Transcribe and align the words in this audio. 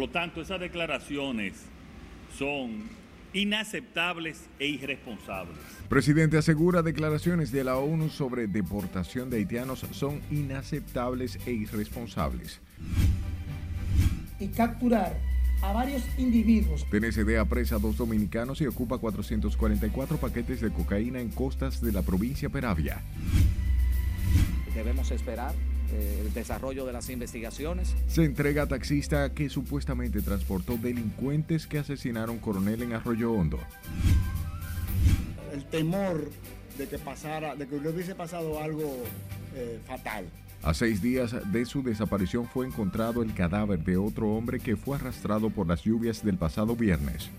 Por 0.00 0.08
lo 0.08 0.12
tanto, 0.14 0.40
esas 0.40 0.58
declaraciones 0.58 1.52
son 2.38 2.84
inaceptables 3.34 4.48
e 4.58 4.66
irresponsables. 4.66 5.58
Presidente 5.90 6.38
asegura 6.38 6.80
declaraciones 6.80 7.52
de 7.52 7.64
la 7.64 7.76
ONU 7.76 8.08
sobre 8.08 8.46
deportación 8.46 9.28
de 9.28 9.36
haitianos 9.36 9.84
son 9.90 10.22
inaceptables 10.30 11.38
e 11.44 11.52
irresponsables. 11.52 12.62
Y 14.38 14.48
capturar 14.48 15.18
a 15.60 15.74
varios 15.74 16.02
individuos. 16.16 16.86
PNCD 16.86 17.36
apresa 17.36 17.76
a 17.76 17.78
dos 17.78 17.98
dominicanos 17.98 18.62
y 18.62 18.66
ocupa 18.66 18.96
444 18.96 20.16
paquetes 20.16 20.62
de 20.62 20.72
cocaína 20.72 21.20
en 21.20 21.28
costas 21.28 21.82
de 21.82 21.92
la 21.92 22.00
provincia 22.00 22.48
Peravia. 22.48 23.02
Debemos 24.74 25.10
esperar 25.10 25.54
el 25.92 26.32
desarrollo 26.32 26.86
de 26.86 26.92
las 26.92 27.08
investigaciones. 27.10 27.94
Se 28.06 28.24
entrega 28.24 28.62
a 28.62 28.66
taxista 28.66 29.32
que 29.32 29.48
supuestamente 29.48 30.22
transportó 30.22 30.76
delincuentes 30.76 31.66
que 31.66 31.78
asesinaron 31.78 32.38
coronel 32.38 32.82
en 32.82 32.92
Arroyo 32.92 33.32
Hondo. 33.32 33.58
El 35.52 35.64
temor 35.64 36.30
de 36.78 36.86
que 36.88 36.98
pasara, 36.98 37.54
de 37.56 37.66
que 37.66 37.80
le 37.80 37.90
hubiese 37.90 38.14
pasado 38.14 38.60
algo 38.60 38.96
eh, 39.54 39.78
fatal. 39.86 40.26
A 40.62 40.74
seis 40.74 41.00
días 41.00 41.34
de 41.50 41.64
su 41.64 41.82
desaparición 41.82 42.46
fue 42.46 42.66
encontrado 42.66 43.22
el 43.22 43.32
cadáver 43.34 43.82
de 43.82 43.96
otro 43.96 44.28
hombre 44.34 44.60
que 44.60 44.76
fue 44.76 44.96
arrastrado 44.96 45.50
por 45.50 45.66
las 45.66 45.82
lluvias 45.82 46.22
del 46.22 46.36
pasado 46.36 46.76
viernes 46.76 47.30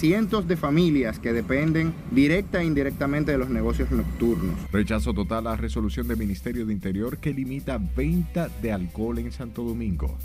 cientos 0.00 0.48
de 0.48 0.56
familias 0.56 1.18
que 1.18 1.34
dependen 1.34 1.92
directa 2.10 2.62
e 2.62 2.64
indirectamente 2.64 3.32
de 3.32 3.38
los 3.38 3.50
negocios 3.50 3.90
nocturnos. 3.90 4.56
Rechazo 4.72 5.12
total 5.12 5.46
a 5.46 5.56
resolución 5.56 6.08
del 6.08 6.16
Ministerio 6.16 6.64
de 6.64 6.72
Interior 6.72 7.18
que 7.18 7.34
limita 7.34 7.78
venta 7.78 8.48
de 8.62 8.72
alcohol 8.72 9.18
en 9.18 9.30
Santo 9.30 9.62
Domingo. 9.62 10.16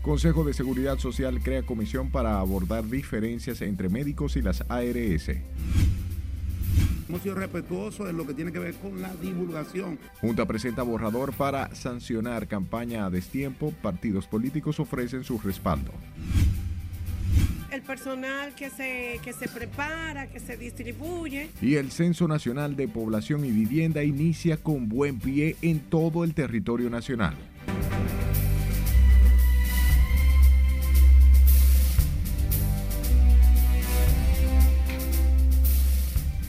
Consejo 0.00 0.42
de 0.42 0.54
Seguridad 0.54 0.96
Social 0.98 1.42
crea 1.42 1.66
comisión 1.66 2.10
para 2.10 2.40
abordar 2.40 2.88
diferencias 2.88 3.60
entre 3.60 3.90
médicos 3.90 4.36
y 4.36 4.42
las 4.42 4.62
ARS. 4.70 5.28
Hemos 7.10 7.22
sido 7.22 7.34
respetuosos 7.34 8.08
en 8.08 8.16
lo 8.16 8.26
que 8.26 8.32
tiene 8.32 8.52
que 8.52 8.58
ver 8.58 8.74
con 8.76 9.02
la 9.02 9.14
divulgación. 9.16 9.98
Junta 10.22 10.46
presenta 10.46 10.82
borrador 10.82 11.34
para 11.34 11.74
sancionar 11.74 12.48
campaña 12.48 13.04
a 13.04 13.10
destiempo. 13.10 13.74
Partidos 13.82 14.26
políticos 14.26 14.80
ofrecen 14.80 15.24
su 15.24 15.38
respaldo 15.38 15.92
el 17.70 17.82
personal 17.82 18.54
que 18.54 18.70
se, 18.70 19.20
que 19.22 19.32
se 19.32 19.48
prepara, 19.48 20.28
que 20.28 20.40
se 20.40 20.56
distribuye. 20.56 21.50
Y 21.60 21.76
el 21.76 21.90
Censo 21.90 22.26
Nacional 22.28 22.76
de 22.76 22.88
Población 22.88 23.44
y 23.44 23.50
Vivienda 23.50 24.02
inicia 24.02 24.56
con 24.56 24.88
buen 24.88 25.18
pie 25.18 25.56
en 25.62 25.80
todo 25.80 26.24
el 26.24 26.34
territorio 26.34 26.90
nacional. 26.90 27.34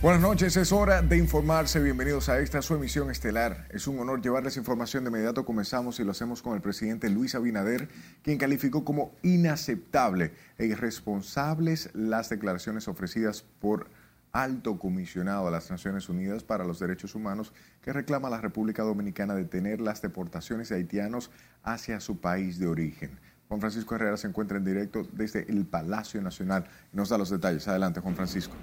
Buenas 0.02 0.22
noches, 0.22 0.56
es 0.56 0.72
hora 0.72 1.02
de 1.02 1.18
informarse. 1.18 1.84
Bienvenidos 1.84 2.30
a 2.30 2.40
esta 2.40 2.62
su 2.62 2.74
emisión 2.74 3.12
estelar. 3.12 3.68
Es 3.70 3.86
un 3.86 4.00
honor 4.00 4.22
llevarles 4.22 4.56
información. 4.56 5.04
De 5.04 5.10
inmediato 5.10 5.44
comenzamos 5.44 6.00
y 6.00 6.06
lo 6.06 6.12
hacemos 6.12 6.42
con 6.42 6.56
el 6.56 6.62
presidente 6.62 7.10
Luis 7.10 7.36
Abinader, 7.36 7.90
quien 8.22 8.38
calificó 8.38 8.86
como 8.86 9.12
inaceptable 9.24 10.32
e 10.58 10.68
irresponsables 10.68 11.90
las 11.94 12.30
declaraciones 12.30 12.88
ofrecidas 12.88 13.44
por 13.60 13.90
alto 14.32 14.80
comisionado 14.80 15.48
de 15.48 15.52
las 15.52 15.70
Naciones 15.70 16.08
Unidas 16.08 16.46
para 16.46 16.64
los 16.64 16.80
Derechos 16.80 17.14
Humanos 17.14 17.52
que 17.82 17.92
reclama 17.92 18.30
a 18.30 18.32
la 18.32 18.40
República 18.40 18.84
Dominicana 18.84 19.36
detener 19.36 19.82
las 19.82 20.02
deportaciones 20.02 20.70
de 20.70 20.78
haitianos 20.78 21.30
hacia 21.62 22.00
su 22.00 22.22
país 22.22 22.58
de 22.58 22.68
origen. 22.68 23.20
Juan 23.50 23.60
Francisco 23.60 23.96
Herrera 23.96 24.16
se 24.16 24.28
encuentra 24.28 24.60
en 24.60 24.64
directo 24.64 25.06
desde 25.12 25.46
el 25.52 25.66
Palacio 25.66 26.22
Nacional 26.22 26.70
nos 26.94 27.10
da 27.10 27.18
los 27.18 27.30
detalles. 27.30 27.68
Adelante, 27.68 28.00
Juan 28.00 28.16
Francisco. 28.16 28.56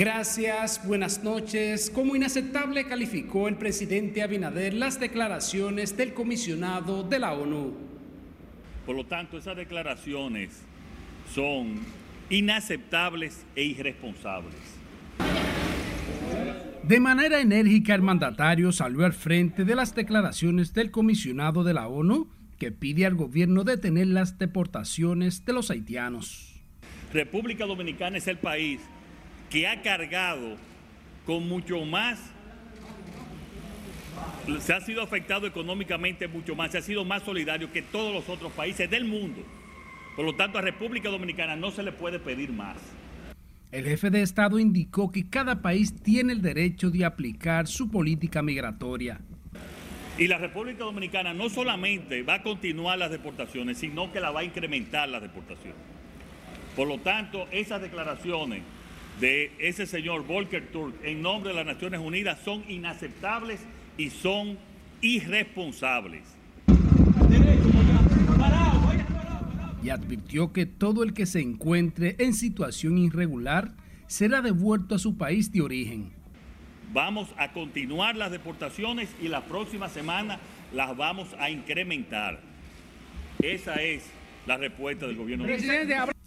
Gracias, 0.00 0.80
buenas 0.86 1.22
noches. 1.22 1.90
Como 1.90 2.16
inaceptable 2.16 2.86
calificó 2.86 3.48
el 3.48 3.56
presidente 3.56 4.22
Abinader 4.22 4.72
las 4.72 4.98
declaraciones 4.98 5.94
del 5.94 6.14
comisionado 6.14 7.02
de 7.02 7.18
la 7.18 7.34
ONU. 7.34 7.74
Por 8.86 8.96
lo 8.96 9.04
tanto, 9.04 9.36
esas 9.36 9.58
declaraciones 9.58 10.62
son 11.34 11.80
inaceptables 12.30 13.44
e 13.54 13.62
irresponsables. 13.62 14.54
De 16.82 16.98
manera 16.98 17.38
enérgica, 17.38 17.94
el 17.94 18.00
mandatario 18.00 18.72
salió 18.72 19.04
al 19.04 19.12
frente 19.12 19.66
de 19.66 19.74
las 19.74 19.94
declaraciones 19.94 20.72
del 20.72 20.90
comisionado 20.90 21.62
de 21.62 21.74
la 21.74 21.88
ONU 21.88 22.30
que 22.58 22.72
pide 22.72 23.04
al 23.04 23.16
gobierno 23.16 23.64
detener 23.64 24.06
las 24.06 24.38
deportaciones 24.38 25.44
de 25.44 25.52
los 25.52 25.70
haitianos. 25.70 26.58
República 27.12 27.66
Dominicana 27.66 28.16
es 28.16 28.28
el 28.28 28.38
país 28.38 28.80
que 29.50 29.66
ha 29.66 29.82
cargado 29.82 30.56
con 31.26 31.46
mucho 31.48 31.84
más, 31.84 32.18
se 34.60 34.72
ha 34.72 34.80
sido 34.80 35.02
afectado 35.02 35.46
económicamente 35.46 36.28
mucho 36.28 36.54
más, 36.54 36.72
se 36.72 36.78
ha 36.78 36.82
sido 36.82 37.04
más 37.04 37.24
solidario 37.24 37.70
que 37.72 37.82
todos 37.82 38.14
los 38.14 38.28
otros 38.28 38.52
países 38.52 38.88
del 38.88 39.04
mundo. 39.04 39.42
Por 40.16 40.24
lo 40.24 40.34
tanto, 40.34 40.58
a 40.58 40.62
República 40.62 41.08
Dominicana 41.08 41.56
no 41.56 41.70
se 41.70 41.82
le 41.82 41.92
puede 41.92 42.18
pedir 42.18 42.52
más. 42.52 42.76
El 43.72 43.84
jefe 43.84 44.10
de 44.10 44.22
Estado 44.22 44.58
indicó 44.58 45.12
que 45.12 45.28
cada 45.28 45.62
país 45.62 45.94
tiene 46.02 46.32
el 46.32 46.42
derecho 46.42 46.90
de 46.90 47.04
aplicar 47.04 47.66
su 47.66 47.90
política 47.90 48.42
migratoria. 48.42 49.20
Y 50.18 50.26
la 50.26 50.38
República 50.38 50.84
Dominicana 50.84 51.32
no 51.32 51.48
solamente 51.48 52.22
va 52.22 52.34
a 52.34 52.42
continuar 52.42 52.98
las 52.98 53.10
deportaciones, 53.10 53.78
sino 53.78 54.12
que 54.12 54.20
la 54.20 54.32
va 54.32 54.40
a 54.40 54.44
incrementar 54.44 55.08
las 55.08 55.22
deportaciones. 55.22 55.78
Por 56.76 56.88
lo 56.88 56.98
tanto, 56.98 57.46
esas 57.52 57.80
declaraciones 57.80 58.62
de 59.20 59.52
ese 59.58 59.86
señor 59.86 60.26
Volker 60.26 60.68
Turk 60.68 60.94
en 61.04 61.20
nombre 61.20 61.50
de 61.50 61.56
las 61.56 61.66
Naciones 61.66 62.00
Unidas 62.00 62.38
son 62.42 62.64
inaceptables 62.68 63.60
y 63.98 64.08
son 64.10 64.58
irresponsables. 65.02 66.22
Y 69.82 69.90
advirtió 69.90 70.52
que 70.52 70.66
todo 70.66 71.02
el 71.02 71.12
que 71.12 71.26
se 71.26 71.40
encuentre 71.40 72.16
en 72.18 72.34
situación 72.34 72.98
irregular 72.98 73.72
será 74.06 74.40
devuelto 74.40 74.94
a 74.94 74.98
su 74.98 75.16
país 75.16 75.52
de 75.52 75.60
origen. 75.60 76.10
Vamos 76.92 77.28
a 77.36 77.52
continuar 77.52 78.16
las 78.16 78.30
deportaciones 78.30 79.08
y 79.22 79.28
la 79.28 79.44
próxima 79.44 79.88
semana 79.88 80.40
las 80.74 80.96
vamos 80.96 81.28
a 81.38 81.50
incrementar. 81.50 82.40
Esa 83.40 83.76
es 83.76 84.04
la 84.46 84.56
respuesta 84.56 85.06
del 85.06 85.16
gobierno. 85.16 85.46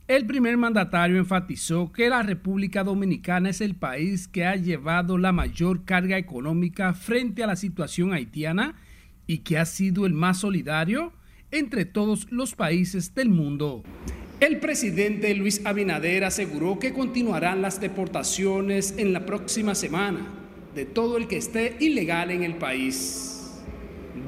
El 0.06 0.25
primer 0.25 0.58
mandatario 0.58 1.18
enfatizó 1.18 1.94
que 1.94 2.09
la 2.09 2.24
República 2.24 2.84
Dominicana 2.84 3.50
es 3.50 3.62
el 3.62 3.74
país 3.74 4.28
que 4.28 4.46
ha 4.46 4.58
llevado 4.58 5.18
la 5.18 5.31
mayor 5.31 5.86
carga 5.86 6.18
económica 6.18 6.94
frente 6.94 7.41
a 7.41 7.47
la 7.47 7.56
situación 7.56 8.12
haitiana 8.12 8.75
y 9.28 9.40
que 9.40 9.58
ha 9.58 9.66
sido 9.66 10.06
el 10.06 10.12
más 10.12 10.40
solidario 10.40 11.14
entre 11.52 11.86
todos 11.86 12.30
los 12.31 12.53
países 12.53 13.16
del 13.16 13.30
mundo. 13.30 13.84
El 14.41 14.59
presidente 14.59 15.34
Luis 15.36 15.66
Abinader 15.66 16.25
aseguró 16.25 16.80
que 16.80 16.91
continuarán 16.91 17.62
las 17.62 17.80
deportaciones 17.80 18.96
en 18.97 19.14
la 19.14 19.25
próxima 19.25 19.74
semana 19.74 20.28
de 20.75 20.84
todo 20.84 21.16
el 21.16 21.30
que 21.30 21.38
esté 21.38 21.78
ilegal 21.80 22.30
en 22.30 22.44
el 22.44 22.56
país. 22.56 23.53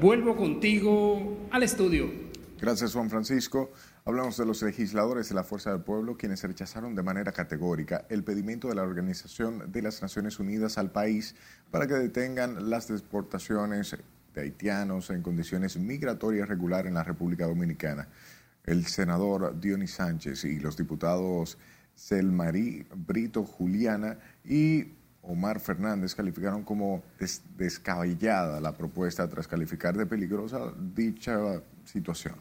Vuelvo 0.00 0.36
contigo 0.36 1.46
al 1.50 1.62
estudio. 1.62 2.10
Gracias, 2.58 2.94
Juan 2.94 3.10
Francisco. 3.10 3.72
Hablamos 4.08 4.36
de 4.36 4.46
los 4.46 4.62
legisladores 4.62 5.30
de 5.30 5.34
la 5.34 5.42
Fuerza 5.42 5.72
del 5.72 5.80
Pueblo, 5.80 6.16
quienes 6.16 6.40
rechazaron 6.44 6.94
de 6.94 7.02
manera 7.02 7.32
categórica 7.32 8.06
el 8.08 8.22
pedimento 8.22 8.68
de 8.68 8.76
la 8.76 8.84
Organización 8.84 9.72
de 9.72 9.82
las 9.82 10.00
Naciones 10.00 10.38
Unidas 10.38 10.78
al 10.78 10.92
país 10.92 11.34
para 11.72 11.88
que 11.88 11.94
detengan 11.94 12.70
las 12.70 12.86
deportaciones 12.86 13.96
de 14.32 14.40
haitianos 14.40 15.10
en 15.10 15.22
condiciones 15.22 15.76
migratorias 15.76 16.48
regulares 16.48 16.86
en 16.86 16.94
la 16.94 17.02
República 17.02 17.48
Dominicana. 17.48 18.06
El 18.62 18.86
senador 18.86 19.58
Dionis 19.58 19.94
Sánchez 19.94 20.44
y 20.44 20.60
los 20.60 20.76
diputados 20.76 21.58
Selmarí 21.96 22.86
Brito 22.94 23.42
Juliana 23.42 24.18
y 24.44 24.84
Omar 25.22 25.58
Fernández 25.58 26.14
calificaron 26.14 26.62
como 26.62 27.02
descabellada 27.58 28.60
la 28.60 28.70
propuesta 28.70 29.28
tras 29.28 29.48
calificar 29.48 29.96
de 29.96 30.06
peligrosa 30.06 30.72
dicha 30.94 31.60
situación. 31.84 32.36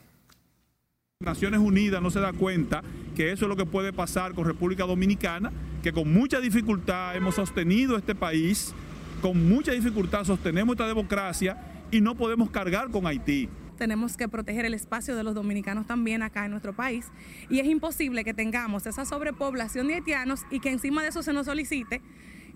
Naciones 1.26 1.60
Unidas 1.60 2.02
no 2.02 2.12
se 2.12 2.20
da 2.20 2.32
cuenta 2.34 2.84
que 3.16 3.32
eso 3.32 3.46
es 3.46 3.50
lo 3.50 3.56
que 3.56 3.66
puede 3.66 3.92
pasar 3.92 4.34
con 4.34 4.46
República 4.46 4.86
Dominicana, 4.86 5.52
que 5.82 5.92
con 5.92 6.14
mucha 6.14 6.40
dificultad 6.40 7.16
hemos 7.16 7.36
sostenido 7.36 7.98
este 7.98 8.14
país, 8.14 8.74
con 9.22 9.50
mucha 9.50 9.72
dificultad 9.72 10.24
sostenemos 10.24 10.76
esta 10.76 10.88
democracia 10.88 11.58
y 11.92 12.02
no 12.02 12.16
podemos 12.16 12.52
cargar 12.52 12.90
con 12.92 13.08
Haití. 13.08 13.50
Tenemos 13.78 14.16
que 14.16 14.30
proteger 14.30 14.66
el 14.66 14.74
espacio 14.74 15.16
de 15.16 15.24
los 15.24 15.36
dominicanos 15.36 15.86
también 15.88 16.22
acá 16.22 16.46
en 16.46 16.52
nuestro 16.52 16.74
país 16.74 17.08
y 17.50 17.60
es 17.60 17.68
imposible 17.68 18.24
que 18.24 18.34
tengamos 18.34 18.86
esa 18.86 19.04
sobrepoblación 19.04 19.88
de 19.88 19.96
haitianos 19.96 20.46
y 20.52 20.60
que 20.60 20.70
encima 20.70 21.02
de 21.02 21.10
eso 21.10 21.24
se 21.24 21.34
nos 21.34 21.48
solicite 21.48 22.02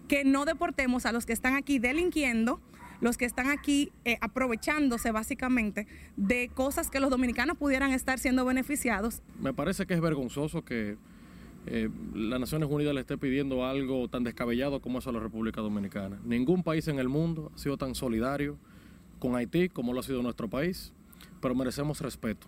que 0.08 0.24
no 0.24 0.46
deportemos 0.46 1.06
a 1.06 1.12
los 1.12 1.26
que 1.26 1.34
están 1.34 1.56
aquí 1.56 1.80
delinquiendo 1.80 2.62
los 3.02 3.18
que 3.18 3.26
están 3.26 3.50
aquí 3.50 3.92
eh, 4.06 4.18
aprovechándose 4.22 5.12
básicamente 5.12 5.88
de 6.18 6.50
cosas 6.54 6.90
que 6.90 7.00
los 7.00 7.10
dominicanos 7.10 7.58
pudieran 7.58 7.92
estar 7.92 8.20
siendo 8.20 8.46
beneficiados. 8.46 9.22
Me 9.40 9.54
parece 9.54 9.86
que 9.86 9.94
es 9.94 10.02
vergonzoso 10.02 10.64
que 10.64 10.98
eh, 11.66 11.90
las 12.14 12.40
Naciones 12.40 12.70
Unidas 12.70 12.94
le 12.94 13.02
esté 13.02 13.18
pidiendo 13.18 13.66
algo 13.66 14.08
tan 14.08 14.24
descabellado 14.24 14.82
como 14.82 15.00
eso 15.00 15.10
a 15.10 15.14
la 15.14 15.20
República 15.20 15.62
Dominicana. 15.62 16.20
Ningún 16.24 16.64
país 16.64 16.88
en 16.88 17.00
el 17.00 17.10
mundo 17.10 17.52
ha 17.54 17.58
sido 17.58 17.78
tan 17.78 17.96
solidario 17.96 18.58
con 19.20 19.36
Haití 19.36 19.70
como 19.70 19.94
lo 19.94 20.00
ha 20.00 20.04
sido 20.04 20.22
nuestro 20.22 20.50
país, 20.50 20.94
pero 21.42 21.56
merecemos 21.56 22.02
respeto. 22.02 22.48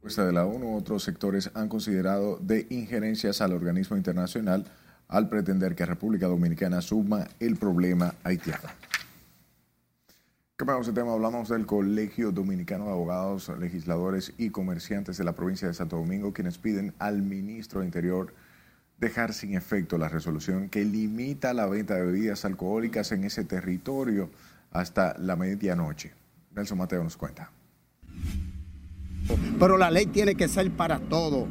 Fuerza 0.00 0.24
de 0.24 0.32
la 0.32 0.46
ONU, 0.46 0.76
otros 0.76 1.02
sectores 1.02 1.50
han 1.54 1.68
considerado 1.68 2.38
de 2.38 2.66
injerencias 2.70 3.40
al 3.40 3.52
organismo 3.52 3.96
internacional 3.96 4.64
al 5.08 5.28
pretender 5.28 5.74
que 5.74 5.86
República 5.86 6.26
Dominicana 6.26 6.78
asuma 6.78 7.26
el 7.40 7.56
problema 7.56 8.14
haitiano. 8.24 8.68
Cambiamos 10.56 10.86
de 10.86 10.94
tema, 10.94 11.12
hablamos 11.12 11.50
del 11.50 11.66
Colegio 11.66 12.32
Dominicano 12.32 12.86
de 12.86 12.92
Abogados, 12.92 13.52
Legisladores 13.60 14.32
y 14.38 14.48
Comerciantes 14.48 15.18
de 15.18 15.24
la 15.24 15.34
provincia 15.34 15.68
de 15.68 15.74
Santo 15.74 15.96
Domingo, 15.96 16.32
quienes 16.32 16.56
piden 16.56 16.94
al 16.98 17.20
ministro 17.20 17.80
de 17.80 17.86
Interior 17.86 18.32
dejar 18.98 19.34
sin 19.34 19.54
efecto 19.54 19.98
la 19.98 20.08
resolución 20.08 20.70
que 20.70 20.82
limita 20.84 21.52
la 21.52 21.66
venta 21.66 21.94
de 21.94 22.06
bebidas 22.06 22.46
alcohólicas 22.46 23.12
en 23.12 23.24
ese 23.24 23.44
territorio 23.44 24.30
hasta 24.70 25.16
la 25.18 25.36
medianoche. 25.36 26.12
Nelson 26.54 26.78
Mateo 26.78 27.04
nos 27.04 27.18
cuenta. 27.18 27.50
Pero 29.58 29.76
la 29.76 29.90
ley 29.90 30.06
tiene 30.06 30.34
que 30.36 30.48
ser 30.48 30.70
para 30.70 30.98
todo. 30.98 31.48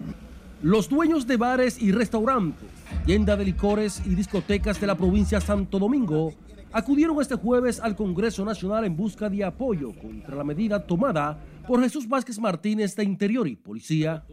Los 0.65 0.89
dueños 0.89 1.27
de 1.27 1.38
bares 1.38 1.79
y 1.79 1.91
restaurantes, 1.91 2.67
tienda 3.06 3.38
de 3.38 3.45
licores 3.45 4.01
y 4.03 4.15
discotecas 4.15 4.81
de 4.81 4.88
la 4.88 4.97
provincia 4.97 5.38
de 5.38 5.45
Santo 5.45 5.77
Domingo 5.77 6.33
acudieron 6.73 7.21
este 7.21 7.35
jueves 7.35 7.79
al 7.79 7.95
Congreso 7.95 8.44
Nacional 8.44 8.83
en 8.83 8.97
busca 8.97 9.29
de 9.29 9.44
apoyo 9.44 9.94
contra 9.94 10.35
la 10.35 10.44
medida 10.44 10.83
tomada 10.83 11.39
por 11.67 11.83
Jesús 11.83 12.09
Vázquez 12.09 12.39
Martínez 12.39 12.95
de 12.95 13.03
Interior 13.03 13.47
y 13.47 13.56
Policía. 13.56 14.25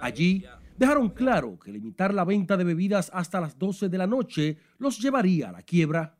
Allí 0.00 0.44
dejaron 0.76 1.10
claro 1.10 1.56
que 1.60 1.70
limitar 1.70 2.12
la 2.12 2.24
venta 2.24 2.56
de 2.56 2.64
bebidas 2.64 3.08
hasta 3.14 3.40
las 3.40 3.56
12 3.56 3.88
de 3.88 3.98
la 3.98 4.08
noche 4.08 4.58
los 4.78 4.98
llevaría 4.98 5.50
a 5.50 5.52
la 5.52 5.62
quiebra. 5.62 6.16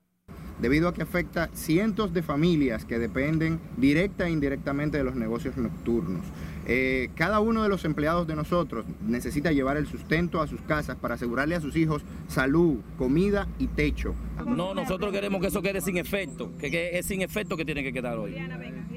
Debido 0.60 0.86
a 0.86 0.94
que 0.94 1.02
afecta 1.02 1.50
cientos 1.52 2.14
de 2.14 2.22
familias 2.22 2.84
que 2.84 3.00
dependen 3.00 3.58
directa 3.76 4.28
e 4.28 4.30
indirectamente 4.30 4.98
de 4.98 5.04
los 5.04 5.16
negocios 5.16 5.56
nocturnos. 5.56 6.24
Eh, 6.66 7.10
cada 7.16 7.40
uno 7.40 7.62
de 7.62 7.68
los 7.68 7.84
empleados 7.84 8.26
de 8.26 8.36
nosotros 8.36 8.86
necesita 9.06 9.52
llevar 9.52 9.76
el 9.76 9.86
sustento 9.86 10.40
a 10.40 10.46
sus 10.46 10.60
casas 10.62 10.96
para 10.96 11.14
asegurarle 11.14 11.54
a 11.54 11.60
sus 11.60 11.76
hijos 11.76 12.02
salud, 12.28 12.78
comida 12.96 13.48
y 13.58 13.66
techo. 13.66 14.14
No, 14.46 14.74
nosotros 14.74 15.12
queremos 15.12 15.40
que 15.40 15.48
eso 15.48 15.62
quede 15.62 15.80
sin 15.80 15.96
efecto, 15.96 16.50
que, 16.58 16.98
es 16.98 17.06
sin 17.06 17.22
efecto 17.22 17.56
que 17.56 17.64
tiene 17.64 17.82
que 17.82 17.92
quedar 17.92 18.18
hoy. 18.18 18.36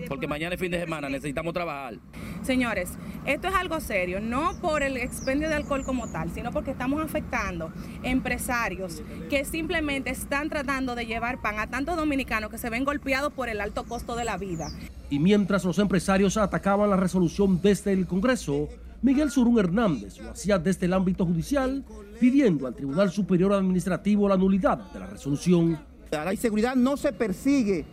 Porque 0.08 0.28
mañana 0.28 0.56
es 0.56 0.62
fin 0.62 0.72
de 0.72 0.80
semana, 0.80 1.10
necesitamos 1.10 1.54
trabajar. 1.54 1.96
Señores, 2.44 2.94
esto 3.26 3.48
es 3.48 3.56
algo 3.56 3.80
serio, 3.80 4.20
no 4.22 4.60
por 4.62 4.84
el 4.84 4.98
expendio 4.98 5.50
de 5.50 5.56
alcohol 5.56 5.84
como 5.84 6.08
tal, 6.12 6.32
sino 6.32 6.52
porque 6.52 6.72
estamos 6.72 7.04
afectando 7.04 7.72
empresarios 8.04 9.02
que 9.30 9.46
simplemente 9.46 10.10
están 10.10 10.50
tratando 10.50 10.96
de 10.96 11.06
llevar 11.06 11.42
pan 11.42 11.60
a 11.60 11.68
tantos 11.68 11.96
dominicanos 11.96 12.50
que 12.50 12.58
se 12.58 12.70
ven 12.70 12.86
golpeados 12.86 13.34
por 13.34 13.50
el 13.50 13.62
alto 13.62 13.84
costo 13.86 14.16
de 14.16 14.26
la 14.26 14.38
vida. 14.38 14.68
Y 15.10 15.20
mientras 15.20 15.64
los 15.64 15.80
empresarios 15.80 16.38
atacaban 16.38 16.90
la 16.90 16.98
resolución 16.98 17.60
desde 17.62 17.94
el 17.94 18.08
Congreso, 18.08 18.70
Miguel 19.02 19.30
Surún 19.30 19.60
Hernández 19.60 20.20
lo 20.20 20.32
hacía 20.32 20.58
desde 20.58 20.88
el 20.88 20.94
ámbito 20.94 21.26
judicial, 21.26 21.84
pidiendo 22.20 22.66
al 22.66 22.74
Tribunal 22.74 23.12
Superior 23.12 23.54
Administrativo 23.54 24.28
la 24.28 24.38
nulidad 24.38 24.92
de 24.92 25.00
la 25.00 25.08
resolución. 25.08 25.80
La 26.12 26.34
inseguridad 26.34 26.76
no 26.76 26.98
se 26.98 27.14
persigue 27.14 27.86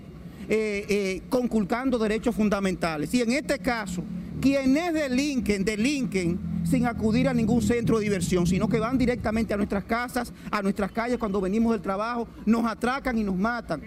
eh, 0.49 0.87
eh, 0.89 1.23
conculcando 1.29 1.99
derechos 1.99 2.35
fundamentales. 2.35 3.13
Y 3.15 3.21
en 3.21 3.33
este 3.33 3.59
caso, 3.59 4.03
quienes 4.41 4.95
delinquen, 4.95 5.65
delinquen 5.65 6.53
sin 6.65 6.87
acudir 6.87 7.29
a 7.29 7.35
ningún 7.35 7.63
centro 7.63 7.99
de 7.99 8.05
diversión, 8.05 8.47
sino 8.47 8.69
que 8.69 8.79
van 8.79 8.97
directamente 8.97 9.55
a 9.55 9.57
nuestras 9.57 9.85
casas, 9.85 10.33
a 10.51 10.63
nuestras 10.63 10.93
calles 10.93 11.19
cuando 11.19 11.41
venimos 11.41 11.73
del 11.73 11.83
trabajo, 11.83 12.29
nos 12.47 12.65
atracan 12.65 13.19
y 13.19 13.25
nos 13.25 13.37
matan. 13.37 13.83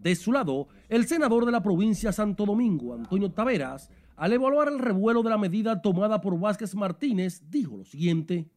De 0.00 0.14
su 0.16 0.32
lado, 0.32 0.68
el 0.88 1.06
senador 1.06 1.44
de 1.44 1.52
la 1.52 1.62
provincia 1.62 2.10
Santo 2.10 2.46
Domingo, 2.46 2.94
Antonio 2.94 3.32
Taveras, 3.32 3.90
al 4.16 4.32
evaluar 4.32 4.68
el 4.68 4.78
revuelo 4.78 5.22
de 5.22 5.28
la 5.28 5.36
medida 5.36 5.82
tomada 5.82 6.22
por 6.22 6.40
Vázquez 6.40 6.74
Martínez, 6.74 7.42
dijo 7.50 7.76
lo 7.76 7.84
siguiente. 7.84 8.48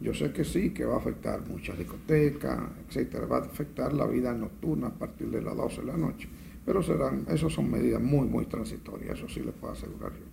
Yo 0.00 0.14
sé 0.14 0.32
que 0.32 0.44
sí, 0.44 0.70
que 0.70 0.86
va 0.86 0.94
a 0.94 0.98
afectar 0.98 1.46
muchas 1.46 1.76
discotecas, 1.76 2.60
etcétera, 2.86 3.26
va 3.26 3.38
a 3.38 3.40
afectar 3.40 3.92
la 3.92 4.06
vida 4.06 4.32
nocturna 4.32 4.86
a 4.86 4.94
partir 4.94 5.28
de 5.28 5.42
las 5.42 5.54
12 5.54 5.82
de 5.82 5.86
la 5.86 5.98
noche, 5.98 6.30
pero 6.64 6.82
serán, 6.82 7.26
eso 7.28 7.50
son 7.50 7.70
medidas 7.70 8.00
muy, 8.00 8.26
muy 8.26 8.46
transitorias, 8.46 9.18
eso 9.18 9.28
sí 9.28 9.40
les 9.40 9.54
puedo 9.54 9.74
asegurar 9.74 10.12
yo. 10.12 10.24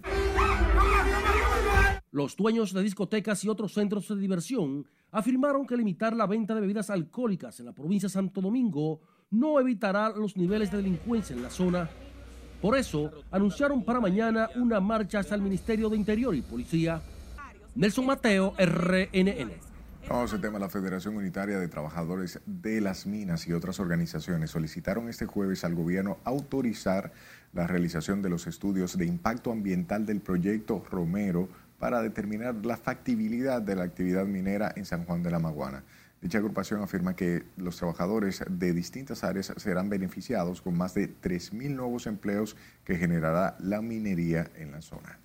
Los 2.12 2.38
dueños 2.38 2.72
de 2.72 2.84
discotecas 2.84 3.44
y 3.44 3.50
otros 3.50 3.74
centros 3.74 4.08
de 4.08 4.16
diversión 4.16 4.86
afirmaron 5.12 5.66
que 5.66 5.76
limitar 5.76 6.16
la 6.16 6.26
venta 6.26 6.56
de 6.56 6.62
bebidas 6.62 6.90
alcohólicas 6.90 7.60
en 7.60 7.66
la 7.66 7.74
provincia 7.74 8.08
de 8.08 8.14
Santo 8.14 8.40
Domingo 8.40 9.02
no 9.32 9.60
evitará 9.60 10.10
los 10.10 10.38
niveles 10.38 10.72
de 10.72 10.78
delincuencia 10.78 11.36
en 11.36 11.44
la 11.44 11.50
zona. 11.50 11.90
Por 12.62 12.78
eso, 12.78 13.12
anunciaron 13.32 13.84
para 13.84 14.00
mañana 14.00 14.50
una 14.56 14.80
marcha 14.80 15.20
hasta 15.20 15.36
el 15.36 15.42
Ministerio 15.42 15.90
de 15.90 15.98
Interior 15.98 16.34
y 16.36 16.42
Policía. 16.42 17.02
Nelson 17.76 18.06
Mateo, 18.06 18.54
RNN. 18.58 19.52
Vamos 20.08 20.34
al 20.34 20.42
tema. 20.42 20.60
La 20.60 20.70
Federación 20.70 21.18
Unitaria 21.18 21.58
de 21.60 21.68
Trabajadores 21.68 22.40
de 22.46 22.80
las 22.80 23.08
Minas 23.08 23.48
y 23.48 23.54
otras 23.54 23.80
organizaciones 23.80 24.52
solicitaron 24.52 25.10
este 25.10 25.26
jueves 25.26 25.64
al 25.64 25.74
gobierno 25.74 26.20
autorizar 26.24 27.12
la 27.54 27.66
realización 27.68 28.22
de 28.22 28.30
los 28.30 28.48
estudios 28.48 28.98
de 28.98 29.06
impacto 29.06 29.52
ambiental 29.52 30.06
del 30.06 30.22
proyecto 30.22 30.84
Romero 30.92 31.50
para 31.80 32.02
determinar 32.02 32.56
la 32.66 32.78
factibilidad 32.78 33.62
de 33.62 33.76
la 33.76 33.84
actividad 33.84 34.26
minera 34.26 34.72
en 34.76 34.86
San 34.86 35.06
Juan 35.06 35.24
de 35.24 35.32
la 35.32 35.40
Maguana. 35.40 35.84
Dicha 36.26 36.40
agrupación 36.40 36.82
afirma 36.82 37.16
que 37.16 37.44
los 37.56 37.78
trabajadores 37.78 38.44
de 38.50 38.74
distintas 38.74 39.24
áreas 39.24 39.54
serán 39.58 39.90
beneficiados 39.90 40.60
con 40.60 40.76
más 40.76 40.96
de 40.96 41.08
3.000 41.08 41.76
nuevos 41.76 42.08
empleos 42.08 42.58
que 42.84 42.98
generará 42.98 43.56
la 43.60 43.84
minería 43.84 44.50
en 44.56 44.72
la 44.72 44.82
zona. 44.82 45.20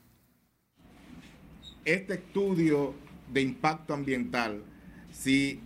Este 1.86 2.12
estudio 2.16 2.92
de 3.32 3.40
impacto 3.40 3.94
ambiental, 3.94 4.62
si 5.10 5.62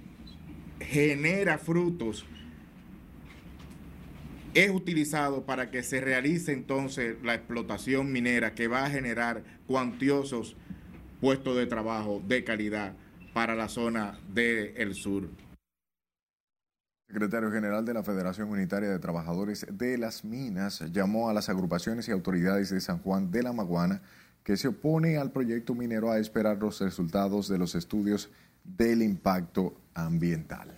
genera 0.79 1.59
frutos, 1.59 2.25
es 4.55 4.71
utilizado 4.71 5.45
para 5.45 5.69
que 5.73 5.83
se 5.83 6.01
realice 6.01 6.53
entonces 6.53 7.17
la 7.25 7.35
explotación 7.35 8.13
minera 8.13 8.55
que 8.55 8.69
va 8.69 8.85
a 8.85 8.91
generar 8.91 9.43
cuantiosos 9.67 10.55
puestos 11.21 11.57
de 11.57 11.67
trabajo 11.67 12.23
de 12.25 12.45
calidad 12.45 12.95
para 13.35 13.57
la 13.57 13.69
zona 13.69 14.17
del 14.33 14.95
sur. 14.95 15.29
secretario 17.09 17.51
general 17.51 17.85
de 17.85 17.93
la 17.93 18.03
Federación 18.03 18.49
Unitaria 18.49 18.89
de 18.89 18.99
Trabajadores 18.99 19.67
de 19.71 19.99
las 19.99 20.25
Minas 20.25 20.85
llamó 20.93 21.29
a 21.29 21.35
las 21.35 21.49
agrupaciones 21.49 22.09
y 22.09 22.13
autoridades 22.13 22.71
de 22.71 22.81
San 22.81 22.99
Juan 23.01 23.31
de 23.31 23.43
la 23.43 23.53
Maguana 23.53 24.01
que 24.45 24.57
se 24.57 24.69
opone 24.69 25.19
al 25.19 25.33
proyecto 25.33 25.75
minero 25.75 26.11
a 26.11 26.19
esperar 26.19 26.59
los 26.59 26.81
resultados 26.81 27.49
de 27.49 27.59
los 27.59 27.75
estudios 27.75 28.31
del 28.63 29.03
impacto 29.03 29.75
ambiental. 29.95 30.73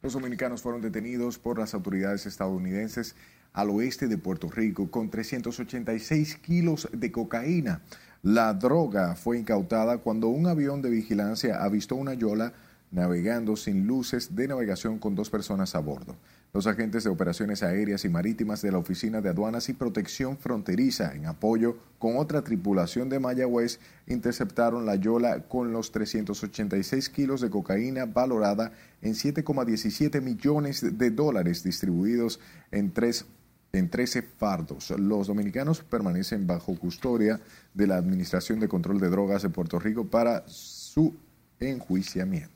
Los 0.00 0.14
dominicanos 0.14 0.62
fueron 0.62 0.80
detenidos 0.80 1.38
por 1.38 1.58
las 1.58 1.74
autoridades 1.74 2.26
estadounidenses 2.26 3.14
al 3.52 3.70
oeste 3.70 4.08
de 4.08 4.18
Puerto 4.18 4.48
Rico 4.50 4.90
con 4.90 5.10
386 5.10 6.36
kilos 6.36 6.88
de 6.92 7.12
cocaína. 7.12 7.82
La 8.22 8.54
droga 8.54 9.16
fue 9.16 9.36
incautada 9.36 9.98
cuando 9.98 10.28
un 10.28 10.46
avión 10.46 10.80
de 10.80 10.90
vigilancia 10.90 11.60
avistó 11.60 11.96
una 11.96 12.14
yola 12.14 12.52
navegando 12.92 13.56
sin 13.56 13.88
luces 13.88 14.36
de 14.36 14.46
navegación 14.46 15.00
con 15.00 15.16
dos 15.16 15.28
personas 15.28 15.74
a 15.74 15.80
bordo. 15.80 16.14
Los 16.52 16.68
agentes 16.68 17.02
de 17.02 17.10
operaciones 17.10 17.64
aéreas 17.64 18.04
y 18.04 18.08
marítimas 18.08 18.62
de 18.62 18.70
la 18.70 18.78
Oficina 18.78 19.20
de 19.20 19.30
Aduanas 19.30 19.68
y 19.70 19.72
Protección 19.72 20.38
Fronteriza, 20.38 21.16
en 21.16 21.26
apoyo 21.26 21.78
con 21.98 22.16
otra 22.16 22.42
tripulación 22.42 23.08
de 23.08 23.18
Mayagüez, 23.18 23.80
interceptaron 24.06 24.86
la 24.86 24.94
yola 24.94 25.40
con 25.48 25.72
los 25.72 25.90
386 25.90 27.08
kilos 27.08 27.40
de 27.40 27.50
cocaína 27.50 28.04
valorada 28.04 28.70
en 29.00 29.14
7,17 29.14 30.20
millones 30.20 30.96
de 30.96 31.10
dólares 31.10 31.64
distribuidos 31.64 32.38
en 32.70 32.92
tres 32.92 33.26
en 33.72 33.88
13 33.88 34.20
fardos. 34.22 34.90
Los 34.90 35.28
dominicanos 35.28 35.82
permanecen 35.82 36.46
bajo 36.46 36.78
custodia 36.78 37.40
de 37.72 37.86
la 37.86 37.96
Administración 37.96 38.60
de 38.60 38.68
Control 38.68 39.00
de 39.00 39.08
Drogas 39.08 39.42
de 39.42 39.48
Puerto 39.48 39.78
Rico 39.78 40.06
para 40.06 40.44
su 40.46 41.16
enjuiciamiento. 41.58 42.52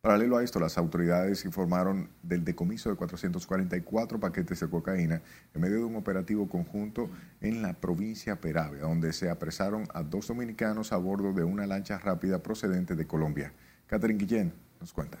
Paralelo 0.00 0.36
a 0.36 0.44
esto, 0.44 0.60
las 0.60 0.78
autoridades 0.78 1.44
informaron 1.44 2.08
del 2.22 2.44
decomiso 2.44 2.90
de 2.90 2.96
444 2.96 4.20
paquetes 4.20 4.60
de 4.60 4.68
cocaína 4.68 5.22
en 5.52 5.60
medio 5.60 5.78
de 5.78 5.84
un 5.84 5.96
operativo 5.96 6.48
conjunto 6.48 7.10
en 7.40 7.60
la 7.60 7.74
provincia 7.74 8.40
Peravia, 8.40 8.82
donde 8.82 9.12
se 9.12 9.30
apresaron 9.30 9.88
a 9.94 10.02
dos 10.02 10.28
dominicanos 10.28 10.92
a 10.92 10.96
bordo 10.96 11.32
de 11.32 11.42
una 11.42 11.66
lancha 11.66 11.98
rápida 11.98 12.40
procedente 12.40 12.94
de 12.94 13.06
Colombia. 13.06 13.52
Catherine 13.86 14.18
Guillén 14.18 14.52
nos 14.80 14.92
cuenta. 14.92 15.18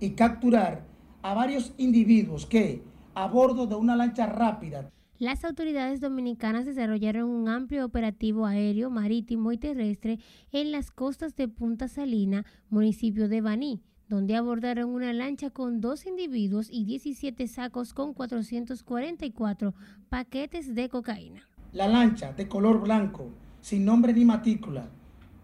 Y 0.00 0.10
capturar 0.10 0.87
a 1.28 1.34
varios 1.34 1.74
individuos 1.76 2.46
que, 2.46 2.82
a 3.14 3.26
bordo 3.28 3.66
de 3.66 3.74
una 3.74 3.94
lancha 3.94 4.24
rápida, 4.24 4.90
las 5.18 5.44
autoridades 5.44 6.00
dominicanas 6.00 6.64
desarrollaron 6.64 7.28
un 7.28 7.50
amplio 7.50 7.84
operativo 7.84 8.46
aéreo, 8.46 8.88
marítimo 8.88 9.52
y 9.52 9.58
terrestre 9.58 10.20
en 10.52 10.72
las 10.72 10.90
costas 10.90 11.36
de 11.36 11.46
Punta 11.46 11.86
Salina, 11.86 12.46
municipio 12.70 13.28
de 13.28 13.42
Baní, 13.42 13.82
donde 14.08 14.36
abordaron 14.36 14.88
una 14.88 15.12
lancha 15.12 15.50
con 15.50 15.82
dos 15.82 16.06
individuos 16.06 16.68
y 16.70 16.84
17 16.84 17.46
sacos 17.46 17.92
con 17.92 18.14
444 18.14 19.74
paquetes 20.08 20.74
de 20.74 20.88
cocaína. 20.88 21.46
La 21.74 21.88
lancha, 21.88 22.32
de 22.32 22.48
color 22.48 22.80
blanco, 22.80 23.28
sin 23.60 23.84
nombre 23.84 24.14
ni 24.14 24.24
matrícula, 24.24 24.88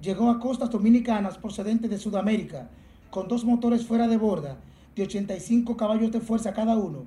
llegó 0.01 0.31
a 0.31 0.41
costas 0.41 0.71
dominicanas 0.71 1.37
procedentes 1.37 1.91
de 1.91 1.99
Sudamérica, 1.99 2.71
con 3.11 3.29
dos 3.29 3.45
motores 3.45 3.85
fuera 3.85 4.09
de 4.09 4.17
borda, 4.17 4.57
de 4.95 5.03
85 5.03 5.77
caballos 5.77 6.13
de 6.13 6.21
fuerza 6.21 6.53
cada 6.53 6.77
uno, 6.77 7.07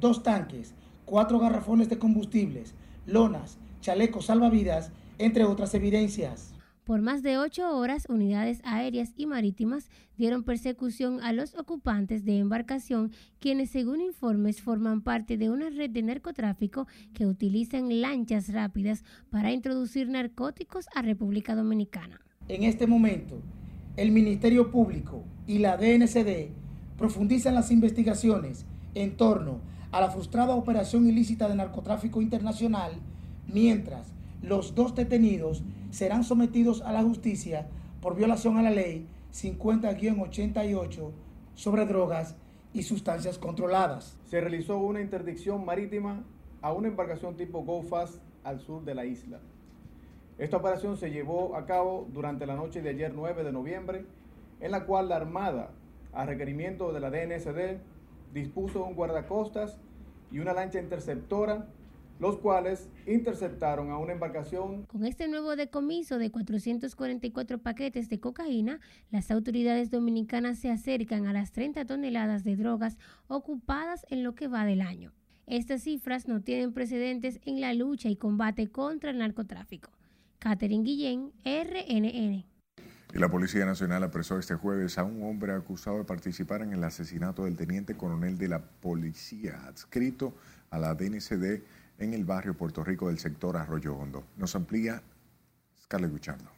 dos 0.00 0.22
tanques, 0.22 0.74
cuatro 1.04 1.38
garrafones 1.38 1.88
de 1.88 1.98
combustibles, 1.98 2.74
lonas, 3.06 3.58
chalecos 3.80 4.26
salvavidas, 4.26 4.90
entre 5.18 5.44
otras 5.44 5.74
evidencias. 5.74 6.54
Por 6.84 7.02
más 7.02 7.22
de 7.22 7.36
ocho 7.36 7.76
horas, 7.76 8.06
unidades 8.08 8.62
aéreas 8.64 9.12
y 9.14 9.26
marítimas 9.26 9.90
dieron 10.16 10.42
persecución 10.42 11.20
a 11.22 11.34
los 11.34 11.54
ocupantes 11.54 12.24
de 12.24 12.38
embarcación, 12.38 13.12
quienes 13.40 13.68
según 13.68 14.00
informes 14.00 14.62
forman 14.62 15.02
parte 15.02 15.36
de 15.36 15.50
una 15.50 15.68
red 15.68 15.90
de 15.90 16.00
narcotráfico 16.00 16.86
que 17.12 17.26
utilizan 17.26 18.00
lanchas 18.00 18.50
rápidas 18.54 19.04
para 19.28 19.52
introducir 19.52 20.08
narcóticos 20.08 20.86
a 20.94 21.02
República 21.02 21.54
Dominicana. 21.54 22.22
En 22.48 22.62
este 22.62 22.86
momento, 22.86 23.38
el 23.98 24.10
Ministerio 24.10 24.70
Público 24.70 25.24
y 25.46 25.58
la 25.58 25.76
DNCD 25.76 26.52
profundizan 26.98 27.54
las 27.54 27.70
investigaciones 27.70 28.66
en 28.94 29.16
torno 29.16 29.60
a 29.92 30.00
la 30.00 30.10
frustrada 30.10 30.54
operación 30.54 31.06
ilícita 31.06 31.48
de 31.48 31.54
narcotráfico 31.54 32.20
internacional, 32.20 32.92
mientras 33.46 34.12
los 34.42 34.74
dos 34.74 34.94
detenidos 34.94 35.62
serán 35.90 36.24
sometidos 36.24 36.82
a 36.82 36.92
la 36.92 37.02
justicia 37.02 37.68
por 38.02 38.16
violación 38.16 38.58
a 38.58 38.62
la 38.62 38.70
ley 38.70 39.06
50-88 39.32 41.10
sobre 41.54 41.86
drogas 41.86 42.36
y 42.74 42.82
sustancias 42.82 43.38
controladas. 43.38 44.18
Se 44.26 44.40
realizó 44.40 44.78
una 44.78 45.00
interdicción 45.00 45.64
marítima 45.64 46.24
a 46.60 46.72
una 46.72 46.88
embarcación 46.88 47.36
tipo 47.36 47.62
Go 47.62 47.82
Fast 47.82 48.20
al 48.44 48.60
sur 48.60 48.84
de 48.84 48.94
la 48.94 49.06
isla. 49.06 49.38
Esta 50.38 50.56
operación 50.56 50.96
se 50.96 51.10
llevó 51.10 51.56
a 51.56 51.66
cabo 51.66 52.08
durante 52.12 52.46
la 52.46 52.54
noche 52.54 52.82
de 52.82 52.90
ayer 52.90 53.12
9 53.14 53.42
de 53.42 53.52
noviembre, 53.52 54.04
en 54.60 54.70
la 54.70 54.84
cual 54.84 55.08
la 55.08 55.16
Armada, 55.16 55.70
a 56.12 56.26
requerimiento 56.26 56.92
de 56.92 57.00
la 57.00 57.10
DNSD, 57.10 57.78
dispuso 58.32 58.84
un 58.84 58.94
guardacostas 58.94 59.78
y 60.30 60.38
una 60.40 60.52
lancha 60.52 60.80
interceptora, 60.80 61.66
los 62.18 62.38
cuales 62.38 62.88
interceptaron 63.06 63.90
a 63.90 63.98
una 63.98 64.12
embarcación. 64.12 64.84
Con 64.86 65.04
este 65.04 65.28
nuevo 65.28 65.54
decomiso 65.54 66.18
de 66.18 66.30
444 66.30 67.58
paquetes 67.58 68.08
de 68.08 68.18
cocaína, 68.18 68.80
las 69.10 69.30
autoridades 69.30 69.90
dominicanas 69.90 70.58
se 70.58 70.70
acercan 70.70 71.26
a 71.26 71.32
las 71.32 71.52
30 71.52 71.84
toneladas 71.84 72.42
de 72.44 72.56
drogas 72.56 72.98
ocupadas 73.28 74.04
en 74.10 74.24
lo 74.24 74.34
que 74.34 74.48
va 74.48 74.64
del 74.64 74.82
año. 74.82 75.12
Estas 75.46 75.84
cifras 75.84 76.28
no 76.28 76.42
tienen 76.42 76.74
precedentes 76.74 77.40
en 77.46 77.60
la 77.60 77.72
lucha 77.72 78.10
y 78.10 78.16
combate 78.16 78.68
contra 78.68 79.10
el 79.10 79.18
narcotráfico. 79.18 79.90
Catherine 80.38 80.84
Guillén, 80.84 81.32
RNN. 81.44 82.57
Y 83.14 83.18
la 83.18 83.30
Policía 83.30 83.64
Nacional 83.64 84.04
apresó 84.04 84.38
este 84.38 84.54
jueves 84.54 84.98
a 84.98 85.04
un 85.04 85.22
hombre 85.22 85.52
acusado 85.52 85.96
de 85.98 86.04
participar 86.04 86.60
en 86.60 86.74
el 86.74 86.84
asesinato 86.84 87.44
del 87.44 87.56
teniente 87.56 87.96
coronel 87.96 88.36
de 88.36 88.48
la 88.48 88.60
policía 88.60 89.64
adscrito 89.66 90.34
a 90.70 90.78
la 90.78 90.94
DNCD 90.94 91.62
en 91.98 92.12
el 92.12 92.24
barrio 92.24 92.54
Puerto 92.54 92.84
Rico 92.84 93.08
del 93.08 93.18
sector 93.18 93.56
Arroyo 93.56 93.96
Hondo. 93.96 94.24
Nos 94.36 94.54
amplía 94.54 95.02
Scarlett 95.82 96.10
Guchardo. 96.10 96.50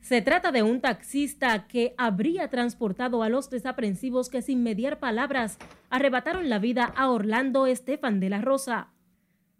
Se 0.00 0.20
trata 0.20 0.52
de 0.52 0.62
un 0.62 0.80
taxista 0.80 1.66
que 1.66 1.94
habría 1.96 2.50
transportado 2.50 3.22
a 3.22 3.30
los 3.30 3.48
desaprensivos 3.48 4.28
que 4.28 4.42
sin 4.42 4.62
mediar 4.62 5.00
palabras 5.00 5.56
arrebataron 5.88 6.50
la 6.50 6.58
vida 6.58 6.84
a 6.84 7.08
Orlando 7.08 7.66
Estefan 7.66 8.20
de 8.20 8.28
la 8.28 8.42
Rosa. 8.42 8.93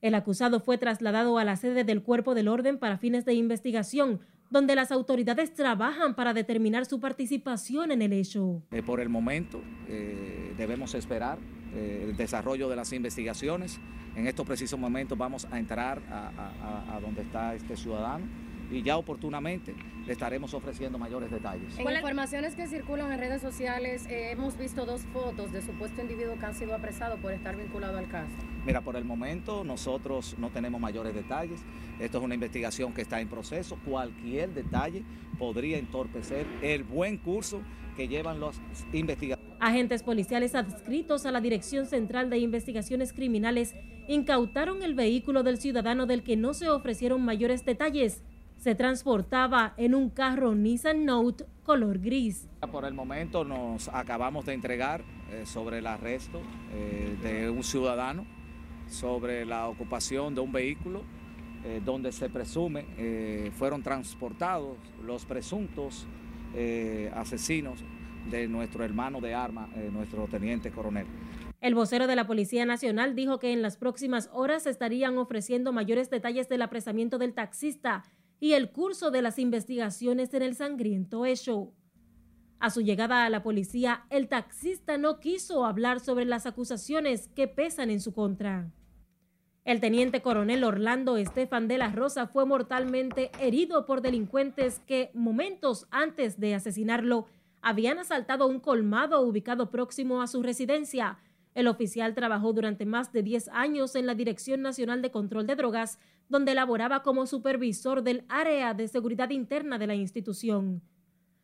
El 0.04 0.14
acusado 0.14 0.60
fue 0.60 0.76
trasladado 0.76 1.38
a 1.38 1.44
la 1.44 1.56
sede 1.56 1.82
del 1.82 2.02
Cuerpo 2.02 2.34
del 2.34 2.48
Orden 2.48 2.78
para 2.78 2.98
fines 2.98 3.24
de 3.24 3.32
investigación, 3.32 4.20
donde 4.50 4.74
las 4.74 4.92
autoridades 4.92 5.54
trabajan 5.54 6.14
para 6.14 6.34
determinar 6.34 6.84
su 6.84 7.00
participación 7.00 7.90
en 7.90 8.02
el 8.02 8.12
hecho. 8.12 8.62
Eh, 8.70 8.82
por 8.82 9.00
el 9.00 9.08
momento 9.08 9.62
eh, 9.88 10.52
debemos 10.58 10.94
esperar 10.94 11.38
eh, 11.72 12.04
el 12.06 12.18
desarrollo 12.18 12.68
de 12.68 12.76
las 12.76 12.92
investigaciones. 12.92 13.80
En 14.14 14.26
estos 14.26 14.44
precisos 14.46 14.78
momentos 14.78 15.16
vamos 15.16 15.48
a 15.50 15.58
entrar 15.58 16.02
a 16.10 17.00
donde 17.00 17.22
está 17.22 17.54
este 17.54 17.74
ciudadano 17.74 18.26
y 18.70 18.82
ya 18.82 18.96
oportunamente 18.96 19.74
le 20.06 20.12
estaremos 20.12 20.52
ofreciendo 20.54 20.98
mayores 20.98 21.30
detalles. 21.30 21.78
En 21.78 21.90
informaciones 21.90 22.54
que 22.54 22.66
circulan 22.66 23.12
en 23.12 23.18
redes 23.18 23.40
sociales, 23.40 24.06
eh, 24.06 24.30
hemos 24.32 24.58
visto 24.58 24.84
dos 24.84 25.02
fotos 25.12 25.52
de 25.52 25.62
supuesto 25.62 26.02
individuo 26.02 26.38
que 26.38 26.46
han 26.46 26.54
sido 26.54 26.74
apresados 26.74 27.18
por 27.20 27.32
estar 27.32 27.56
vinculado 27.56 27.98
al 27.98 28.08
caso. 28.08 28.32
Mira, 28.66 28.80
por 28.80 28.96
el 28.96 29.04
momento 29.04 29.64
nosotros 29.64 30.36
no 30.38 30.50
tenemos 30.50 30.80
mayores 30.80 31.14
detalles. 31.14 31.60
Esto 31.98 32.18
es 32.18 32.24
una 32.24 32.34
investigación 32.34 32.92
que 32.92 33.02
está 33.02 33.20
en 33.20 33.28
proceso. 33.28 33.78
Cualquier 33.84 34.50
detalle 34.50 35.04
podría 35.38 35.78
entorpecer 35.78 36.46
el 36.62 36.84
buen 36.84 37.18
curso 37.18 37.60
que 37.96 38.08
llevan 38.08 38.40
los 38.40 38.60
investigadores. 38.92 39.54
Agentes 39.60 40.02
policiales 40.02 40.54
adscritos 40.54 41.26
a 41.26 41.30
la 41.30 41.40
Dirección 41.40 41.86
Central 41.86 42.28
de 42.28 42.38
Investigaciones 42.38 43.12
Criminales 43.12 43.74
incautaron 44.08 44.82
el 44.82 44.94
vehículo 44.94 45.42
del 45.42 45.58
ciudadano 45.58 46.06
del 46.06 46.22
que 46.22 46.36
no 46.36 46.52
se 46.52 46.68
ofrecieron 46.68 47.24
mayores 47.24 47.64
detalles 47.64 48.22
se 48.64 48.74
transportaba 48.74 49.74
en 49.76 49.94
un 49.94 50.08
carro 50.08 50.54
Nissan 50.54 51.04
Note 51.04 51.44
color 51.64 51.98
gris. 51.98 52.48
Por 52.72 52.86
el 52.86 52.94
momento 52.94 53.44
nos 53.44 53.88
acabamos 53.88 54.46
de 54.46 54.54
entregar 54.54 55.04
eh, 55.30 55.44
sobre 55.44 55.80
el 55.80 55.86
arresto 55.86 56.40
eh, 56.72 57.14
de 57.22 57.50
un 57.50 57.62
ciudadano, 57.62 58.24
sobre 58.88 59.44
la 59.44 59.68
ocupación 59.68 60.34
de 60.34 60.40
un 60.40 60.50
vehículo 60.50 61.02
eh, 61.62 61.82
donde 61.84 62.10
se 62.10 62.30
presume 62.30 63.50
fueron 63.52 63.82
transportados 63.82 64.78
los 65.04 65.26
presuntos 65.26 66.06
asesinos 67.14 67.84
de 68.30 68.48
nuestro 68.48 68.82
hermano 68.82 69.20
de 69.20 69.34
arma, 69.34 69.68
nuestro 69.92 70.26
teniente 70.26 70.70
coronel. 70.70 71.06
El 71.60 71.74
vocero 71.74 72.06
de 72.06 72.16
la 72.16 72.26
Policía 72.26 72.64
Nacional 72.64 73.14
dijo 73.14 73.38
que 73.38 73.52
en 73.52 73.60
las 73.60 73.76
próximas 73.76 74.30
horas 74.32 74.66
estarían 74.66 75.18
ofreciendo 75.18 75.70
mayores 75.70 76.08
detalles 76.08 76.48
del 76.48 76.62
apresamiento 76.62 77.18
del 77.18 77.34
taxista 77.34 78.04
y 78.40 78.52
el 78.52 78.70
curso 78.70 79.10
de 79.10 79.22
las 79.22 79.38
investigaciones 79.38 80.32
en 80.34 80.42
el 80.42 80.54
sangriento 80.54 81.24
hecho. 81.24 81.72
A 82.60 82.70
su 82.70 82.80
llegada 82.80 83.24
a 83.24 83.30
la 83.30 83.42
policía, 83.42 84.06
el 84.10 84.28
taxista 84.28 84.96
no 84.96 85.20
quiso 85.20 85.66
hablar 85.66 86.00
sobre 86.00 86.24
las 86.24 86.46
acusaciones 86.46 87.28
que 87.28 87.48
pesan 87.48 87.90
en 87.90 88.00
su 88.00 88.12
contra. 88.12 88.70
El 89.64 89.80
teniente 89.80 90.20
coronel 90.20 90.62
Orlando 90.62 91.16
Estefan 91.16 91.68
de 91.68 91.78
la 91.78 91.90
Rosa 91.90 92.26
fue 92.26 92.44
mortalmente 92.44 93.30
herido 93.40 93.86
por 93.86 94.02
delincuentes 94.02 94.80
que, 94.86 95.10
momentos 95.14 95.86
antes 95.90 96.38
de 96.38 96.54
asesinarlo, 96.54 97.26
habían 97.62 97.98
asaltado 97.98 98.46
un 98.46 98.60
colmado 98.60 99.22
ubicado 99.22 99.70
próximo 99.70 100.20
a 100.20 100.26
su 100.26 100.42
residencia. 100.42 101.18
El 101.54 101.68
oficial 101.68 102.14
trabajó 102.14 102.52
durante 102.52 102.84
más 102.84 103.12
de 103.12 103.22
10 103.22 103.48
años 103.48 103.94
en 103.94 104.06
la 104.06 104.14
Dirección 104.14 104.60
Nacional 104.60 105.02
de 105.02 105.10
Control 105.10 105.46
de 105.46 105.56
Drogas 105.56 105.98
donde 106.28 106.54
laboraba 106.54 107.02
como 107.02 107.26
supervisor 107.26 108.02
del 108.02 108.24
área 108.28 108.74
de 108.74 108.88
seguridad 108.88 109.30
interna 109.30 109.78
de 109.78 109.86
la 109.86 109.94
institución. 109.94 110.82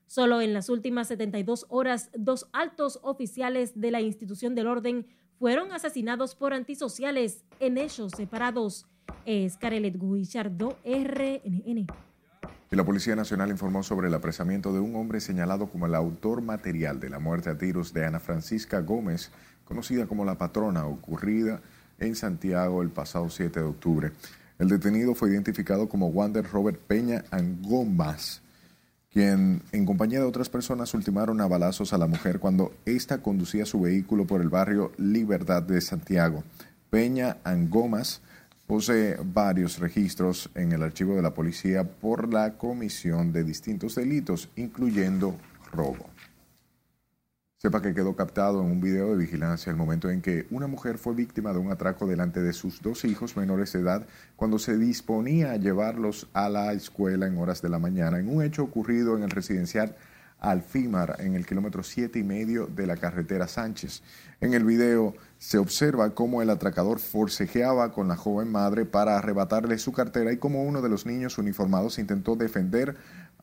Solo 0.07 0.41
en 0.41 0.53
las 0.53 0.69
últimas 0.69 1.09
72 1.09 1.67
horas, 1.69 2.11
dos 2.17 2.49
altos 2.53 2.99
oficiales 3.03 3.79
de 3.81 3.91
la 3.91 4.01
institución 4.01 4.55
del 4.55 4.67
orden 4.67 5.07
fueron 5.39 5.73
asesinados 5.73 6.35
por 6.35 6.53
antisociales 6.53 7.45
en 7.61 7.79
hechos 7.79 8.13
separados. 8.17 8.87
Es 9.25 9.57
Carelet 9.57 9.97
Guichardo, 9.99 10.77
RNN. 10.85 11.87
La 12.71 12.85
Policía 12.85 13.17
Nacional 13.17 13.51
informó 13.51 13.83
sobre 13.83 14.09
el 14.09 14.15
apresamiento 14.15 14.73
de 14.73 14.79
un 14.79 14.95
hombre 14.95 15.21
señalado 15.21 15.69
como 15.69 15.87
el 15.87 15.95
autor 15.95 16.41
material 16.41 17.01
de 17.01 17.11
la 17.11 17.19
muerte 17.19 17.51
a 17.51 17.59
tiros 17.59 17.93
de 17.93 18.07
Ana 18.07 18.21
Francisca 18.21 18.81
Gómez, 18.81 19.33
conocida 19.71 20.07
como 20.07 20.25
la 20.25 20.37
patrona, 20.37 20.85
ocurrida 20.85 21.61
en 22.01 22.17
Santiago 22.17 22.83
el 22.83 22.91
pasado 22.91 23.31
7 23.31 23.61
de 23.61 23.67
octubre. 23.67 24.11
El 24.59 24.69
detenido 24.69 25.15
fue 25.15 25.31
identificado 25.31 25.89
como 25.89 26.09
Wander 26.09 26.45
Robert 26.45 26.81
Peña 26.89 27.23
Angomas, 27.31 28.43
quien 29.13 29.63
en 29.71 29.87
compañía 29.87 30.19
de 30.19 30.25
otras 30.25 30.49
personas 30.49 30.93
ultimaron 30.93 31.41
a 31.41 31.47
balazos 31.47 31.93
a 31.93 31.99
la 31.99 32.09
mujer 32.09 32.41
cuando 32.41 32.73
ésta 32.85 33.23
conducía 33.23 33.65
su 33.65 33.81
vehículo 33.81 34.27
por 34.27 34.41
el 34.41 34.49
barrio 34.49 34.91
Libertad 34.99 35.63
de 35.63 35.81
Santiago. 35.81 36.43
Peña 36.91 37.37
Angomas 37.45 38.23
posee 38.67 39.19
varios 39.23 39.79
registros 39.79 40.51
en 40.57 40.73
el 40.73 40.83
archivo 40.83 41.15
de 41.15 41.23
la 41.23 41.33
policía 41.33 41.85
por 41.85 42.33
la 42.33 42.55
comisión 42.55 43.33
de 43.33 43.45
distintos 43.45 43.95
delitos, 43.95 44.49
incluyendo 44.57 45.37
robo. 45.73 46.11
Sepa 47.63 47.83
que 47.83 47.93
quedó 47.93 48.17
captado 48.17 48.63
en 48.63 48.71
un 48.71 48.81
video 48.81 49.11
de 49.11 49.19
vigilancia 49.19 49.69
el 49.69 49.77
momento 49.77 50.09
en 50.09 50.23
que 50.23 50.47
una 50.51 50.67
mujer 50.67 50.97
fue 50.97 51.15
víctima 51.15 51.53
de 51.53 51.59
un 51.59 51.71
atraco 51.71 52.07
delante 52.07 52.41
de 52.41 52.55
sus 52.55 52.81
dos 52.81 53.05
hijos 53.05 53.37
menores 53.37 53.75
de 53.75 53.81
edad 53.81 54.07
cuando 54.35 54.59
se 54.59 54.79
disponía 54.79 55.51
a 55.53 55.57
llevarlos 55.59 56.27
a 56.33 56.49
la 56.49 56.73
escuela 56.73 57.27
en 57.27 57.37
horas 57.37 57.61
de 57.61 57.69
la 57.69 57.79
mañana, 57.79 58.19
en 58.19 58.35
un 58.35 58.43
hecho 58.43 58.63
ocurrido 58.63 59.15
en 59.15 59.25
el 59.25 59.31
residencial 59.31 59.95
Alfimar, 60.39 61.17
en 61.19 61.35
el 61.35 61.45
kilómetro 61.45 61.83
siete 61.83 62.19
y 62.19 62.23
medio 62.23 62.67
de 62.67 62.87
la 62.87 62.97
carretera 62.97 63.47
Sánchez. 63.47 64.03
En 64.41 64.55
el 64.55 64.65
video 64.65 65.15
se 65.37 65.59
observa 65.59 66.15
cómo 66.15 66.41
el 66.41 66.49
atracador 66.49 66.99
forcejeaba 66.99 67.93
con 67.93 68.09
la 68.09 68.17
joven 68.17 68.51
madre 68.51 68.87
para 68.87 69.19
arrebatarle 69.19 69.77
su 69.77 69.93
cartera 69.93 70.33
y 70.33 70.39
cómo 70.39 70.63
uno 70.63 70.81
de 70.81 70.89
los 70.89 71.05
niños 71.05 71.37
uniformados 71.37 71.99
intentó 71.99 72.37
defender 72.37 72.97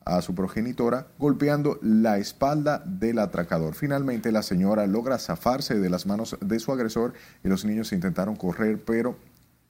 a 0.04 0.22
su 0.22 0.34
progenitora 0.34 1.08
golpeando 1.18 1.78
la 1.82 2.18
espalda 2.18 2.82
del 2.84 3.18
atracador. 3.18 3.74
Finalmente 3.74 4.32
la 4.32 4.42
señora 4.42 4.86
logra 4.86 5.18
zafarse 5.18 5.78
de 5.78 5.90
las 5.90 6.06
manos 6.06 6.36
de 6.40 6.58
su 6.58 6.72
agresor 6.72 7.14
y 7.44 7.48
los 7.48 7.64
niños 7.64 7.92
intentaron 7.92 8.36
correr, 8.36 8.82
pero 8.84 9.16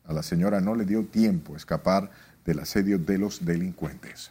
a 0.05 0.13
la 0.13 0.23
señora 0.23 0.61
no 0.61 0.75
le 0.75 0.85
dio 0.85 1.05
tiempo 1.05 1.55
a 1.55 1.57
escapar 1.57 2.11
del 2.45 2.61
asedio 2.61 2.99
de 2.99 3.19
los 3.19 3.45
delincuentes. 3.45 4.31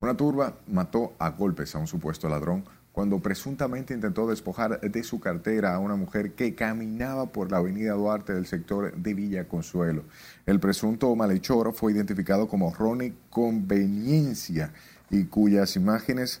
Una 0.00 0.16
turba 0.16 0.54
mató 0.66 1.14
a 1.18 1.30
golpes 1.30 1.74
a 1.74 1.78
un 1.78 1.86
supuesto 1.86 2.28
ladrón 2.28 2.64
cuando 2.96 3.20
presuntamente 3.20 3.92
intentó 3.92 4.26
despojar 4.26 4.80
de 4.80 5.04
su 5.04 5.20
cartera 5.20 5.74
a 5.74 5.78
una 5.78 5.96
mujer 5.96 6.32
que 6.32 6.54
caminaba 6.54 7.26
por 7.26 7.50
la 7.50 7.58
avenida 7.58 7.92
Duarte 7.92 8.32
del 8.32 8.46
sector 8.46 8.96
de 8.96 9.12
Villa 9.12 9.46
Consuelo. 9.46 10.04
El 10.46 10.60
presunto 10.60 11.14
malhechor 11.14 11.74
fue 11.74 11.92
identificado 11.92 12.48
como 12.48 12.72
Ronnie 12.72 13.12
Conveniencia 13.28 14.72
y 15.10 15.24
cuyas 15.24 15.76
imágenes 15.76 16.40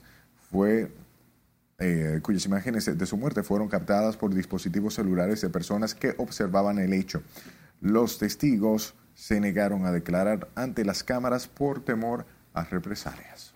fue 0.50 0.90
eh, 1.78 2.20
cuyas 2.22 2.46
imágenes 2.46 2.86
de 2.86 3.04
su 3.04 3.18
muerte 3.18 3.42
fueron 3.42 3.68
captadas 3.68 4.16
por 4.16 4.32
dispositivos 4.32 4.94
celulares 4.94 5.42
de 5.42 5.50
personas 5.50 5.94
que 5.94 6.14
observaban 6.16 6.78
el 6.78 6.94
hecho. 6.94 7.20
Los 7.82 8.18
testigos 8.18 8.94
se 9.14 9.40
negaron 9.40 9.84
a 9.84 9.92
declarar 9.92 10.48
ante 10.54 10.86
las 10.86 11.04
cámaras 11.04 11.48
por 11.48 11.84
temor 11.84 12.24
a 12.54 12.64
represalias. 12.64 13.55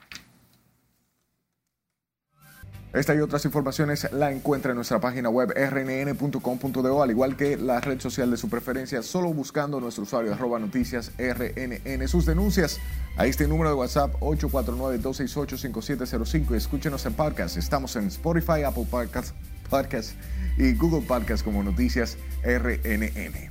Esta 2.92 3.14
y 3.14 3.20
otras 3.20 3.44
informaciones 3.44 4.12
la 4.12 4.32
encuentra 4.32 4.72
en 4.72 4.76
nuestra 4.76 5.00
página 5.00 5.28
web 5.28 5.54
rnn.com.do, 5.54 7.02
al 7.02 7.10
igual 7.10 7.36
que 7.36 7.56
la 7.56 7.80
red 7.80 8.00
social 8.00 8.32
de 8.32 8.36
su 8.36 8.48
preferencia, 8.48 9.04
solo 9.04 9.32
buscando 9.32 9.78
nuestro 9.80 10.02
usuario 10.02 10.34
arroba 10.34 10.58
noticias 10.58 11.12
rnn. 11.16 12.08
Sus 12.08 12.26
denuncias 12.26 12.80
a 13.16 13.26
este 13.26 13.46
número 13.46 13.70
de 13.70 13.76
WhatsApp 13.76 14.12
849-268-5705 14.20 16.50
y 16.50 16.54
escúchenos 16.56 17.06
en 17.06 17.14
podcast. 17.14 17.56
Estamos 17.56 17.94
en 17.94 18.08
Spotify, 18.08 18.64
Apple 18.66 18.88
Podcasts 18.90 19.34
Podcast 19.68 20.16
y 20.58 20.74
Google 20.74 21.06
Podcast 21.06 21.44
como 21.44 21.62
Noticias 21.62 22.18
RNN. 22.42 23.50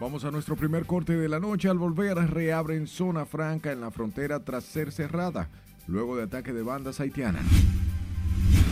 Vamos 0.00 0.24
a 0.24 0.30
nuestro 0.30 0.54
primer 0.54 0.86
corte 0.86 1.16
de 1.16 1.28
la 1.28 1.40
noche. 1.40 1.68
Al 1.68 1.76
volver, 1.76 2.16
reabren 2.18 2.86
zona 2.86 3.26
franca 3.26 3.72
en 3.72 3.80
la 3.80 3.90
frontera 3.90 4.44
tras 4.44 4.62
ser 4.62 4.92
cerrada, 4.92 5.48
luego 5.88 6.16
de 6.16 6.22
ataque 6.22 6.52
de 6.52 6.62
bandas 6.62 7.00
haitianas. 7.00 7.42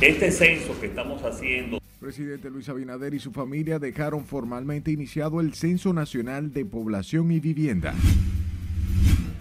Este 0.01 0.31
censo 0.31 0.79
que 0.81 0.87
estamos 0.87 1.21
haciendo. 1.25 1.81
Presidente 1.99 2.49
Luis 2.49 2.69
Abinader 2.69 3.13
y 3.13 3.19
su 3.19 3.33
familia 3.33 3.81
dejaron 3.81 4.25
formalmente 4.25 4.93
iniciado 4.93 5.41
el 5.41 5.55
Censo 5.55 5.93
Nacional 5.93 6.53
de 6.53 6.65
Población 6.65 7.33
y 7.33 7.41
Vivienda. 7.41 7.93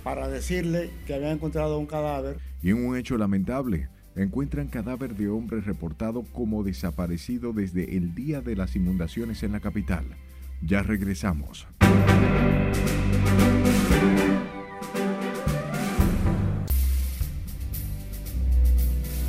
Para 0.04 0.28
decirle 0.28 0.90
que 1.06 1.14
habían 1.14 1.34
encontrado 1.34 1.78
un 1.78 1.86
cadáver. 1.86 2.40
Y 2.64 2.72
en 2.72 2.84
un 2.84 2.98
hecho 2.98 3.16
lamentable, 3.16 3.90
encuentran 4.16 4.70
cadáver 4.70 5.14
de 5.16 5.30
hombre 5.30 5.62
reportado 5.62 6.24
como 6.34 6.64
desaparecido 6.64 7.54
desde 7.54 7.96
el 7.96 8.16
día 8.16 8.42
de 8.42 8.56
las 8.56 8.76
inundaciones 8.76 9.44
en 9.44 9.52
la 9.52 9.60
capital. 9.60 10.06
Ya 10.62 10.82
regresamos. 10.82 11.68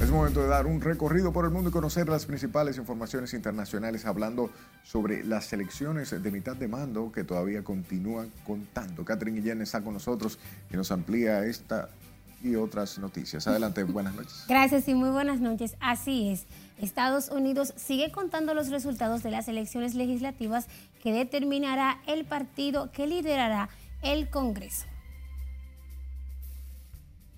Es 0.01 0.11
momento 0.11 0.41
de 0.43 0.49
dar 0.49 0.67
un 0.67 0.81
recorrido 0.81 1.33
por 1.33 1.47
el 1.47 1.51
mundo 1.51 1.71
y 1.71 1.73
conocer 1.73 2.09
las 2.09 2.27
principales 2.27 2.79
informaciones 2.79 3.35
internacionales 3.35 4.07
hablando 4.07 4.51
sobre 4.85 5.25
las 5.25 5.53
elecciones 5.53 6.11
de 6.23 6.31
mitad 6.31 6.55
de 6.55 6.69
mando 6.69 7.11
que 7.11 7.25
todavía 7.25 7.65
continúan 7.65 8.31
contando. 8.47 9.05
Catherine 9.05 9.41
Guillén 9.41 9.63
está 9.63 9.83
con 9.83 9.95
nosotros 9.95 10.39
y 10.73 10.77
nos 10.77 10.93
amplía 10.93 11.45
esta 11.45 11.89
y 12.43 12.57
otras 12.57 12.99
noticias. 12.99 13.47
Adelante, 13.47 13.83
buenas 13.85 14.15
noches. 14.15 14.45
Gracias 14.49 14.89
y 14.89 14.95
muy 14.95 15.11
buenas 15.11 15.41
noches. 15.41 15.77
Así 15.81 16.29
es. 16.29 16.47
Estados 16.79 17.31
Unidos 17.31 17.73
sigue 17.77 18.13
contando 18.13 18.55
los 18.55 18.69
resultados 18.69 19.23
de 19.23 19.31
las 19.31 19.49
elecciones 19.49 19.95
legislativas 19.95 20.67
que 21.07 21.13
determinará 21.13 22.01
el 22.09 22.25
partido 22.25 22.91
que 22.91 23.07
liderará 23.07 23.69
el 24.03 24.29
Congreso. 24.29 24.87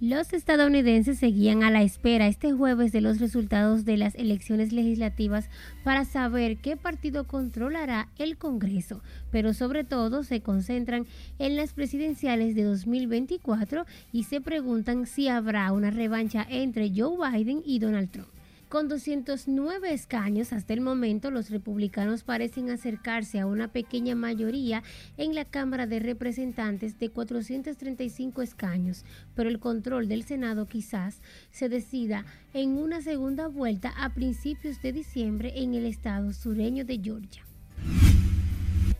Los 0.00 0.32
estadounidenses 0.32 1.18
seguían 1.18 1.62
a 1.62 1.70
la 1.70 1.82
espera 1.82 2.28
este 2.28 2.50
jueves 2.54 2.92
de 2.92 3.02
los 3.02 3.20
resultados 3.20 3.84
de 3.84 3.98
las 3.98 4.14
elecciones 4.14 4.72
legislativas 4.72 5.50
para 5.84 6.06
saber 6.06 6.56
qué 6.56 6.78
partido 6.78 7.26
controlará 7.26 8.08
el 8.16 8.38
Congreso, 8.38 9.02
pero 9.30 9.52
sobre 9.52 9.84
todo 9.84 10.24
se 10.24 10.40
concentran 10.40 11.06
en 11.38 11.56
las 11.56 11.74
presidenciales 11.74 12.54
de 12.54 12.62
2024 12.62 13.84
y 14.14 14.24
se 14.24 14.40
preguntan 14.40 15.04
si 15.04 15.28
habrá 15.28 15.70
una 15.72 15.90
revancha 15.90 16.46
entre 16.48 16.90
Joe 16.96 17.18
Biden 17.32 17.60
y 17.66 17.80
Donald 17.80 18.10
Trump. 18.10 18.37
Con 18.68 18.86
209 18.86 19.94
escaños 19.94 20.52
hasta 20.52 20.74
el 20.74 20.82
momento, 20.82 21.30
los 21.30 21.48
republicanos 21.48 22.22
parecen 22.22 22.68
acercarse 22.68 23.40
a 23.40 23.46
una 23.46 23.68
pequeña 23.68 24.14
mayoría 24.14 24.82
en 25.16 25.34
la 25.34 25.46
Cámara 25.46 25.86
de 25.86 26.00
Representantes 26.00 26.98
de 26.98 27.08
435 27.08 28.42
escaños, 28.42 29.06
pero 29.34 29.48
el 29.48 29.58
control 29.58 30.06
del 30.06 30.24
Senado 30.24 30.66
quizás 30.66 31.22
se 31.50 31.70
decida 31.70 32.26
en 32.52 32.76
una 32.76 33.00
segunda 33.00 33.48
vuelta 33.48 33.94
a 33.96 34.12
principios 34.12 34.82
de 34.82 34.92
diciembre 34.92 35.54
en 35.56 35.72
el 35.72 35.86
estado 35.86 36.34
sureño 36.34 36.84
de 36.84 37.00
Georgia. 37.02 37.42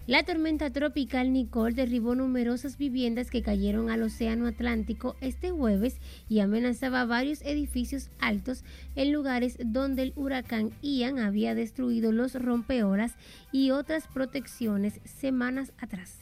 La 0.09 0.23
tormenta 0.23 0.71
tropical 0.71 1.35
Nicole 1.35 1.75
derribó 1.75 2.15
numerosas 2.15 2.79
viviendas 2.79 3.31
que 3.31 3.43
cayeron 3.43 3.91
al 3.91 4.03
Océano 4.03 4.47
Atlántico 4.47 5.17
este 5.21 5.51
jueves 5.51 5.99
y 6.31 6.41
amenazaba 6.41 7.05
varios 7.05 7.43
edificios 7.43 8.09
altos 8.19 8.65
en 8.97 9.13
lugares 9.13 9.59
donde 9.63 10.05
el 10.05 10.15
huracán 10.17 10.71
Ian 10.81 11.19
había 11.19 11.55
destruido 11.55 12.11
los 12.11 12.33
rompeolas 12.33 13.17
y 13.53 13.71
otras 13.71 14.07
protecciones 14.07 14.99
semanas 15.05 15.73
atrás. 15.77 16.21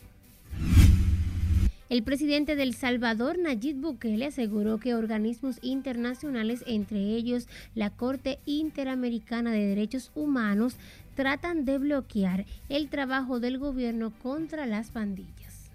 El 1.88 2.02
presidente 2.02 2.56
del 2.56 2.74
Salvador, 2.74 3.38
Nayib 3.38 3.76
Bukele, 3.76 4.26
aseguró 4.26 4.78
que 4.80 4.96
organismos 4.96 5.60
internacionales, 5.62 6.64
entre 6.66 6.98
ellos 6.98 7.46
la 7.76 7.90
Corte 7.90 8.40
Interamericana 8.44 9.52
de 9.52 9.64
Derechos 9.64 10.10
Humanos, 10.16 10.74
tratan 11.16 11.64
de 11.64 11.78
bloquear 11.78 12.44
el 12.68 12.88
trabajo 12.88 13.40
del 13.40 13.58
gobierno 13.58 14.12
contra 14.22 14.66
las 14.66 14.92
pandillas. 14.92 15.70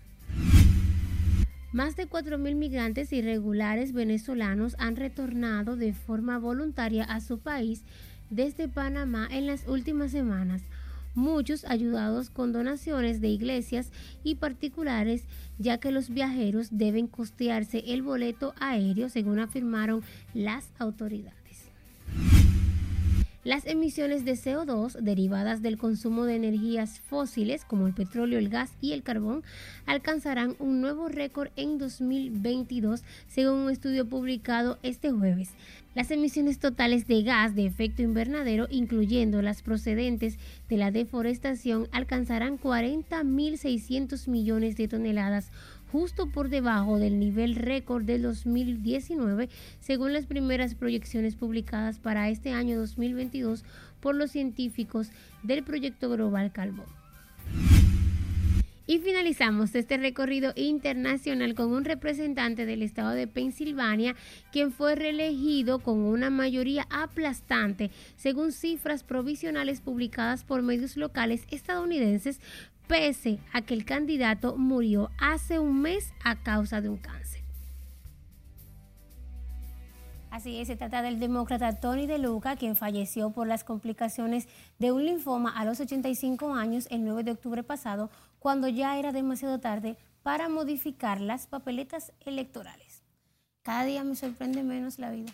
Más 1.73 1.95
de 1.95 2.08
4.000 2.08 2.56
migrantes 2.56 3.12
irregulares 3.12 3.91
venezolanos 3.91 4.75
han 4.77 4.95
retornado 4.95 5.75
de 5.75 5.93
forma 5.93 6.38
voluntaria 6.38 7.04
a 7.04 7.19
su 7.21 7.39
país 7.39 7.84
desde 8.30 8.67
Panamá 8.67 9.27
en 9.32 9.47
las 9.47 9.67
últimas 9.67 10.12
semanas, 10.12 10.62
muchos 11.15 11.65
ayudados 11.65 12.30
con 12.30 12.54
donaciones 12.54 13.19
de 13.19 13.30
iglesias 13.30 13.91
y 14.23 14.36
particulares, 14.36 15.23
ya 15.58 15.80
que 15.80 15.91
los 15.91 16.10
viajeros 16.10 16.67
deben 16.71 17.08
costearse 17.08 17.84
el 17.88 18.04
boleto 18.04 18.54
aéreo, 18.60 19.10
según 19.10 19.39
afirmaron 19.39 20.04
las 20.34 20.69
autoridades. 20.77 21.41
Las 23.43 23.65
emisiones 23.65 24.23
de 24.23 24.34
CO2 24.34 24.99
derivadas 24.99 25.63
del 25.63 25.80
consumo 25.80 26.25
de 26.25 26.36
energías 26.36 26.99
fósiles 26.99 27.65
como 27.65 27.88
el 27.88 27.93
petróleo, 27.95 28.38
el 28.38 28.49
gas 28.49 28.71
y 28.82 28.91
el 28.91 29.01
carbón 29.01 29.43
alcanzarán 29.88 30.56
un 30.60 30.80
nuevo 30.80 31.10
récord 31.10 31.49
en 31.56 31.80
2022 31.80 33.01
según 33.27 33.62
un 33.62 33.71
estudio 33.71 34.08
publicado 34.08 34.77
este 34.84 35.10
jueves. 35.10 35.49
Las 35.95 36.12
emisiones 36.12 36.60
totales 36.60 37.08
de 37.08 37.23
gas 37.23 37.56
de 37.56 37.65
efecto 37.65 38.04
invernadero, 38.04 38.67
incluyendo 38.69 39.41
las 39.41 39.63
procedentes 39.63 40.38
de 40.69 40.77
la 40.77 40.91
deforestación, 40.91 41.88
alcanzarán 41.91 42.60
40.600 42.60 44.27
millones 44.27 44.77
de 44.77 44.88
toneladas 44.88 45.49
justo 45.91 46.27
por 46.27 46.49
debajo 46.49 46.99
del 46.99 47.19
nivel 47.19 47.56
récord 47.56 48.04
del 48.04 48.21
2019, 48.21 49.49
según 49.80 50.13
las 50.13 50.25
primeras 50.25 50.75
proyecciones 50.75 51.36
publicadas 51.36 51.99
para 51.99 52.30
este 52.30 52.54
año 52.54 52.80
2022 52.80 53.63
por 53.99 54.15
los 54.15 54.32
científicos 54.32 55.10
del 55.43 55.63
proyecto 55.63 56.10
Global 56.10 56.51
Calvo. 56.51 56.86
Y 58.91 58.99
finalizamos 58.99 59.73
este 59.75 59.95
recorrido 59.95 60.51
internacional 60.58 61.56
con 61.56 61.71
un 61.71 61.86
representante 61.86 62.65
del 62.65 62.82
estado 62.82 63.12
de 63.12 63.25
Pensilvania, 63.25 64.15
quien 64.51 64.73
fue 64.73 64.95
reelegido 64.95 65.80
con 65.80 65.99
una 65.99 66.30
mayoría 66.30 66.88
aplastante, 66.89 67.89
según 68.17 68.51
cifras 68.51 69.04
provisionales 69.04 69.80
publicadas 69.80 70.43
por 70.43 70.62
medios 70.62 70.97
locales 70.97 71.45
estadounidenses, 71.51 72.41
pese 72.91 73.39
a 73.54 73.62
que 73.62 73.73
el 73.73 73.86
candidato 73.86 74.58
murió 74.58 75.12
hace 75.17 75.60
un 75.60 75.82
mes 75.82 76.13
a 76.25 76.43
causa 76.43 76.82
de 76.82 76.89
un 76.89 76.97
cáncer. 76.97 77.41
Así 80.30 80.60
es, 80.60 80.67
se 80.67 80.75
trata 80.75 81.01
del 81.01 81.17
demócrata 81.17 81.80
Tony 81.80 82.06
De 82.06 82.17
Luca, 82.17 82.58
quien 82.58 82.75
falleció 82.75 83.32
por 83.32 83.47
las 83.47 83.63
complicaciones 83.63 84.49
de 84.77 84.91
un 84.91 85.06
linfoma 85.06 85.58
a 85.58 85.63
los 85.63 85.80
85 85.80 86.54
años 86.54 86.88
el 86.91 87.06
9 87.06 87.23
de 87.23 87.32
octubre 87.32 87.63
pasado, 87.63 88.10
cuando 88.39 88.67
ya 88.67 88.99
era 88.99 89.13
demasiado 89.13 89.62
tarde 89.62 89.95
para 90.21 90.49
modificar 90.49 91.21
las 91.21 91.47
papeletas 91.47 92.12
electorales. 92.25 93.04
Cada 93.62 93.86
día 93.86 94.04
me 94.04 94.15
sorprende 94.17 94.63
menos 94.63 94.99
la 94.99 95.12
vida. 95.12 95.32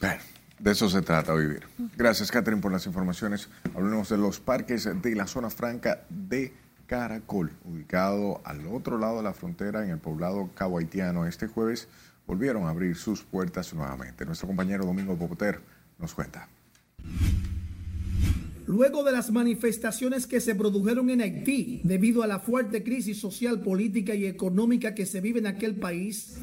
Bueno, 0.00 0.22
de 0.62 0.70
eso 0.70 0.88
se 0.88 1.02
trata 1.02 1.34
vivir. 1.34 1.64
Gracias, 1.96 2.30
Catherine, 2.30 2.62
por 2.62 2.70
las 2.70 2.86
informaciones. 2.86 3.48
Hablemos 3.74 4.08
de 4.08 4.16
los 4.16 4.38
parques 4.38 4.88
de 5.02 5.14
la 5.16 5.26
zona 5.26 5.50
franca 5.50 6.04
de 6.08 6.52
Caracol, 6.86 7.50
ubicado 7.64 8.40
al 8.44 8.64
otro 8.68 8.96
lado 8.96 9.16
de 9.16 9.24
la 9.24 9.32
frontera 9.32 9.84
en 9.84 9.90
el 9.90 9.98
poblado 9.98 10.50
Cabo 10.54 10.78
Haitiano. 10.78 11.26
Este 11.26 11.48
jueves 11.48 11.88
volvieron 12.28 12.64
a 12.64 12.70
abrir 12.70 12.94
sus 12.94 13.24
puertas 13.24 13.74
nuevamente. 13.74 14.24
Nuestro 14.24 14.46
compañero 14.46 14.86
Domingo 14.86 15.16
Popoter 15.16 15.60
nos 15.98 16.14
cuenta. 16.14 16.48
Luego 18.64 19.02
de 19.02 19.10
las 19.10 19.32
manifestaciones 19.32 20.28
que 20.28 20.40
se 20.40 20.54
produjeron 20.54 21.10
en 21.10 21.22
Haití 21.22 21.80
debido 21.82 22.22
a 22.22 22.28
la 22.28 22.38
fuerte 22.38 22.84
crisis 22.84 23.18
social, 23.18 23.62
política 23.62 24.14
y 24.14 24.26
económica 24.26 24.94
que 24.94 25.06
se 25.06 25.20
vive 25.20 25.40
en 25.40 25.48
aquel 25.48 25.74
país, 25.74 26.38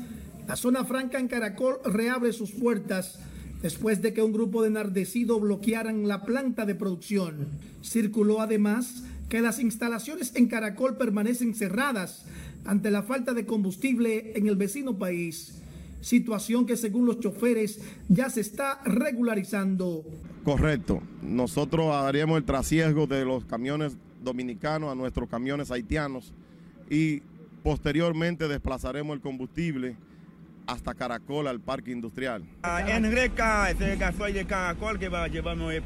la 0.46 0.58
zona 0.58 0.84
franca 0.84 1.20
en 1.20 1.30
Caracol 1.30 1.80
reabre 1.86 2.34
sus 2.34 2.52
puertas 2.52 3.20
después 3.62 4.02
de 4.02 4.14
que 4.14 4.22
un 4.22 4.34
grupo 4.34 4.62
de 4.62 4.70
enardecidos 4.70 5.42
bloquearan 5.42 6.08
la 6.08 6.24
planta 6.24 6.66
de 6.66 6.76
producción. 6.76 7.48
Circuló 7.84 8.42
además 8.42 9.04
que 9.30 9.42
las 9.42 9.60
instalaciones 9.60 10.36
en 10.36 10.48
Caracol 10.48 10.98
permanecen 10.98 11.54
cerradas 11.54 12.26
ante 12.66 12.92
la 12.92 13.04
falta 13.04 13.34
de 13.34 13.46
combustible 13.46 14.34
en 14.36 14.48
el 14.48 14.56
vecino 14.56 14.98
país 14.98 15.60
situación 16.02 16.66
que 16.66 16.78
según 16.78 17.06
los 17.06 17.20
choferes 17.20 17.80
ya 18.08 18.30
se 18.30 18.42
está 18.42 18.82
regularizando. 18.86 20.04
Correcto, 20.44 21.02
nosotros 21.22 21.94
haríamos 21.94 22.38
el 22.38 22.46
trasiego 22.46 23.08
de 23.08 23.26
los 23.26 23.46
camiones 23.46 23.98
dominicanos 24.24 24.92
a 24.92 24.96
nuestros 24.96 25.30
camiones 25.30 25.72
haitianos 25.72 26.34
y 26.90 27.22
posteriormente 27.64 28.48
desplazaremos 28.48 29.16
el 29.16 29.22
combustible 29.22 29.96
hasta 30.68 30.94
Caracol 30.94 31.48
al 31.48 31.60
parque 31.60 31.92
industrial. 31.92 32.44
En 32.88 33.12
Reca, 33.12 33.70
ese 33.70 33.96
gasoil 33.96 34.34
de 34.34 34.46
Caracol 34.46 35.00
que 35.00 35.10
va 35.10 35.24
a 35.24 35.28
llevarnos 35.28 35.74
el 35.74 35.84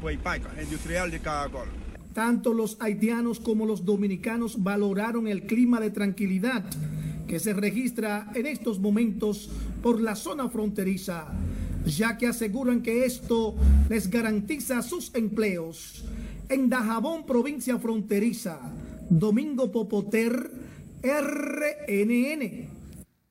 industrial 0.62 1.10
de 1.10 1.20
Caracol. 1.20 1.68
Tanto 2.12 2.52
los 2.52 2.76
haitianos 2.80 3.40
como 3.40 3.66
los 3.66 3.84
dominicanos 3.84 4.62
valoraron 4.62 5.26
el 5.26 5.46
clima 5.46 5.80
de 5.80 5.90
tranquilidad 5.90 6.64
que 7.26 7.40
se 7.40 7.52
registra 7.54 8.30
en 8.34 8.46
estos 8.46 8.78
momentos 8.78 9.50
por 9.82 10.00
la 10.00 10.14
zona 10.14 10.48
fronteriza, 10.48 11.26
ya 11.84 12.16
que 12.16 12.28
aseguran 12.28 12.82
que 12.82 13.04
esto 13.04 13.56
les 13.88 14.08
garantiza 14.10 14.82
sus 14.82 15.14
empleos. 15.14 16.04
En 16.48 16.68
Dajabón, 16.68 17.26
provincia 17.26 17.78
fronteriza, 17.78 18.60
Domingo 19.10 19.72
Popoter, 19.72 20.50
RNN. 21.02 22.68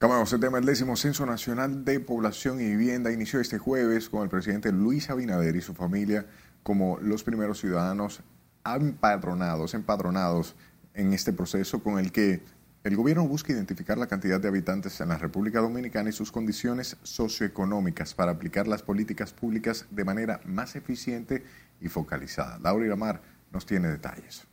Cambiamos 0.03 0.33
el 0.33 0.41
tema. 0.41 0.57
El 0.57 0.65
décimo 0.65 0.97
Censo 0.97 1.25
Nacional 1.25 1.85
de 1.85 2.01
Población 2.01 2.59
y 2.59 2.65
Vivienda 2.65 3.09
inició 3.13 3.39
este 3.39 3.57
jueves 3.57 4.09
con 4.09 4.23
el 4.23 4.27
presidente 4.27 4.73
Luis 4.73 5.09
Abinader 5.09 5.55
y 5.55 5.61
su 5.61 5.73
familia 5.73 6.25
como 6.61 6.99
los 6.99 7.23
primeros 7.23 7.61
ciudadanos 7.61 8.19
empadronados, 8.65 9.73
empadronados 9.73 10.57
en 10.93 11.13
este 11.13 11.31
proceso 11.31 11.81
con 11.81 11.99
el 11.99 12.11
que 12.11 12.41
el 12.83 12.97
gobierno 12.97 13.25
busca 13.25 13.53
identificar 13.53 13.97
la 13.97 14.07
cantidad 14.07 14.41
de 14.41 14.49
habitantes 14.49 14.99
en 14.99 15.07
la 15.07 15.17
República 15.17 15.61
Dominicana 15.61 16.09
y 16.09 16.11
sus 16.11 16.33
condiciones 16.33 16.97
socioeconómicas 17.03 18.13
para 18.13 18.33
aplicar 18.33 18.67
las 18.67 18.83
políticas 18.83 19.31
públicas 19.31 19.85
de 19.89 20.03
manera 20.03 20.41
más 20.43 20.75
eficiente 20.75 21.45
y 21.79 21.87
focalizada. 21.87 22.59
Laura 22.59 22.85
Iramar 22.85 23.21
nos 23.53 23.65
tiene 23.65 23.87
detalles. 23.87 24.45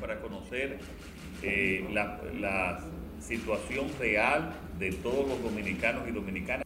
Para 0.00 0.22
conocer 0.22 0.78
eh, 1.42 1.86
la, 1.92 2.22
la 2.32 2.80
situación 3.20 3.86
real 3.98 4.52
de 4.78 4.92
todos 4.92 5.28
los 5.28 5.42
dominicanos 5.42 6.02
y 6.08 6.12
dominicanas. 6.12 6.64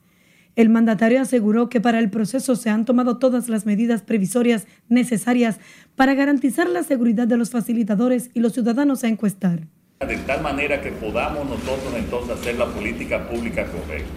El 0.54 0.68
mandatario 0.68 1.20
aseguró 1.22 1.70
que 1.70 1.80
para 1.80 1.98
el 1.98 2.10
proceso 2.10 2.56
se 2.56 2.68
han 2.68 2.84
tomado 2.84 3.16
todas 3.18 3.48
las 3.48 3.64
medidas 3.64 4.02
previsorias 4.02 4.66
necesarias 4.88 5.58
para 5.96 6.14
garantizar 6.14 6.68
la 6.68 6.82
seguridad 6.82 7.26
de 7.26 7.38
los 7.38 7.50
facilitadores 7.50 8.30
y 8.34 8.40
los 8.40 8.52
ciudadanos 8.52 9.02
a 9.02 9.08
encuestar. 9.08 9.60
De 10.06 10.16
tal 10.18 10.42
manera 10.42 10.82
que 10.82 10.92
podamos 10.92 11.48
nosotros 11.48 11.94
entonces 11.96 12.36
hacer 12.36 12.58
la 12.58 12.66
política 12.66 13.28
pública 13.28 13.64
correcta. 13.64 14.10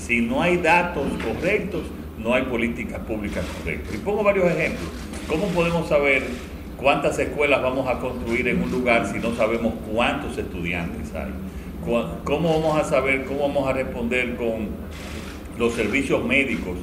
Si 0.00 0.20
no 0.20 0.42
hay 0.42 0.56
datos 0.56 1.06
correctos, 1.22 1.82
no 2.18 2.34
hay 2.34 2.42
política 2.44 2.98
pública 2.98 3.42
correcta. 3.58 3.94
Y 3.94 3.98
pongo 3.98 4.24
varios 4.24 4.46
ejemplos. 4.46 4.88
¿Cómo 5.28 5.46
podemos 5.48 5.88
saber 5.88 6.24
cuántas 6.76 7.16
escuelas 7.18 7.62
vamos 7.62 7.86
a 7.86 8.00
construir 8.00 8.48
en 8.48 8.62
un 8.62 8.70
lugar 8.70 9.06
si 9.06 9.18
no 9.18 9.36
sabemos 9.36 9.74
cuántos 9.92 10.36
estudiantes 10.36 11.14
hay? 11.14 11.30
¿Cómo 12.24 12.60
vamos 12.60 12.80
a 12.80 12.84
saber, 12.84 13.24
cómo 13.26 13.42
vamos 13.42 13.68
a 13.68 13.72
responder 13.72 14.34
con 14.34 14.70
los 15.56 15.72
servicios 15.74 16.24
médicos 16.24 16.76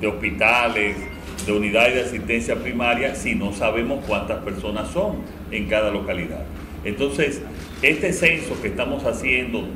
de 0.00 0.06
hospitales, 0.06 0.96
de 1.44 1.52
unidades 1.52 1.94
de 1.94 2.00
asistencia 2.02 2.54
primaria, 2.54 3.16
si 3.16 3.34
no 3.34 3.52
sabemos 3.52 4.04
cuántas 4.06 4.44
personas 4.44 4.88
son 4.92 5.16
en 5.50 5.66
cada 5.66 5.90
localidad. 5.90 6.44
Entonces, 6.84 7.42
este 7.82 8.12
censo 8.12 8.60
que 8.62 8.68
estamos 8.68 9.04
haciendo, 9.04 9.66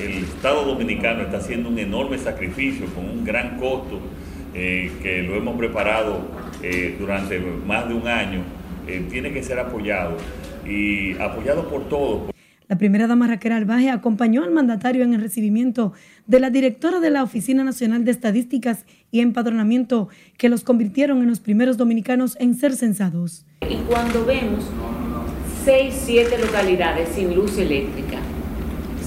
el 0.00 0.24
Estado 0.24 0.64
Dominicano 0.64 1.22
está 1.22 1.36
haciendo 1.36 1.68
un 1.68 1.78
enorme 1.78 2.16
sacrificio 2.16 2.86
con 2.86 3.04
un 3.04 3.22
gran 3.22 3.58
costo 3.58 4.00
eh, 4.54 4.90
que 5.02 5.22
lo 5.22 5.34
hemos 5.34 5.58
preparado 5.58 6.22
eh, 6.62 6.96
durante 6.98 7.38
más 7.38 7.86
de 7.86 7.94
un 7.94 8.08
año, 8.08 8.40
eh, 8.88 9.04
tiene 9.10 9.30
que 9.30 9.42
ser 9.42 9.58
apoyado 9.58 10.16
y 10.66 11.18
apoyado 11.20 11.68
por 11.68 11.86
todos. 11.90 12.33
La 12.68 12.78
primera 12.78 13.06
dama 13.06 13.26
Raquel 13.26 13.52
Albaje 13.52 13.90
acompañó 13.90 14.42
al 14.42 14.50
mandatario 14.50 15.04
en 15.04 15.12
el 15.12 15.20
recibimiento 15.20 15.92
de 16.26 16.40
la 16.40 16.48
directora 16.48 16.98
de 17.00 17.10
la 17.10 17.22
Oficina 17.22 17.62
Nacional 17.62 18.04
de 18.04 18.10
Estadísticas 18.10 18.86
y 19.10 19.20
Empadronamiento, 19.20 20.08
que 20.38 20.48
los 20.48 20.64
convirtieron 20.64 21.20
en 21.20 21.28
los 21.28 21.40
primeros 21.40 21.76
dominicanos 21.76 22.36
en 22.40 22.54
ser 22.54 22.74
censados. 22.74 23.44
Y 23.68 23.76
cuando 23.88 24.24
vemos 24.24 24.64
seis, 25.64 25.94
siete 26.04 26.38
localidades 26.38 27.10
sin 27.10 27.34
luz 27.34 27.58
eléctrica, 27.58 28.18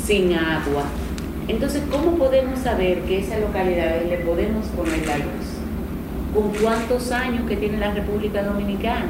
sin 0.06 0.34
agua, 0.34 0.86
entonces, 1.48 1.82
¿cómo 1.90 2.18
podemos 2.18 2.60
saber 2.60 3.00
que 3.04 3.20
esas 3.20 3.40
localidades 3.40 4.08
le 4.10 4.18
podemos 4.18 4.66
poner 4.68 5.06
la 5.08 5.18
luz? 5.18 5.48
¿Con 6.34 6.54
cuántos 6.62 7.12
años 7.12 7.48
que 7.48 7.56
tiene 7.56 7.78
la 7.78 7.94
República 7.94 8.44
Dominicana? 8.44 9.08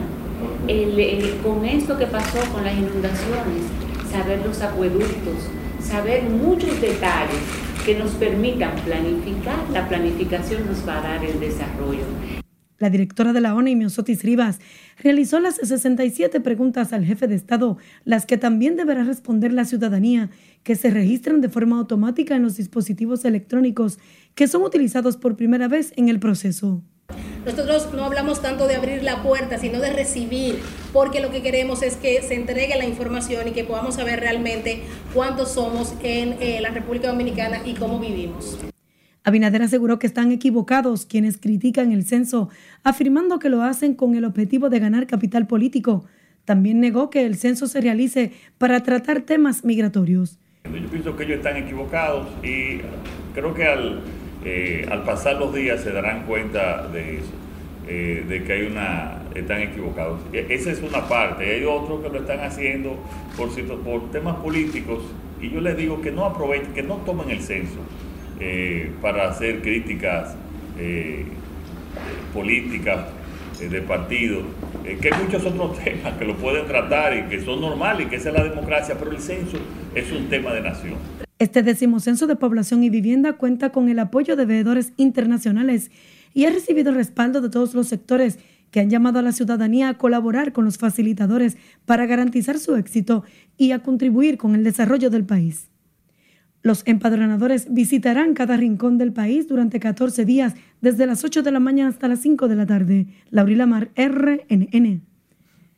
con 1.43 1.65
esto 1.65 1.97
que 1.97 2.05
pasó 2.05 2.38
con 2.53 2.63
las 2.63 2.73
inundaciones, 2.73 3.63
saber 4.12 4.46
los 4.46 4.62
acueductos, 4.62 5.50
saber 5.82 6.24
muchos 6.24 6.80
detalles 6.82 7.39
que 7.86 7.98
nos 7.98 8.12
permitan 8.12 8.76
planificar. 8.84 9.58
La 9.72 9.88
planificación 9.88 10.65
nos 10.65 10.88
va 10.88 11.00
a 11.00 11.02
dar 11.02 11.26
el 11.26 11.39
desarrollo. 11.39 12.04
La 12.80 12.89
directora 12.91 13.34
de 13.34 13.41
la 13.41 13.56
ONU, 13.56 13.76
Miosotis 13.76 14.24
Rivas, 14.24 14.60
realizó 15.02 15.39
las 15.39 15.56
67 15.56 16.41
preguntas 16.41 16.93
al 16.93 17.06
jefe 17.06 17.28
de 17.28 17.36
Estado, 17.36 17.78
las 18.04 18.28
que 18.28 18.38
también 18.38 18.76
deberá 18.76 19.04
responder 19.04 19.52
la 19.52 19.65
ciudadanía, 19.65 20.30
que 20.63 20.76
se 20.76 20.91
registran 20.91 21.41
de 21.41 21.50
forma 21.50 21.80
automática 21.80 22.36
en 22.36 22.43
los 22.43 22.58
dispositivos 22.58 23.26
electrónicos 23.26 23.98
que 24.36 24.48
son 24.48 24.62
utilizados 24.62 25.17
por 25.17 25.36
primera 25.36 25.67
vez 25.67 25.91
en 25.96 26.10
el 26.10 26.20
proceso. 26.20 26.84
Nosotros 27.48 27.93
no 27.93 28.04
hablamos 28.04 28.41
tanto 28.41 28.67
de 28.67 28.76
abrir 28.76 29.04
la 29.04 29.24
puerta, 29.24 29.58
sino 29.58 29.80
de 29.80 29.93
recibir, 29.93 30.60
porque 30.91 31.22
lo 31.22 31.32
que 31.32 31.41
queremos 31.41 31.82
es 31.82 31.96
que 31.96 32.22
se 32.22 32.36
entregue 32.36 32.76
la 32.78 32.86
información 32.86 33.48
y 33.48 33.52
que 33.52 33.63
podamos 33.63 33.96
saber 33.96 34.20
realmente 34.20 34.82
cuántos 35.13 35.54
somos 35.54 35.93
en 36.04 36.36
eh, 36.41 36.60
la 36.60 36.72
República 36.72 37.08
Dominicana 37.08 37.62
y 37.65 37.74
cómo 37.76 38.00
vivimos. 38.00 38.58
Abinader 39.24 39.62
aseguró 39.62 39.98
que 39.98 40.08
están 40.08 40.34
equivocados 40.34 41.06
quienes 41.06 41.38
critican 41.38 41.93
el 41.93 42.06
censo, 42.06 42.50
afirmando 42.84 43.39
que 43.39 43.50
lo 43.50 43.63
hacen 43.63 43.93
con 43.93 44.15
el 44.15 44.26
objetivo 44.26 44.70
de 44.70 44.80
ganar 44.80 45.08
capital 45.08 45.48
político. 45.48 46.06
También 46.43 46.82
negó 46.82 47.10
que 47.10 47.26
el 47.26 47.38
censo 47.38 47.67
se 47.67 47.80
realice 47.80 48.34
para 48.58 48.84
tratar 48.84 49.22
temas 49.22 49.63
migratorios. 49.63 50.38
Yo 50.65 50.89
pienso 50.89 51.15
que 51.15 51.24
ellos 51.24 51.38
están 51.38 51.56
equivocados 51.56 52.28
y 52.43 52.80
creo 53.34 53.54
que 53.54 53.65
al, 53.65 54.02
eh, 54.45 54.88
al 54.89 55.04
pasar 55.04 55.38
los 55.38 55.54
días 55.54 55.82
se 55.82 55.91
darán 55.91 56.23
cuenta 56.23 56.88
de 56.88 57.17
eso, 57.17 57.32
eh, 57.88 58.23
de 58.28 58.43
que 58.43 58.54
hay 58.54 58.62
una, 58.63 59.23
están 59.36 59.62
equivocados. 59.62 60.21
E, 60.32 60.45
esa 60.50 60.71
es 60.71 60.82
una 60.82 61.08
parte, 61.08 61.56
hay 61.56 61.65
otros 61.65 62.02
que 62.02 62.10
lo 62.10 62.19
están 62.19 62.41
haciendo 62.41 62.97
por, 63.36 63.50
por 63.84 64.12
temas 64.12 64.36
políticos 64.38 65.04
y 65.41 65.50
yo 65.50 65.62
les 65.62 65.76
digo 65.78 66.02
que 66.02 66.12
no 66.12 66.26
aprovechen, 66.26 66.73
que 66.73 66.84
no 66.84 66.95
tomen 66.97 67.30
el 67.30 67.41
censo 67.41 67.80
eh, 68.39 68.91
para 69.02 69.30
hacer 69.30 69.62
críticas 69.62 70.36
políticas 72.36 73.08
de 73.60 73.82
partido, 73.82 74.41
que 74.84 75.10
hay 75.12 75.23
muchos 75.23 75.43
otros 75.43 75.80
temas 75.84 76.13
que 76.13 76.26
lo 76.26 76.36
pueden 76.36 76.67
tratar 76.67 77.17
y 77.17 77.23
que 77.23 77.41
son 77.41 77.62
normales 77.62 78.06
y 78.06 78.10
que 78.12 78.17
esa 78.17 78.30
es 78.30 78.36
la 78.36 78.43
democracia, 78.43 78.95
pero 79.00 79.10
el 79.10 79.19
censo 79.19 79.58
es 79.95 80.12
un 80.12 80.30
tema 80.30 80.54
de 80.54 80.62
nación. 80.62 81.27
Este 81.39 81.62
décimo 81.62 82.00
censo 82.00 82.26
de 82.26 82.36
población 82.36 82.84
y 82.84 82.89
vivienda 82.89 83.34
cuenta 83.34 83.71
con 83.71 83.89
el 83.89 84.00
apoyo 84.00 84.36
de 84.36 84.45
veedores 84.45 84.93
internacionales 84.97 85.91
y 86.34 86.45
ha 86.45 86.50
recibido 86.50 86.91
respaldo 86.91 87.41
de 87.41 87.50
todos 87.50 87.76
los 87.76 87.88
sectores 87.88 88.39
que 88.71 88.80
han 88.80 88.89
llamado 88.89 89.19
a 89.19 89.21
la 89.21 89.32
ciudadanía 89.32 89.89
a 89.89 89.97
colaborar 89.97 90.52
con 90.52 90.65
los 90.65 90.78
facilitadores 90.78 91.58
para 91.86 92.06
garantizar 92.06 92.58
su 92.58 92.76
éxito 92.76 93.23
y 93.56 93.71
a 93.71 93.80
contribuir 93.80 94.38
con 94.38 94.56
el 94.56 94.63
desarrollo 94.63 95.10
del 95.10 95.26
país. 95.26 95.69
Los 96.63 96.82
empadronadores 96.86 97.71
visitarán 97.71 98.34
cada 98.34 98.58
rincón 98.58 98.97
del 98.97 99.13
país 99.13 99.47
durante 99.47 99.80
14 99.80 100.26
días, 100.26 100.54
desde 100.82 101.06
las 101.06 101.23
8 101.23 101.43
de 101.43 101.52
la 101.52 101.60
mañana 101.60 101.89
hasta 101.89 102.08
las 102.08 102.19
5 102.19 102.47
de 102.47 102.56
la 102.56 102.65
tarde. 102.65 103.08
Laurila 103.30 103.67
Mar, 103.67 103.91
RNN. 103.95 105.07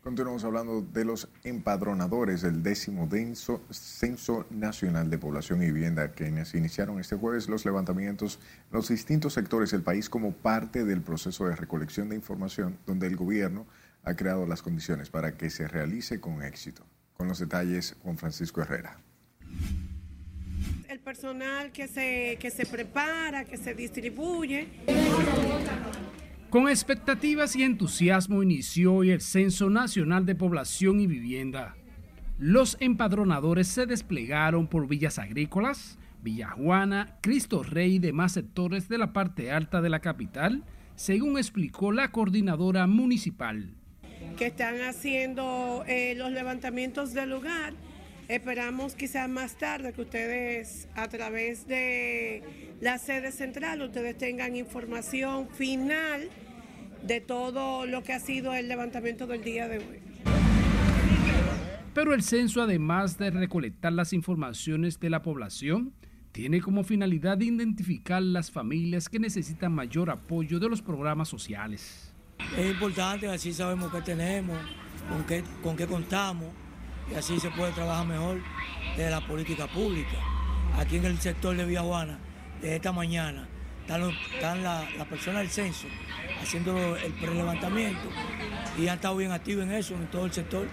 Continuamos 0.02 0.46
hablando 0.46 0.82
de 0.82 1.04
los 1.04 1.28
empadronadores 1.44 2.42
del 2.42 2.64
décimo 2.64 3.06
denso 3.08 3.62
Censo 3.70 4.46
Nacional 4.50 5.10
de 5.10 5.18
Población 5.18 5.62
y 5.62 5.66
Vivienda, 5.66 6.14
quienes 6.14 6.56
iniciaron 6.56 7.02
este 7.02 7.18
jueves 7.18 7.50
los 7.50 7.66
levantamientos 7.66 8.40
en 8.72 8.78
los 8.78 8.88
distintos 8.88 9.34
sectores 9.34 9.72
del 9.72 9.82
país 9.82 10.10
como 10.10 10.32
parte 10.32 10.86
del 10.86 11.02
proceso 11.02 11.48
de 11.48 11.56
recolección 11.58 12.08
de 12.08 12.16
información, 12.16 12.78
donde 12.88 13.08
el 13.08 13.18
gobierno 13.18 13.68
ha 14.04 14.16
creado 14.16 14.48
las 14.48 14.62
condiciones 14.62 15.10
para 15.10 15.36
que 15.36 15.50
se 15.50 15.68
realice 15.68 16.22
con 16.22 16.44
éxito. 16.44 16.86
Con 17.18 17.28
los 17.28 17.40
detalles, 17.40 17.98
Juan 18.02 18.18
Francisco 18.18 18.62
Herrera 18.62 18.98
el 20.90 21.00
personal 21.00 21.72
que 21.72 21.88
se, 21.88 22.38
que 22.40 22.50
se 22.50 22.66
prepara, 22.66 23.46
que 23.46 23.58
se 23.58 23.74
distribuye. 23.74 24.68
Con 26.50 26.68
expectativas 26.68 27.56
y 27.56 27.62
entusiasmo 27.62 28.42
inició 28.42 28.96
hoy 28.96 29.12
el 29.12 29.22
Censo 29.22 29.70
Nacional 29.70 30.26
de 30.26 30.34
Población 30.34 31.00
y 31.00 31.06
Vivienda. 31.06 31.76
Los 32.40 32.76
empadronadores 32.80 33.68
se 33.68 33.86
desplegaron 33.86 34.66
por 34.68 34.88
villas 34.88 35.20
agrícolas, 35.20 36.00
Villa 36.24 36.50
Juana, 36.50 37.18
Cristo 37.22 37.62
Rey 37.62 37.96
y 37.96 38.00
demás 38.00 38.32
sectores 38.32 38.90
de 38.90 38.98
la 38.98 39.14
parte 39.14 39.52
alta 39.52 39.80
de 39.80 39.90
la 39.90 40.00
capital, 40.00 40.64
según 40.96 41.38
explicó 41.38 41.92
la 41.92 42.10
coordinadora 42.10 42.88
municipal. 42.88 43.70
Que 44.36 44.48
están 44.48 44.82
haciendo 44.82 45.84
eh, 45.86 46.16
los 46.18 46.32
levantamientos 46.32 47.14
del 47.14 47.30
lugar 47.30 47.74
Esperamos 48.30 48.94
quizás 48.94 49.28
más 49.28 49.58
tarde 49.58 49.92
que 49.92 50.02
ustedes 50.02 50.88
a 50.94 51.08
través 51.08 51.66
de 51.66 52.44
la 52.80 53.00
sede 53.00 53.32
central, 53.32 53.82
ustedes 53.82 54.20
tengan 54.20 54.56
información 54.56 55.50
final 55.50 56.30
de 57.02 57.22
todo 57.22 57.88
lo 57.88 58.04
que 58.04 58.14
ha 58.14 58.20
sido 58.20 58.54
el 58.54 58.68
levantamiento 58.68 59.26
del 59.26 59.44
día 59.44 59.68
de 59.68 59.80
hoy. 59.80 60.00
Pero 61.96 62.14
el 62.14 62.22
censo, 62.22 62.62
además 62.62 63.18
de 63.18 63.32
recolectar 63.32 63.94
las 63.94 64.14
informaciones 64.14 65.00
de 65.00 65.10
la 65.10 65.24
población, 65.24 65.92
tiene 66.32 66.62
como 66.62 66.84
finalidad 66.84 67.40
identificar 67.40 68.22
las 68.22 68.52
familias 68.52 69.10
que 69.10 69.18
necesitan 69.18 69.72
mayor 69.72 70.12
apoyo 70.12 70.60
de 70.60 70.70
los 70.70 70.84
programas 70.84 71.30
sociales. 71.30 72.14
Es 72.56 72.70
importante, 72.70 73.28
así 73.28 73.52
sabemos 73.54 73.92
qué 73.92 74.04
tenemos, 74.04 74.60
con 75.10 75.24
qué, 75.26 75.44
con 75.64 75.76
qué 75.76 75.88
contamos 75.88 76.54
y 77.12 77.16
así 77.16 77.40
se 77.40 77.50
puede 77.52 77.72
trabajar 77.72 78.06
mejor 78.06 78.42
de 78.98 79.10
la 79.10 79.26
política 79.26 79.68
pública. 79.68 80.18
Aquí 80.78 80.98
en 80.98 81.06
el 81.06 81.20
sector 81.20 81.56
de 81.56 81.66
Villajuana, 81.66 82.20
de 82.62 82.76
esta 82.76 82.92
mañana, 82.92 83.48
están, 83.82 84.64
las 84.64 85.08
personas 85.08 85.42
del 85.42 85.50
censo 85.50 85.88
haciendo 86.42 86.96
el 86.96 87.12
prelevantamiento 87.14 88.08
y 88.78 88.88
han 88.88 88.96
estado 88.96 89.18
bien 89.18 89.32
activos 89.32 89.64
en 89.64 89.72
eso, 89.72 89.96
en 89.96 90.08
todo 90.08 90.26
el 90.26 90.32
sector. 90.32 90.68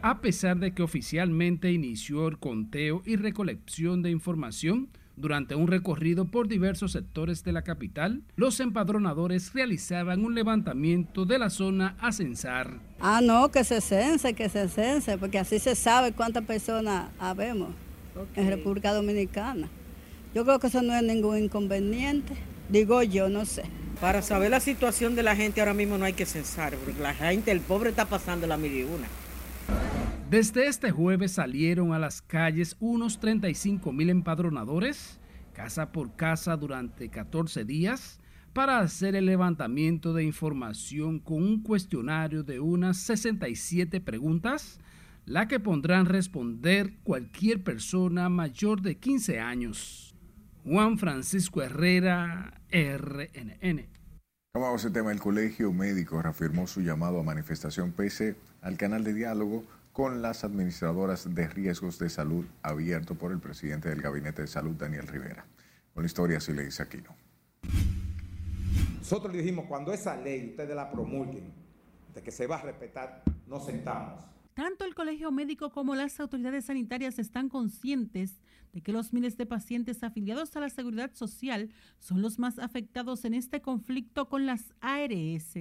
A 0.00 0.20
pesar 0.20 0.58
de 0.58 0.72
que 0.72 0.82
oficialmente 0.82 1.72
inició 1.72 2.28
el 2.28 2.38
conteo 2.38 3.02
y 3.04 3.16
recolección 3.16 4.02
de 4.02 4.10
información, 4.10 4.88
durante 5.20 5.54
un 5.54 5.66
recorrido 5.66 6.26
por 6.26 6.48
diversos 6.48 6.92
sectores 6.92 7.44
de 7.44 7.52
la 7.52 7.62
capital, 7.62 8.22
los 8.36 8.60
empadronadores 8.60 9.52
realizaban 9.52 10.24
un 10.24 10.34
levantamiento 10.34 11.24
de 11.24 11.38
la 11.38 11.50
zona 11.50 11.96
a 12.00 12.12
censar. 12.12 12.78
Ah, 13.00 13.20
no, 13.22 13.50
que 13.50 13.64
se 13.64 13.80
cense, 13.80 14.34
que 14.34 14.48
se 14.48 14.68
cense, 14.68 15.18
porque 15.18 15.38
así 15.38 15.58
se 15.58 15.74
sabe 15.74 16.12
cuántas 16.12 16.44
personas 16.44 17.10
habemos 17.18 17.70
en 18.34 18.48
República 18.48 18.92
Dominicana. 18.92 19.68
Yo 20.34 20.44
creo 20.44 20.58
que 20.58 20.66
eso 20.66 20.82
no 20.82 20.94
es 20.94 21.02
ningún 21.02 21.38
inconveniente, 21.38 22.34
digo 22.68 23.02
yo, 23.02 23.28
no 23.28 23.44
sé. 23.44 23.64
Para 24.00 24.22
saber 24.22 24.50
la 24.50 24.60
situación 24.60 25.16
de 25.16 25.24
la 25.24 25.34
gente 25.34 25.60
ahora 25.60 25.74
mismo 25.74 25.98
no 25.98 26.04
hay 26.04 26.12
que 26.12 26.26
censar, 26.26 26.74
porque 26.76 27.00
la 27.00 27.14
gente, 27.14 27.50
el 27.50 27.60
pobre 27.60 27.90
está 27.90 28.04
pasando 28.04 28.46
la 28.46 28.56
mil 28.56 28.84
una. 28.84 29.08
Desde 30.30 30.66
este 30.66 30.90
jueves 30.90 31.32
salieron 31.32 31.94
a 31.94 31.98
las 31.98 32.20
calles 32.20 32.76
unos 32.80 33.18
35 33.18 33.94
mil 33.94 34.10
empadronadores, 34.10 35.18
casa 35.54 35.90
por 35.90 36.16
casa 36.16 36.54
durante 36.58 37.08
14 37.08 37.64
días, 37.64 38.20
para 38.52 38.80
hacer 38.80 39.16
el 39.16 39.24
levantamiento 39.24 40.12
de 40.12 40.24
información 40.24 41.18
con 41.18 41.42
un 41.42 41.62
cuestionario 41.62 42.42
de 42.42 42.60
unas 42.60 42.98
67 42.98 44.02
preguntas, 44.02 44.78
la 45.24 45.48
que 45.48 45.60
pondrán 45.60 46.04
responder 46.04 46.98
cualquier 47.04 47.64
persona 47.64 48.28
mayor 48.28 48.82
de 48.82 48.98
15 48.98 49.40
años. 49.40 50.14
Juan 50.62 50.98
Francisco 50.98 51.62
Herrera, 51.62 52.60
RNN. 52.70 53.88
Cambiamos 54.52 54.84
el 54.84 54.92
tema. 54.92 55.10
El 55.10 55.20
Colegio 55.20 55.72
Médico 55.72 56.20
reafirmó 56.20 56.66
su 56.66 56.82
llamado 56.82 57.18
a 57.18 57.22
manifestación 57.22 57.92
pese 57.92 58.36
al 58.60 58.76
canal 58.76 59.04
de 59.04 59.14
diálogo 59.14 59.64
con 59.98 60.22
las 60.22 60.44
administradoras 60.44 61.34
de 61.34 61.48
riesgos 61.48 61.98
de 61.98 62.08
salud 62.08 62.44
abierto 62.62 63.16
por 63.16 63.32
el 63.32 63.40
presidente 63.40 63.88
del 63.88 64.00
Gabinete 64.00 64.42
de 64.42 64.46
Salud, 64.46 64.76
Daniel 64.76 65.08
Rivera. 65.08 65.44
Con 65.92 66.04
la 66.04 66.06
historia 66.06 66.36
así 66.36 66.52
le 66.52 66.66
dice 66.66 66.84
Aquino. 66.84 67.16
Nosotros 68.98 69.32
le 69.32 69.40
dijimos, 69.40 69.64
cuando 69.66 69.92
esa 69.92 70.16
ley 70.16 70.50
ustedes 70.50 70.76
la 70.76 70.88
promulguen, 70.88 71.52
de 72.14 72.22
que 72.22 72.30
se 72.30 72.46
va 72.46 72.58
a 72.58 72.62
respetar, 72.62 73.24
nos 73.48 73.66
sentamos. 73.66 74.22
Tanto 74.54 74.84
el 74.84 74.94
Colegio 74.94 75.32
Médico 75.32 75.72
como 75.72 75.96
las 75.96 76.20
autoridades 76.20 76.66
sanitarias 76.66 77.18
están 77.18 77.48
conscientes 77.48 78.40
de 78.72 78.82
que 78.82 78.92
los 78.92 79.12
miles 79.12 79.36
de 79.36 79.46
pacientes 79.46 80.04
afiliados 80.04 80.54
a 80.54 80.60
la 80.60 80.70
Seguridad 80.70 81.12
Social 81.14 81.70
son 81.98 82.22
los 82.22 82.38
más 82.38 82.60
afectados 82.60 83.24
en 83.24 83.34
este 83.34 83.62
conflicto 83.62 84.28
con 84.28 84.46
las 84.46 84.72
ARS. 84.80 85.56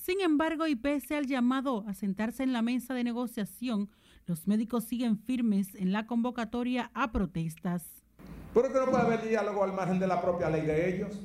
Sin 0.00 0.20
embargo, 0.20 0.66
y 0.68 0.76
pese 0.76 1.16
al 1.16 1.26
llamado 1.26 1.84
a 1.88 1.92
sentarse 1.92 2.44
en 2.44 2.52
la 2.52 2.62
mesa 2.62 2.94
de 2.94 3.02
negociación, 3.02 3.90
los 4.26 4.46
médicos 4.46 4.84
siguen 4.84 5.18
firmes 5.18 5.74
en 5.74 5.92
la 5.92 6.06
convocatoria 6.06 6.90
a 6.94 7.10
protestas. 7.10 7.84
¿Por 8.54 8.72
qué 8.72 8.78
no 8.78 8.86
puede 8.90 9.02
haber 9.02 9.28
diálogo 9.28 9.64
al 9.64 9.72
margen 9.72 9.98
de 9.98 10.06
la 10.06 10.22
propia 10.22 10.48
ley 10.50 10.62
de 10.62 10.94
ellos? 10.94 11.20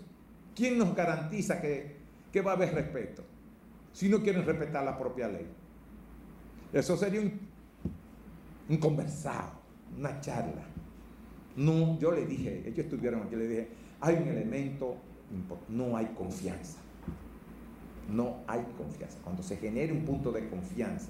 ¿Quién 0.56 0.78
nos 0.80 0.96
garantiza 0.96 1.62
que, 1.62 2.02
va 2.42 2.52
a 2.52 2.56
haber 2.56 2.74
respeto 2.74 3.24
si 3.94 4.10
no 4.10 4.22
quieren 4.22 4.44
respetar 4.44 4.84
la 4.84 4.98
propia 4.98 5.28
ley? 5.28 5.48
Eso 6.74 6.98
sería 6.98 7.22
un, 7.22 7.40
un 8.70 8.78
conversado, 8.78 9.52
una 9.98 10.20
charla. 10.20 10.64
No, 11.56 12.00
yo 12.00 12.12
le 12.12 12.26
dije, 12.26 12.64
ellos 12.66 12.80
estuvieron 12.80 13.22
aquí, 13.22 13.36
le 13.36 13.48
dije, 13.48 13.68
hay 14.02 14.16
un 14.16 14.28
elemento, 14.28 14.98
no 15.70 15.96
hay 15.96 16.08
confianza 16.08 16.83
no 18.10 18.38
hay 18.48 18.64
confianza. 18.78 19.18
Cuando 19.24 19.44
se 19.44 19.58
genere 19.58 19.92
un 19.94 20.06
punto 20.06 20.32
de 20.32 20.48
confianza, 20.50 21.10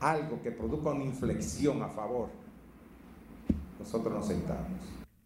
algo 0.00 0.42
que 0.42 0.50
produzca 0.50 0.90
una 0.90 1.04
inflexión 1.04 1.82
a 1.82 1.88
favor, 1.88 2.28
nosotros 3.78 4.14
nos 4.14 4.26
sentamos. 4.26 4.80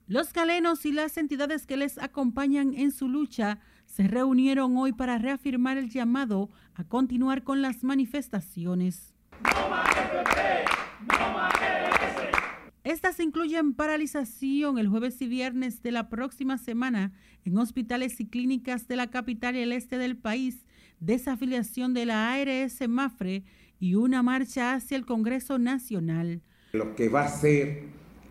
Los 0.06 0.32
galenos 0.32 0.84
y 0.84 0.92
las 0.92 1.16
entidades 1.16 1.66
que 1.66 1.76
les 1.76 1.98
acompañan 1.98 2.74
en 2.74 2.92
su 2.92 3.08
lucha 3.08 3.58
se 3.86 4.06
reunieron 4.06 4.76
hoy 4.76 4.92
para 4.92 5.18
reafirmar 5.18 5.78
el 5.78 5.88
llamado 5.88 6.50
a 6.74 6.84
continuar 6.84 7.42
con 7.42 7.62
las 7.62 7.84
manifestaciones. 7.84 9.14
Estas 12.85 13.18
incluyen 13.18 13.73
paralización 13.73 14.77
el 14.77 14.88
jueves 14.88 15.23
y 15.23 15.27
viernes 15.27 15.83
de 15.83 15.90
la 15.90 16.11
próxima 16.11 16.59
semana 16.59 17.12
en 17.47 17.57
hospitales 17.57 18.20
y 18.20 18.27
clínicas 18.27 18.87
de 18.88 18.97
la 18.97 19.07
capital 19.07 19.57
y 19.57 19.61
el 19.61 19.73
este 19.73 19.97
del 19.97 20.18
país 20.18 20.66
desafiliación 21.01 21.94
de 21.94 22.05
la 22.05 22.35
ARS 22.35 22.87
Mafre 22.87 23.42
y 23.81 23.94
una 23.94 24.23
marcha 24.23 24.75
hacia 24.75 24.99
el 24.99 25.07
Congreso 25.07 25.59
Nacional. 25.59 26.42
Lo 26.75 26.94
que 26.94 27.09
va 27.09 27.25
a 27.25 27.29
ser 27.29 27.85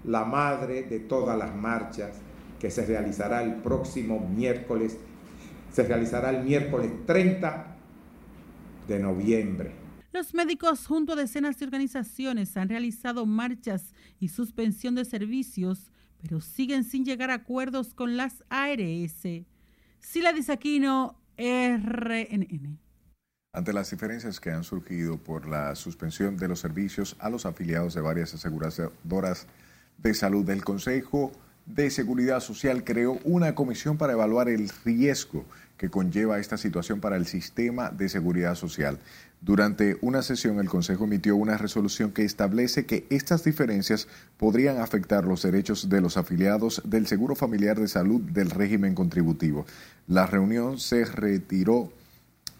la 0.03 0.23
madre 0.23 0.83
de 0.83 0.99
todas 0.99 1.35
las 1.35 1.55
marchas 1.55 2.21
que 2.59 2.69
se 2.69 2.85
realizará 2.85 3.41
el 3.41 3.55
próximo 3.55 4.19
miércoles, 4.19 4.99
se 5.71 5.81
realizará 5.81 6.29
el 6.29 6.43
miércoles 6.43 6.91
30 7.07 7.75
de 8.87 8.99
noviembre. 8.99 9.71
Los 10.13 10.35
médicos 10.35 10.85
junto 10.85 11.13
a 11.13 11.15
decenas 11.15 11.57
de 11.57 11.65
organizaciones 11.65 12.55
han 12.55 12.69
realizado 12.69 13.25
marchas 13.25 13.92
y 14.23 14.29
suspensión 14.29 14.95
de 14.95 15.03
servicios, 15.03 15.91
pero 16.21 16.39
siguen 16.39 16.85
sin 16.85 17.03
llegar 17.03 17.29
a 17.29 17.35
acuerdos 17.35 17.93
con 17.93 18.15
las 18.15 18.41
ARS. 18.49 19.27
Sila 19.99 20.31
Disaquino, 20.31 21.19
RNN. 21.37 22.79
Ante 23.51 23.73
las 23.73 23.91
diferencias 23.91 24.39
que 24.39 24.51
han 24.51 24.63
surgido 24.63 25.17
por 25.17 25.45
la 25.45 25.75
suspensión 25.75 26.37
de 26.37 26.47
los 26.47 26.59
servicios 26.59 27.17
a 27.19 27.29
los 27.29 27.45
afiliados 27.45 27.93
de 27.93 28.01
varias 28.01 28.33
aseguradoras 28.33 29.45
de 29.97 30.13
salud, 30.13 30.49
el 30.49 30.63
Consejo 30.63 31.33
de 31.65 31.89
Seguridad 31.89 32.39
Social 32.39 32.85
creó 32.85 33.19
una 33.25 33.55
comisión 33.55 33.97
para 33.97 34.13
evaluar 34.13 34.47
el 34.47 34.69
riesgo 34.85 35.45
que 35.77 35.89
conlleva 35.89 36.39
esta 36.39 36.57
situación 36.57 37.01
para 37.01 37.17
el 37.17 37.25
sistema 37.25 37.89
de 37.89 38.07
seguridad 38.07 38.55
social. 38.55 38.99
Durante 39.43 39.97
una 39.99 40.21
sesión, 40.21 40.57
el 40.59 40.69
Consejo 40.69 41.03
emitió 41.03 41.35
una 41.35 41.57
resolución 41.57 42.13
que 42.13 42.23
establece 42.23 42.85
que 42.85 43.05
estas 43.09 43.43
diferencias 43.43 44.07
podrían 44.37 44.77
afectar 44.77 45.25
los 45.25 45.41
derechos 45.41 45.89
de 45.89 45.99
los 45.99 46.15
afiliados 46.15 46.81
del 46.85 47.07
Seguro 47.07 47.35
Familiar 47.35 47.77
de 47.77 47.89
Salud 47.89 48.21
del 48.21 48.49
régimen 48.49 48.95
contributivo. 48.95 49.65
La 50.07 50.25
reunión 50.27 50.79
se 50.79 51.03
retiró 51.03 51.91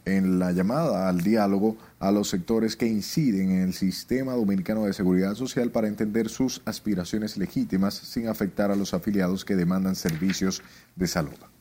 en 0.04 0.40
la 0.40 0.52
llamada 0.52 1.08
al 1.08 1.22
diálogo 1.22 1.78
a 2.00 2.12
los 2.12 2.28
sectores 2.28 2.76
que 2.76 2.88
inciden 2.88 3.52
en 3.52 3.62
el 3.62 3.74
sistema 3.74 4.34
dominicano 4.34 4.84
de 4.84 4.92
seguridad 4.92 5.36
social 5.36 5.72
para 5.72 5.88
entender 5.88 6.28
sus 6.28 6.62
aspiraciones 6.66 7.38
legítimas 7.38 7.94
sin 7.94 8.28
afectar 8.28 8.72
a 8.72 8.76
los 8.76 8.94
afiliados 8.94 9.46
que 9.46 9.56
demandan 9.56 9.96
servicios 9.96 10.62
de 10.98 11.08
salud. 11.08 11.53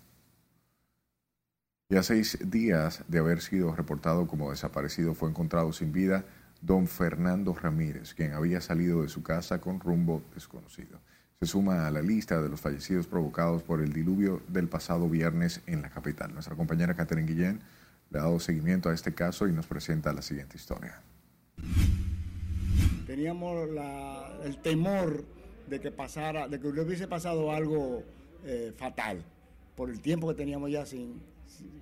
Y 1.93 1.97
a 1.97 2.03
seis 2.03 2.39
días 2.43 3.05
de 3.07 3.19
haber 3.19 3.43
sido 3.43 3.77
reportado 3.77 4.27
como 4.27 4.51
desaparecido 4.51 5.13
fue 5.13 5.29
encontrado 5.29 5.75
sin 5.75 5.93
vida 5.93 6.25
don 6.63 6.87
Fernando 6.87 7.53
Ramírez, 7.53 8.15
quien 8.15 8.33
había 8.33 8.63
salido 8.63 9.03
de 9.03 9.11
su 9.11 9.23
casa 9.23 9.61
con 9.61 9.79
rumbo 9.79 10.23
desconocido. 10.33 11.01
Se 11.39 11.45
suma 11.45 11.87
a 11.87 11.91
la 11.91 12.01
lista 12.01 12.41
de 12.41 12.49
los 12.49 12.63
fallecidos 12.63 13.07
provocados 13.07 13.63
por 13.63 13.83
el 13.83 13.93
diluvio 13.93 14.41
del 14.49 14.69
pasado 14.69 15.07
viernes 15.07 15.61
en 15.67 15.83
la 15.83 15.91
capital. 15.91 16.33
Nuestra 16.33 16.57
compañera 16.57 16.97
Catherine 16.97 17.31
Guillén 17.31 17.61
le 18.09 18.21
ha 18.21 18.23
dado 18.23 18.41
seguimiento 18.41 18.89
a 18.89 18.95
este 18.95 19.13
caso 19.13 19.47
y 19.47 19.53
nos 19.53 19.67
presenta 19.67 20.15
la 20.15 20.23
siguiente 20.23 20.57
historia. 20.57 20.99
Teníamos 23.07 23.69
el 24.45 24.57
temor 24.63 25.27
de 25.69 25.79
que 25.79 25.91
pasara, 25.91 26.49
de 26.49 26.59
que 26.59 26.69
hubiese 26.69 27.07
pasado 27.07 27.53
algo 27.53 28.03
eh, 28.47 28.73
fatal 28.79 29.23
por 29.77 29.91
el 29.91 30.01
tiempo 30.01 30.27
que 30.29 30.35
teníamos 30.35 30.71
ya 30.71 30.87
sin, 30.87 31.21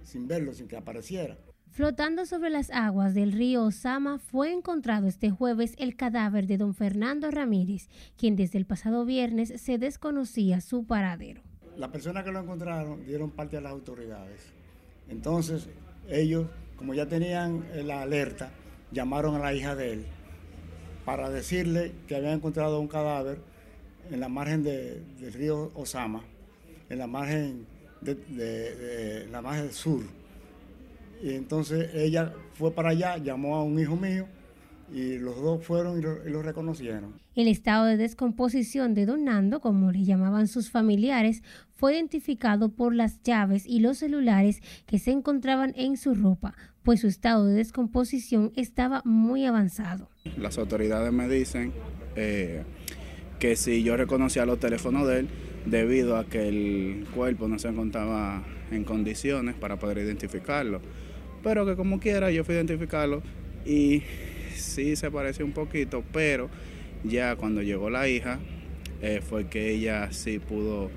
sin 0.03 0.29
verlo, 0.29 0.53
sin 0.53 0.69
que 0.69 0.77
apareciera. 0.77 1.37
Flotando 1.71 2.27
sobre 2.27 2.51
las 2.51 2.71
aguas 2.71 3.15
del 3.15 3.33
río 3.33 3.63
Osama 3.63 4.19
fue 4.19 4.53
encontrado 4.53 5.07
este 5.07 5.31
jueves 5.31 5.75
el 5.79 5.95
cadáver 5.95 6.49
de 6.49 6.59
don 6.59 6.75
Fernando 6.75 7.31
Ramírez, 7.31 7.89
quien 8.17 8.35
desde 8.35 8.59
el 8.59 8.67
pasado 8.67 9.05
viernes 9.05 9.53
se 9.61 9.79
desconocía 9.79 10.61
su 10.61 10.85
paradero. 10.85 11.43
Las 11.77 11.91
personas 11.91 12.25
que 12.25 12.33
lo 12.33 12.41
encontraron 12.41 13.07
dieron 13.07 13.31
parte 13.31 13.57
a 13.57 13.61
las 13.61 13.71
autoridades. 13.71 14.53
Entonces, 15.09 15.69
ellos, 16.09 16.49
como 16.77 16.93
ya 16.93 17.07
tenían 17.07 17.65
la 17.85 18.03
alerta, 18.03 18.51
llamaron 18.91 19.37
a 19.37 19.39
la 19.39 19.55
hija 19.55 19.77
de 19.77 19.93
él 19.93 20.07
para 21.05 21.31
decirle 21.31 21.93
que 22.09 22.17
habían 22.17 22.35
encontrado 22.35 22.81
un 22.81 22.89
cadáver 22.89 23.39
en 24.11 24.21
la 24.21 24.29
margen 24.29 24.65
del 24.65 25.33
río 25.33 25.71
Osama, 25.75 26.25
en 26.89 26.99
la 26.99 27.07
margen, 27.07 27.67
de, 28.01 29.27
la 29.31 29.43
margen 29.43 29.73
sur. 29.73 30.03
Y 31.23 31.35
entonces 31.35 31.91
ella 31.95 32.33
fue 32.55 32.73
para 32.73 32.91
allá, 32.91 33.19
llamó 33.19 33.57
a 33.57 33.63
un 33.63 33.79
hijo 33.79 33.97
mío 33.97 34.27
y 34.93 35.19
los 35.19 35.41
dos 35.41 35.65
fueron 35.65 35.99
y 35.99 36.03
lo, 36.03 36.43
reconocieron. 36.43 37.15
El 37.35 37.47
estado 37.47 37.85
de 37.85 37.97
descomposición 37.97 38.95
de 38.95 39.07
Don 39.07 39.25
Nando, 39.25 39.61
como 39.61 39.93
le 39.93 40.05
llamaban 40.05 40.49
sus 40.49 40.71
familiares, 40.71 41.43
fue 41.77 41.95
identificado 41.95 42.71
por 42.71 42.95
las 42.95 43.23
llaves 43.23 43.67
y 43.67 43.81
los 43.81 43.99
celulares 43.99 44.61
que 44.87 44.99
se 44.99 45.13
encontraban 45.13 45.73
en 45.77 45.97
su 45.97 46.15
ropa, 46.15 46.55
pues 46.83 47.01
su 47.01 47.07
estado 47.07 47.47
de 47.47 47.55
descomposición 47.55 48.53
estaba 48.57 49.03
muy 49.05 49.47
avanzado. 49.47 50.09
Las 50.37 50.59
autoridades 50.59 51.13
me 51.13 51.29
dicen 51.29 51.73
eh, 52.17 52.65
que 53.39 53.57
si 53.57 53.83
yo 53.83 53.97
reconocía 53.97 54.45
los 54.45 54.59
teléfonos 54.59 55.07
de 55.07 55.21
él, 55.21 55.29
debido 55.67 56.17
a 56.17 56.25
que 56.25 56.49
el 56.49 57.07
cuerpo 57.15 57.49
no 57.49 57.59
se 57.59 57.69
encontraba 57.69 58.43
en 58.71 58.85
condiciones 58.85 59.55
para 59.55 59.79
poder 59.79 59.99
identificarlo, 59.99 60.81
pero 61.43 61.67
que 61.67 61.77
como 61.77 62.01
quiera 62.01 62.31
yo 62.31 62.45
fui 62.45 62.55
a 62.55 62.59
identificarlo 62.59 63.23
y 63.65 64.03
sí 64.55 64.97
se 64.97 65.11
parece 65.11 65.43
un 65.43 65.53
poquito, 65.53 66.05
pero 66.13 66.49
ya 67.05 67.37
cuando 67.37 67.63
llegó 67.63 67.91
la 67.91 68.09
hija 68.09 68.39
eh, 69.03 69.21
fue 69.23 69.49
que 69.49 69.71
ella 69.71 70.13
sí 70.13 70.39
pudo 70.39 70.91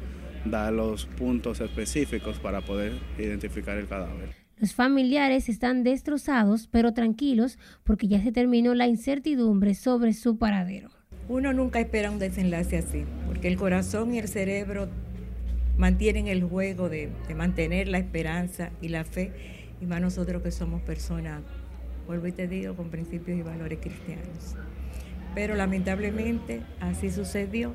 dar 0.45 0.73
los 0.73 1.06
puntos 1.06 1.62
específicos 1.62 2.38
para 2.39 2.62
poder 2.62 2.93
identificar 3.17 3.78
el 3.78 3.88
cadáver. 3.88 4.43
Los 4.58 4.73
familiares 4.73 5.49
están 5.49 5.84
destrozados, 5.84 6.67
pero 6.67 6.93
tranquilos 6.93 7.58
porque 7.84 8.08
ya 8.08 8.21
se 8.21 8.32
terminó 8.32 8.76
la 8.76 8.88
incertidumbre 8.88 9.73
sobre 9.76 10.13
su 10.13 10.38
paradero. 10.38 10.89
Uno 11.29 11.53
nunca 11.53 11.79
espera 11.79 12.12
un 12.12 12.19
desenlace 12.19 12.77
así, 12.77 13.05
porque 13.27 13.47
el 13.47 13.57
corazón 13.57 14.13
y 14.13 14.19
el 14.19 14.27
cerebro 14.27 14.89
mantienen 15.77 16.27
el 16.27 16.43
juego 16.43 16.89
de, 16.89 17.09
mantener 17.36 17.88
la 17.88 17.97
esperanza 17.97 18.71
y 18.81 18.89
la 18.89 19.05
fe, 19.05 19.31
y 19.81 19.86
más 19.86 20.01
nosotros 20.01 20.41
que 20.41 20.51
somos 20.51 20.81
personas 20.81 21.41
vuelvo 22.05 22.27
y 22.27 22.33
te 22.33 22.49
digo, 22.49 22.75
con 22.75 22.89
principios 22.89 23.38
y 23.38 23.41
valores 23.41 23.79
cristianos. 23.79 24.55
Pero 25.33 25.55
lamentablemente 25.55 26.62
así 26.81 27.09
sucedió 27.09 27.73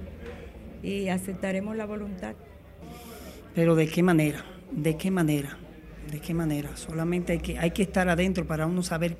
y 0.82 1.08
aceptaremos 1.08 1.74
la 1.76 1.86
voluntad. 1.86 2.34
Pero 3.54 3.74
¿de 3.74 3.88
qué 3.88 4.02
manera? 4.02 4.44
¿De 4.70 4.98
qué 4.98 5.10
manera? 5.10 5.56
¿De 6.10 6.20
qué 6.20 6.34
manera? 6.34 6.76
Solamente 6.76 7.32
hay 7.32 7.38
que, 7.38 7.58
hay 7.58 7.70
que 7.70 7.82
estar 7.82 8.08
adentro 8.10 8.46
para 8.46 8.66
uno 8.66 8.82
saber 8.82 9.16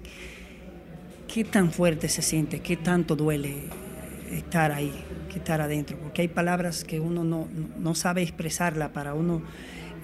qué 1.27 1.43
tan 1.43 1.73
fuerte 1.73 2.11
se 2.11 2.21
siente, 2.21 2.61
qué 2.61 2.77
tanto 2.77 3.17
duele 3.17 3.88
estar 4.37 4.73
ahí, 4.73 4.93
que 5.31 5.39
estar 5.39 5.61
adentro. 5.61 5.97
Porque 5.99 6.23
hay 6.23 6.29
palabras 6.29 6.85
que 6.85 7.01
uno 7.01 7.25
no, 7.25 7.49
no 7.79 7.95
sabe 7.95 8.23
expresarla 8.23 8.93
para 8.93 9.15
uno 9.15 9.43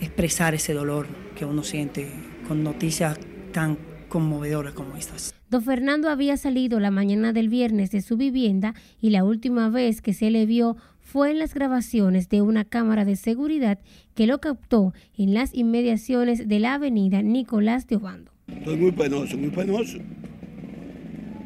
expresar 0.00 0.54
ese 0.54 0.74
dolor 0.74 1.06
que 1.37 1.44
uno 1.44 1.62
siente 1.62 2.10
con 2.46 2.62
noticias 2.62 3.18
tan 3.52 3.78
conmovedoras 4.08 4.74
como 4.74 4.96
estas. 4.96 5.34
Don 5.50 5.62
Fernando 5.62 6.08
había 6.08 6.37
salido 6.37 6.80
la 6.80 6.90
mañana 6.90 7.32
del 7.32 7.48
viernes 7.48 7.90
de 7.90 8.00
su 8.00 8.16
vivienda 8.16 8.74
y 9.00 9.10
la 9.10 9.24
última 9.24 9.68
vez 9.68 10.02
que 10.02 10.12
se 10.12 10.30
le 10.30 10.46
vio 10.46 10.76
fue 11.00 11.30
en 11.30 11.38
las 11.38 11.54
grabaciones 11.54 12.28
de 12.28 12.42
una 12.42 12.64
cámara 12.64 13.04
de 13.04 13.16
seguridad 13.16 13.78
que 14.14 14.26
lo 14.26 14.40
captó 14.40 14.92
en 15.16 15.34
las 15.34 15.54
inmediaciones 15.54 16.48
de 16.48 16.58
la 16.58 16.74
avenida 16.74 17.22
Nicolás 17.22 17.87
de 17.87 17.96
Obando. 17.96 18.32
Estoy 18.48 18.76
muy 18.76 18.92
penoso, 18.92 19.37
muy 19.37 19.50
penoso. 19.50 19.98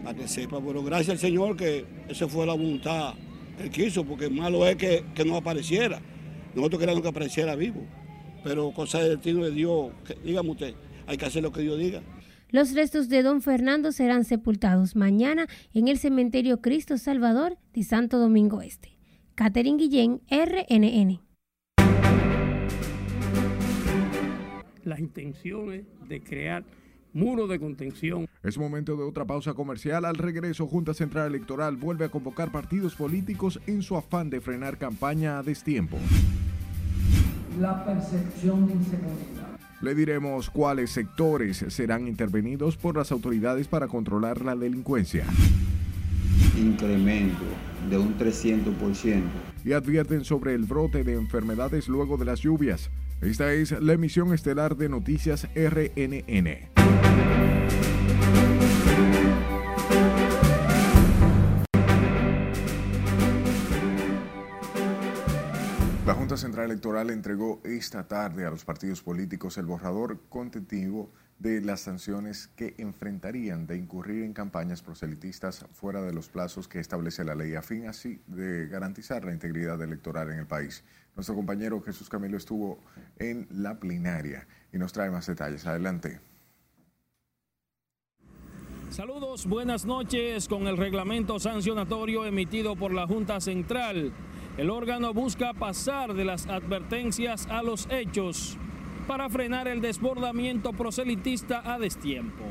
Para 0.09 0.21
que 0.21 0.27
sepa, 0.27 0.59
pero 0.59 0.83
gracias 0.83 1.11
al 1.11 1.19
Señor 1.19 1.55
que 1.55 1.85
esa 2.09 2.27
fue 2.27 2.47
la 2.47 2.55
voluntad 2.55 3.13
Él 3.59 3.69
quiso, 3.69 4.07
porque 4.07 4.31
malo 4.31 4.67
es 4.67 4.77
que, 4.77 5.05
que 5.15 5.23
no 5.23 5.37
apareciera. 5.37 6.01
Nosotros 6.55 6.81
queríamos 6.81 7.03
que 7.03 7.09
apareciera 7.11 7.55
vivo. 7.55 7.85
Pero 8.43 8.71
cosa 8.73 9.01
del 9.01 9.17
destino 9.17 9.45
de 9.45 9.51
Dios, 9.51 9.93
dígame 10.25 10.49
usted, 10.49 10.75
hay 11.07 11.19
que 11.19 11.27
hacer 11.27 11.43
lo 11.43 11.53
que 11.53 11.61
Dios 11.61 11.79
diga. 11.79 12.01
Los 12.49 12.73
restos 12.73 13.11
de 13.11 13.23
don 13.23 13.43
Fernando 13.43 13.93
serán 13.93 14.25
sepultados 14.25 14.97
mañana 14.97 15.47
en 15.75 15.89
el 15.89 15.99
cementerio 15.99 16.63
Cristo 16.63 16.97
Salvador 16.97 17.59
de 17.75 17.83
Santo 17.83 18.19
Domingo 18.19 18.63
Este. 18.63 18.97
Catherine 19.35 19.77
Guillén, 19.77 20.23
RNN. 20.31 21.21
La 24.85 24.99
intención 24.99 25.71
es 25.71 25.85
de 26.09 26.23
crear 26.23 26.65
muro 27.19 27.47
de 27.47 27.59
contención. 27.59 28.29
Es 28.43 28.57
momento 28.57 28.97
de 28.97 29.03
otra 29.03 29.25
pausa 29.25 29.55
comercial. 29.55 30.05
Al 30.05 30.15
regreso, 30.15 30.67
Junta 30.67 30.95
Central 30.95 31.27
Electoral 31.27 31.77
vuelve 31.77 32.05
a 32.05 32.09
convocar 32.09 32.53
partidos 32.53 32.95
políticos 32.95 33.61
en 33.67 33.83
su 33.83 33.97
afán 33.97 34.31
de 34.31 34.41
frenar 34.41 34.79
campaña 34.79 35.39
a 35.39 35.43
destiempo. 35.43 35.99
La 37.61 37.85
percepción 37.85 38.67
de 38.69 38.75
inseguridad 38.75 39.59
le 39.81 39.95
diremos 39.95 40.51
cuáles 40.51 40.91
sectores 40.91 41.65
serán 41.69 42.09
intervenidos 42.09 42.77
por 42.77 42.97
las 42.97 43.13
autoridades 43.13 43.69
para 43.69 43.87
controlar 43.87 44.45
la 44.45 44.57
delincuencia. 44.57 45.25
Incremento 46.57 47.45
de 47.89 47.99
un 47.99 48.19
300%. 48.19 49.23
Y 49.65 49.73
advierten 49.73 50.25
sobre 50.25 50.55
el 50.55 50.65
brote 50.65 51.05
de 51.05 51.15
enfermedades 51.15 51.89
luego 51.89 52.17
de 52.17 52.25
las 52.25 52.41
lluvias. 52.41 52.91
Esta 53.21 53.53
es 53.53 53.71
la 53.81 53.93
emisión 53.93 54.35
estelar 54.35 54.77
de 54.77 54.89
Noticias 54.89 55.47
RNN. 55.55 56.78
La 66.09 66.15
Junta 66.15 66.39
Central 66.39 66.71
Electoral 66.71 67.11
entregó 67.11 67.61
esta 67.65 68.09
tarde 68.09 68.47
a 68.47 68.51
los 68.51 68.65
partidos 68.65 69.03
políticos 69.03 69.59
el 69.59 69.67
borrador 69.67 70.21
contentivo 70.31 71.13
de 71.39 71.61
las 71.61 71.81
sanciones 71.81 72.49
que 72.57 72.75
enfrentarían 72.79 73.67
de 73.67 73.77
incurrir 73.77 74.25
en 74.25 74.33
campañas 74.33 74.81
proselitistas 74.83 75.67
fuera 75.73 76.01
de 76.01 76.15
los 76.15 76.31
plazos 76.31 76.67
que 76.67 76.81
establece 76.81 77.25
la 77.25 77.35
ley, 77.35 77.55
a 77.55 77.63
fin 77.63 77.87
así 77.87 78.23
de 78.27 78.69
garantizar 78.69 79.25
la 79.25 79.33
integridad 79.33 79.83
electoral 79.83 80.31
en 80.33 80.39
el 80.39 80.47
país. 80.47 80.83
Nuestro 81.15 81.35
compañero 81.35 81.83
Jesús 81.83 82.09
Camilo 82.09 82.39
estuvo 82.39 82.79
en 83.19 83.47
la 83.51 83.79
plenaria 83.79 84.47
y 84.73 84.79
nos 84.79 84.93
trae 84.93 85.11
más 85.11 85.27
detalles. 85.27 85.67
Adelante. 85.67 86.21
Saludos, 88.91 89.47
buenas 89.47 89.85
noches. 89.85 90.49
Con 90.49 90.67
el 90.67 90.79
reglamento 90.79 91.39
sancionatorio 91.39 92.25
emitido 92.25 92.75
por 92.75 92.93
la 92.93 93.07
Junta 93.07 93.39
Central, 93.39 94.13
el 94.57 94.71
órgano 94.71 95.13
busca 95.13 95.53
pasar 95.53 96.15
de 96.15 96.25
las 96.25 96.47
advertencias 96.47 97.47
a 97.49 97.63
los 97.63 97.87
hechos 97.91 98.57
para 99.07 99.29
frenar 99.29 99.69
el 99.69 99.83
desbordamiento 99.83 100.73
proselitista 100.73 101.63
a 101.71 101.79
destiempo. 101.79 102.45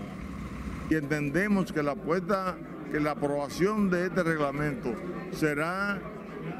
Y 0.91 0.95
entendemos 0.95 1.71
que 1.71 1.81
la 1.81 1.93
apuesta, 1.93 2.55
que 2.91 2.99
la 2.99 3.11
aprobación 3.11 3.89
de 3.89 4.05
este 4.05 4.21
reglamento 4.21 4.93
será 5.31 5.99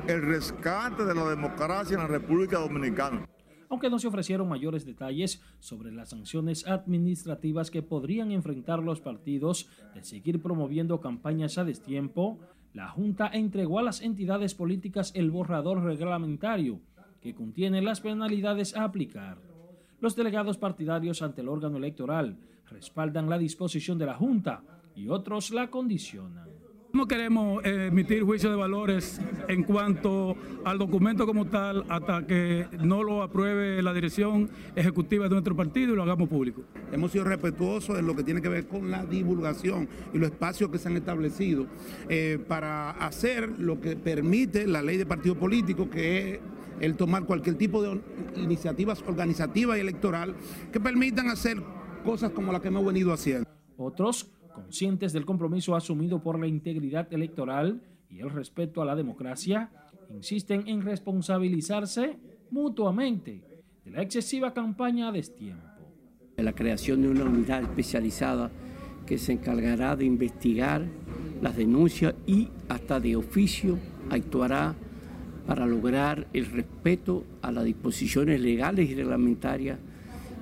el 0.08 0.24
rescate 0.24 1.06
de 1.06 1.14
la 1.14 1.30
democracia 1.30 1.94
en 1.94 2.02
la 2.02 2.08
República 2.08 2.58
Dominicana. 2.58 3.28
Aunque 3.70 3.90
no 3.90 4.00
se 4.00 4.08
ofrecieron 4.08 4.48
mayores 4.48 4.86
detalles 4.86 5.42
sobre 5.60 5.92
las 5.92 6.10
sanciones 6.10 6.68
administrativas 6.68 7.70
que 7.70 7.82
podrían 7.82 8.32
enfrentar 8.32 8.82
los 8.82 9.02
partidos 9.02 9.70
de 9.94 10.04
seguir 10.04 10.42
promoviendo 10.42 11.02
campañas 11.02 11.58
a 11.58 11.66
destiempo, 11.66 12.40
la 12.74 12.90
Junta 12.90 13.30
entregó 13.34 13.80
a 13.80 13.84
las 13.84 14.02
entidades 14.02 14.54
políticas 14.54 15.12
el 15.16 15.32
borrador 15.32 15.84
reglamentario 15.84 16.80
que 17.22 17.34
contiene 17.34 17.82
las 17.82 18.02
penalidades 18.02 18.76
a 18.76 18.84
aplicar. 18.84 19.38
Los 20.00 20.16
delegados 20.16 20.58
partidarios 20.58 21.22
ante 21.22 21.42
el 21.42 21.50
órgano 21.50 21.78
electoral 21.78 22.38
respaldan 22.70 23.30
la 23.30 23.38
disposición 23.38 23.98
de 23.98 24.06
la 24.06 24.14
Junta 24.14 24.62
y 24.96 25.10
otros 25.10 25.52
la 25.52 25.70
condicionan. 25.70 26.57
No 26.94 27.06
queremos 27.06 27.64
eh, 27.66 27.88
emitir 27.88 28.24
juicio 28.24 28.50
de 28.50 28.56
valores 28.56 29.20
en 29.50 29.64
cuanto 29.64 30.36
al 30.64 30.78
documento 30.78 31.26
como 31.26 31.46
tal 31.46 31.86
hasta 31.90 32.26
que 32.26 32.66
no 32.80 33.04
lo 33.04 33.22
apruebe 33.22 33.82
la 33.82 33.94
dirección 33.94 34.50
ejecutiva 34.76 35.26
de 35.26 35.32
nuestro 35.32 35.56
partido 35.56 35.94
y 35.94 35.96
lo 35.98 36.04
hagamos 36.04 36.30
público. 36.30 36.64
Hemos 36.92 37.12
sido 37.12 37.26
respetuosos 37.26 38.00
en 38.00 38.08
lo 38.08 38.16
que 38.16 38.24
tiene 38.24 38.42
que 38.42 38.50
ver 38.50 38.68
con 38.68 38.90
la 38.90 39.06
divulgación 39.06 39.90
y 40.14 40.18
los 40.18 40.32
espacios 40.32 40.72
que 40.72 40.78
se 40.78 40.88
han 40.88 40.96
establecido 40.96 41.68
eh, 42.08 42.40
para 42.48 42.92
hacer 42.92 43.60
lo 43.60 43.82
que 43.82 43.98
permite 43.98 44.66
la 44.66 44.82
ley 44.82 44.98
de 44.98 45.06
partido 45.06 45.36
político, 45.36 45.90
que 45.90 46.36
es 46.36 46.40
el 46.80 46.96
tomar 46.96 47.26
cualquier 47.26 47.58
tipo 47.58 47.82
de 47.82 48.00
iniciativas 48.38 49.04
organizativas 49.06 49.78
y 49.78 49.82
electoral 49.82 50.36
que 50.72 50.80
permitan 50.80 51.30
hacer 51.30 51.62
cosas 52.06 52.32
como 52.32 52.54
las 52.54 52.62
que 52.62 52.70
hemos 52.70 52.86
venido 52.86 53.12
haciendo. 53.12 53.50
Otros 53.78 54.32
conscientes 54.58 55.14
del 55.14 55.26
compromiso 55.26 55.76
asumido 55.76 56.22
por 56.22 56.40
la 56.40 56.48
integridad 56.48 57.12
electoral 57.14 57.82
y 58.10 58.20
el 58.20 58.30
respeto 58.32 58.82
a 58.82 58.86
la 58.86 58.96
democracia, 58.96 59.70
insisten 60.14 60.68
en 60.68 60.82
responsabilizarse 60.82 62.18
mutuamente 62.50 63.44
de 63.86 63.92
la 63.92 64.02
excesiva 64.02 64.54
campaña 64.54 65.10
a 65.10 65.12
destiempo. 65.12 65.68
La 66.38 66.54
creación 66.54 67.02
de 67.02 67.10
una 67.10 67.26
unidad 67.26 67.62
especializada 67.62 68.52
que 69.06 69.18
se 69.18 69.34
encargará 69.34 69.96
de 69.96 70.06
investigar 70.06 70.86
las 71.42 71.56
denuncias 71.56 72.16
y 72.26 72.50
hasta 72.68 73.00
de 73.00 73.16
oficio 73.16 73.78
actuará 74.10 74.76
para 75.46 75.66
lograr 75.66 76.28
el 76.34 76.46
respeto 76.48 77.24
a 77.42 77.52
las 77.52 77.64
disposiciones 77.64 78.42
legales 78.42 78.90
y 78.90 78.96
reglamentarias 78.96 79.80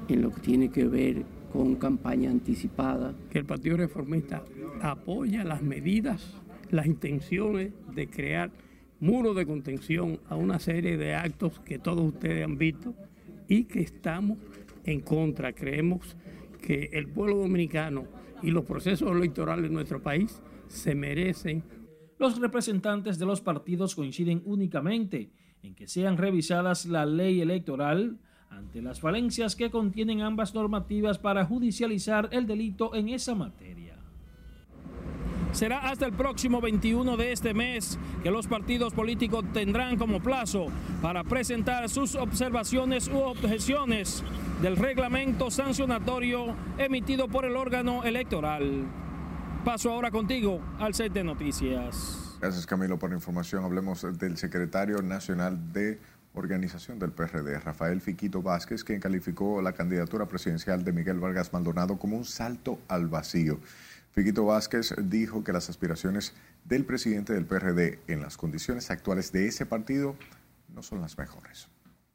en 0.07 0.21
lo 0.21 0.31
que 0.31 0.41
tiene 0.41 0.69
que 0.69 0.85
ver 0.85 1.34
con 1.55 1.75
campaña 1.75 2.29
anticipada. 2.29 3.13
Que 3.29 3.39
el 3.39 3.45
Partido 3.45 3.77
Reformista 3.77 4.43
apoya 4.81 5.43
las 5.43 5.61
medidas, 5.61 6.35
las 6.69 6.85
intenciones 6.85 7.71
de 7.93 8.07
crear 8.07 8.51
muros 8.99 9.35
de 9.35 9.45
contención 9.45 10.19
a 10.27 10.35
una 10.35 10.59
serie 10.59 10.97
de 10.97 11.15
actos 11.15 11.59
que 11.61 11.79
todos 11.79 12.05
ustedes 12.05 12.43
han 12.43 12.57
visto 12.57 12.93
y 13.47 13.65
que 13.65 13.81
estamos 13.81 14.37
en 14.83 14.99
contra. 15.01 15.53
Creemos 15.53 16.17
que 16.61 16.89
el 16.93 17.07
pueblo 17.07 17.37
dominicano 17.37 18.05
y 18.41 18.51
los 18.51 18.65
procesos 18.65 19.11
electorales 19.11 19.63
de 19.63 19.69
nuestro 19.69 20.01
país 20.01 20.41
se 20.67 20.93
merecen. 20.93 21.63
Los 22.17 22.39
representantes 22.39 23.17
de 23.17 23.25
los 23.25 23.41
partidos 23.41 23.95
coinciden 23.95 24.41
únicamente 24.45 25.31
en 25.61 25.73
que 25.73 25.87
sean 25.87 26.17
revisadas 26.17 26.85
la 26.85 27.05
ley 27.05 27.41
electoral 27.41 28.19
ante 28.55 28.81
las 28.81 29.01
falencias 29.01 29.55
que 29.55 29.69
contienen 29.69 30.21
ambas 30.21 30.53
normativas 30.53 31.19
para 31.19 31.45
judicializar 31.45 32.29
el 32.31 32.47
delito 32.47 32.95
en 32.95 33.09
esa 33.09 33.35
materia. 33.35 33.95
Será 35.51 35.89
hasta 35.89 36.05
el 36.05 36.13
próximo 36.13 36.59
21 36.61 37.17
de 37.17 37.31
este 37.31 37.53
mes 37.53 37.97
que 38.23 38.31
los 38.31 38.47
partidos 38.47 38.93
políticos 38.93 39.45
tendrán 39.53 39.97
como 39.97 40.21
plazo 40.21 40.67
para 41.01 41.23
presentar 41.23 41.89
sus 41.89 42.15
observaciones 42.15 43.07
u 43.07 43.19
objeciones 43.19 44.23
del 44.61 44.75
reglamento 44.75 45.51
sancionatorio 45.51 46.55
emitido 46.77 47.27
por 47.27 47.45
el 47.45 47.55
órgano 47.55 48.03
electoral. 48.03 48.85
Paso 49.63 49.91
ahora 49.91 50.11
contigo 50.11 50.61
al 50.77 50.93
set 50.93 51.11
de 51.13 51.23
noticias. 51.23 52.37
Gracias 52.41 52.65
Camilo 52.65 52.99
por 52.99 53.09
la 53.09 53.15
información. 53.15 53.63
Hablemos 53.63 54.05
del 54.17 54.37
secretario 54.37 55.01
nacional 55.01 55.71
de 55.71 55.99
organización 56.35 56.99
del 56.99 57.11
PRD, 57.11 57.59
Rafael 57.59 58.01
Fiquito 58.01 58.41
Vázquez, 58.41 58.83
quien 58.83 58.99
calificó 58.99 59.61
la 59.61 59.73
candidatura 59.73 60.27
presidencial 60.27 60.83
de 60.83 60.91
Miguel 60.91 61.19
Vargas 61.19 61.53
Maldonado 61.53 61.97
como 61.97 62.17
un 62.17 62.25
salto 62.25 62.79
al 62.87 63.07
vacío. 63.07 63.59
Fiquito 64.11 64.45
Vázquez 64.45 64.95
dijo 65.03 65.43
que 65.43 65.51
las 65.51 65.69
aspiraciones 65.69 66.33
del 66.63 66.85
presidente 66.85 67.33
del 67.33 67.45
PRD 67.45 67.99
en 68.07 68.21
las 68.21 68.37
condiciones 68.37 68.89
actuales 68.89 69.31
de 69.31 69.47
ese 69.47 69.65
partido 69.65 70.15
no 70.73 70.81
son 70.81 71.01
las 71.01 71.17
mejores. 71.17 71.67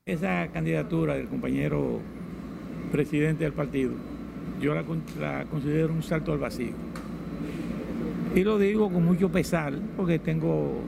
Esa 0.06 0.48
candidatura 0.52 1.14
del 1.14 1.28
compañero 1.28 2.00
presidente 2.90 3.44
del 3.44 3.52
partido, 3.52 3.92
yo 4.60 4.74
la, 4.74 4.84
la 5.18 5.44
considero 5.44 5.92
un 5.92 6.02
salto 6.02 6.32
al 6.32 6.38
vacío. 6.38 6.72
Y 8.34 8.44
lo 8.44 8.58
digo 8.58 8.90
con 8.92 9.04
mucho 9.04 9.30
pesar, 9.30 9.74
porque 9.96 10.18
tengo 10.18 10.82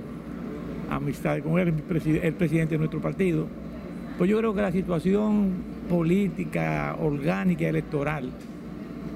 amistad 0.96 1.38
con 1.40 1.58
él, 1.58 1.68
el 1.68 2.34
presidente 2.34 2.74
de 2.74 2.78
nuestro 2.78 3.00
partido. 3.00 3.46
Pues 4.18 4.30
yo 4.30 4.38
creo 4.38 4.54
que 4.54 4.62
la 4.62 4.72
situación 4.72 5.52
política, 5.88 6.96
orgánica, 7.00 7.66
electoral 7.68 8.30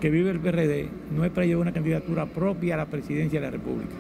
que 0.01 0.11
vive 0.11 0.31
el 0.31 0.41
PRD 0.41 0.89
no 1.15 1.25
es 1.25 1.31
para 1.31 1.47
llevar 1.47 1.63
una 1.63 1.73
candidatura 1.73 2.27
propia 2.27 2.75
a 2.75 2.79
la 2.79 2.87
presidencia 2.87 3.41
de 3.41 3.47
la 3.47 3.51
República. 3.51 3.93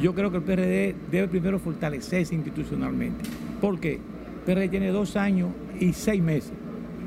Yo 0.00 0.14
creo 0.14 0.30
que 0.30 0.38
el 0.38 0.42
PRD 0.42 0.94
debe 1.10 1.28
primero 1.28 1.58
fortalecerse 1.58 2.34
institucionalmente. 2.34 3.24
¿Por 3.60 3.78
qué? 3.78 3.94
El 3.94 4.00
PRD 4.44 4.68
tiene 4.68 4.88
dos 4.88 5.16
años 5.16 5.50
y 5.78 5.92
seis 5.92 6.22
meses 6.22 6.52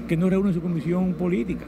que 0.08 0.16
no 0.16 0.30
reúne 0.30 0.54
su 0.54 0.62
comisión 0.62 1.14
política. 1.14 1.66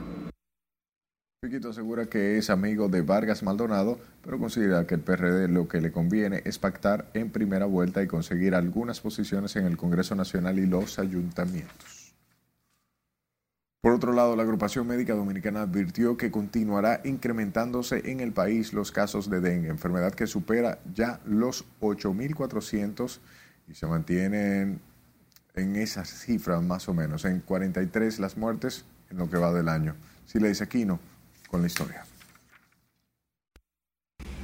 Fiquito 1.40 1.70
asegura 1.70 2.08
que 2.08 2.40
es 2.40 2.50
amigo 2.50 2.90
de 2.90 3.04
Vargas 3.04 3.44
Maldonado, 3.44 4.00
pero 4.24 4.40
considera 4.40 4.88
que 4.88 4.96
el 4.96 5.02
PRD 5.02 5.48
lo 5.48 5.68
que 5.68 5.80
le 5.80 5.92
conviene 5.92 6.42
es 6.46 6.58
pactar 6.58 7.12
en 7.14 7.30
primera 7.30 7.68
vuelta 7.68 8.02
y 8.02 8.08
conseguir 8.08 8.56
algunas 8.56 9.02
posiciones 9.02 9.56
en 9.56 9.68
el 9.68 9.78
Congreso 9.78 10.16
Nacional 10.16 10.58
y 10.58 10.66
los 10.66 10.98
ayuntamientos. 10.98 12.16
Por 13.82 13.94
otro 13.94 14.14
lado, 14.14 14.36
la 14.36 14.42
agrupación 14.42 14.88
médica 14.88 15.14
dominicana 15.14 15.62
advirtió 15.62 16.18
que 16.18 16.32
continuará 16.32 17.02
incrementándose 17.04 18.10
en 18.10 18.20
el 18.20 18.34
país 18.34 18.74
los 18.74 18.92
casos 18.92 19.30
de 19.30 19.40
dengue, 19.40 19.70
enfermedad 19.70 20.16
que 20.16 20.26
supera 20.26 20.80
ya 20.92 21.22
los 21.24 21.66
8.400 21.82 23.20
y 23.68 23.76
se 23.76 23.86
mantienen 23.86 24.82
en 25.54 25.76
esas 25.76 26.10
cifras 26.10 26.64
más 26.64 26.90
o 26.90 26.96
menos, 26.96 27.26
en 27.26 27.42
43 27.42 28.18
las 28.18 28.38
muertes 28.38 28.86
en 29.12 29.18
lo 29.18 29.30
que 29.30 29.38
va 29.38 29.54
del 29.54 29.70
año. 29.70 29.96
Si 30.26 30.40
le 30.40 30.50
dice 30.50 30.64
Aquino, 30.64 31.00
con 31.48 31.62
la 31.62 31.68
historia. 31.68 32.06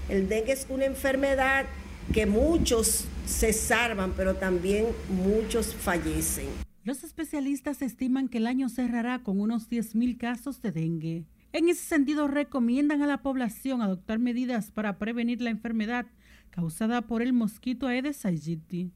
El 0.10 0.28
dengue 0.28 0.54
es 0.54 0.68
una 0.70 0.86
enfermedad 0.86 1.66
que 2.14 2.26
muchos 2.26 3.06
se 3.26 3.54
salvan, 3.54 4.14
pero 4.14 4.36
también 4.36 4.88
muchos 5.10 5.74
fallecen. 5.74 6.48
Los 6.84 7.04
especialistas 7.04 7.82
estiman 7.82 8.28
que 8.28 8.40
el 8.40 8.48
año 8.48 8.68
cerrará 8.68 9.20
con 9.24 9.40
unos 9.40 9.70
10.000 9.70 10.18
casos 10.18 10.62
de 10.62 10.72
dengue. 10.72 11.26
En 11.54 11.70
ese 11.70 11.84
sentido, 11.84 12.28
recomiendan 12.28 13.02
a 13.02 13.08
la 13.08 13.22
población 13.22 13.82
adoptar 13.82 14.20
medidas 14.20 14.72
para 14.72 14.98
prevenir 14.98 15.42
la 15.42 15.52
enfermedad 15.52 16.06
causada 16.50 17.04
por 17.04 17.22
el 17.22 17.32
mosquito 17.32 17.88
Aedes 17.88 18.26
aegypti. 18.26 18.92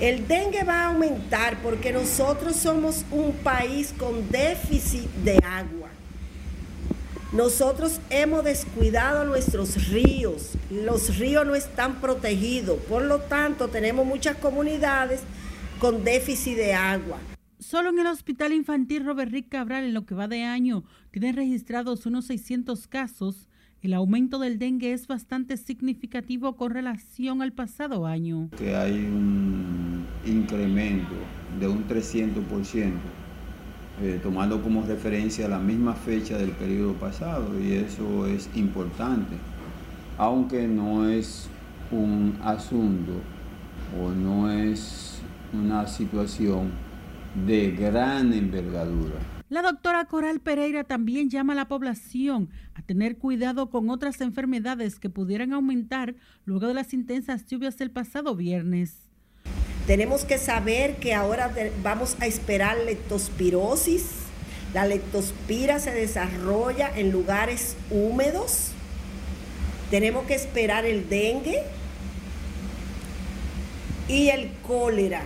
El 0.00 0.26
dengue 0.26 0.64
va 0.64 0.82
a 0.82 0.86
aumentar 0.88 1.62
porque 1.62 1.92
nosotros 1.92 2.56
somos 2.56 3.04
un 3.10 3.32
país 3.36 3.94
con 3.96 4.28
déficit 4.30 5.08
de 5.24 5.38
agua. 5.44 5.88
Nosotros 7.32 7.98
hemos 8.10 8.44
descuidado 8.44 9.24
nuestros 9.24 9.88
ríos, 9.88 10.50
los 10.70 11.16
ríos 11.18 11.46
no 11.46 11.54
están 11.54 11.98
protegidos, 11.98 12.78
por 12.82 13.02
lo 13.02 13.20
tanto 13.20 13.68
tenemos 13.68 14.04
muchas 14.04 14.36
comunidades 14.36 15.22
con 15.78 16.04
déficit 16.04 16.56
de 16.56 16.74
agua. 16.74 17.16
Solo 17.58 17.88
en 17.88 18.00
el 18.00 18.06
Hospital 18.08 18.52
Infantil 18.52 19.06
Robert 19.06 19.32
Rick 19.32 19.48
Cabral, 19.48 19.84
en 19.84 19.94
lo 19.94 20.04
que 20.04 20.14
va 20.14 20.28
de 20.28 20.42
año, 20.42 20.84
tienen 21.10 21.34
registrados 21.34 22.04
unos 22.04 22.26
600 22.26 22.86
casos. 22.86 23.48
El 23.80 23.94
aumento 23.94 24.38
del 24.38 24.58
dengue 24.58 24.92
es 24.92 25.06
bastante 25.06 25.56
significativo 25.56 26.56
con 26.56 26.70
relación 26.70 27.40
al 27.40 27.52
pasado 27.52 28.04
año. 28.04 28.50
Que 28.58 28.76
hay 28.76 28.92
un 28.92 30.04
incremento 30.26 31.14
de 31.58 31.66
un 31.66 31.88
300%. 31.88 33.21
Eh, 34.00 34.18
tomando 34.22 34.62
como 34.62 34.82
referencia 34.86 35.46
la 35.48 35.58
misma 35.58 35.94
fecha 35.94 36.38
del 36.38 36.52
periodo 36.52 36.94
pasado 36.94 37.60
y 37.60 37.74
eso 37.74 38.26
es 38.26 38.48
importante, 38.54 39.36
aunque 40.16 40.66
no 40.66 41.08
es 41.08 41.48
un 41.90 42.38
asunto 42.42 43.12
o 44.00 44.10
no 44.10 44.50
es 44.50 45.20
una 45.52 45.86
situación 45.86 46.70
de 47.46 47.72
gran 47.72 48.32
envergadura. 48.32 49.16
La 49.50 49.60
doctora 49.60 50.06
Coral 50.06 50.40
Pereira 50.40 50.84
también 50.84 51.28
llama 51.28 51.52
a 51.52 51.56
la 51.56 51.68
población 51.68 52.48
a 52.74 52.80
tener 52.80 53.18
cuidado 53.18 53.68
con 53.68 53.90
otras 53.90 54.22
enfermedades 54.22 54.98
que 54.98 55.10
pudieran 55.10 55.52
aumentar 55.52 56.14
luego 56.46 56.66
de 56.66 56.74
las 56.74 56.94
intensas 56.94 57.46
lluvias 57.46 57.76
del 57.76 57.90
pasado 57.90 58.34
viernes. 58.34 59.11
Tenemos 59.86 60.24
que 60.24 60.38
saber 60.38 60.96
que 60.96 61.12
ahora 61.12 61.52
vamos 61.82 62.16
a 62.20 62.26
esperar 62.26 62.78
leptospirosis. 62.78 64.04
La 64.72 64.86
leptospira 64.86 65.80
se 65.80 65.92
desarrolla 65.92 66.90
en 66.94 67.10
lugares 67.10 67.76
húmedos. 67.90 68.68
Tenemos 69.90 70.24
que 70.26 70.34
esperar 70.34 70.86
el 70.86 71.08
dengue 71.08 71.62
y 74.08 74.28
el 74.28 74.52
cólera. 74.66 75.22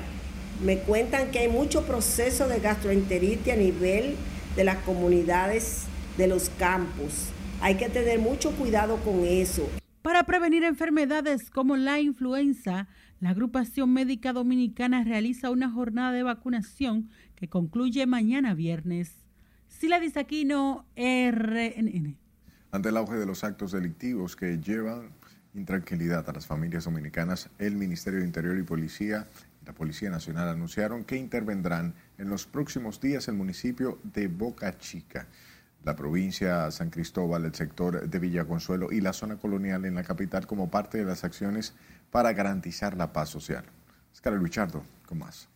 Me 0.64 0.78
cuentan 0.78 1.30
que 1.30 1.40
hay 1.40 1.48
mucho 1.48 1.82
proceso 1.82 2.48
de 2.48 2.58
gastroenteritis 2.58 3.52
a 3.52 3.56
nivel 3.56 4.16
de 4.56 4.64
las 4.64 4.78
comunidades 4.78 5.82
de 6.16 6.28
los 6.28 6.50
campos. 6.58 7.12
Hay 7.60 7.74
que 7.74 7.90
tener 7.90 8.18
mucho 8.18 8.52
cuidado 8.52 8.96
con 9.04 9.24
eso. 9.24 9.68
Para 10.06 10.22
prevenir 10.22 10.62
enfermedades 10.62 11.50
como 11.50 11.76
la 11.76 11.98
influenza, 11.98 12.86
la 13.18 13.30
agrupación 13.30 13.92
médica 13.92 14.32
dominicana 14.32 15.02
realiza 15.02 15.50
una 15.50 15.68
jornada 15.68 16.12
de 16.12 16.22
vacunación 16.22 17.10
que 17.34 17.48
concluye 17.48 18.06
mañana 18.06 18.54
viernes. 18.54 19.26
Sila 19.66 19.98
Disaquino, 19.98 20.86
RNN. 20.94 22.16
Ante 22.70 22.88
el 22.88 22.96
auge 22.96 23.16
de 23.16 23.26
los 23.26 23.42
actos 23.42 23.72
delictivos 23.72 24.36
que 24.36 24.58
llevan 24.58 25.10
intranquilidad 25.54 26.30
a 26.30 26.32
las 26.32 26.46
familias 26.46 26.84
dominicanas, 26.84 27.50
el 27.58 27.74
Ministerio 27.74 28.20
de 28.20 28.26
Interior 28.26 28.56
y 28.56 28.62
Policía 28.62 29.26
la 29.66 29.72
Policía 29.72 30.10
Nacional 30.10 30.48
anunciaron 30.48 31.04
que 31.04 31.16
intervendrán 31.16 31.94
en 32.18 32.28
los 32.28 32.46
próximos 32.46 33.00
días 33.00 33.26
el 33.26 33.34
municipio 33.34 33.98
de 34.04 34.28
Boca 34.28 34.78
Chica, 34.78 35.26
la 35.86 35.94
provincia 35.94 36.68
San 36.72 36.90
Cristóbal, 36.90 37.44
el 37.44 37.54
sector 37.54 38.10
de 38.10 38.18
Villa 38.18 38.44
Consuelo 38.44 38.90
y 38.90 39.00
la 39.00 39.12
zona 39.12 39.36
colonial 39.36 39.84
en 39.84 39.94
la 39.94 40.02
capital 40.02 40.44
como 40.44 40.68
parte 40.68 40.98
de 40.98 41.04
las 41.04 41.22
acciones 41.22 41.74
para 42.10 42.32
garantizar 42.32 42.96
la 42.96 43.12
paz 43.12 43.28
social. 43.28 43.64
Oscar 44.12 44.32
Luchardo, 44.32 44.82
con 45.06 45.18
más. 45.18 45.48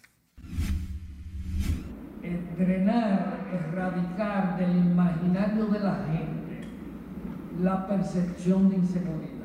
Drenar, 2.56 3.40
erradicar 3.52 4.56
del 4.56 4.70
imaginario 4.70 5.66
de 5.66 5.80
la 5.80 6.06
gente 6.06 6.68
la 7.60 7.88
percepción 7.88 8.70
de 8.70 8.76
inseguridad 8.76 9.40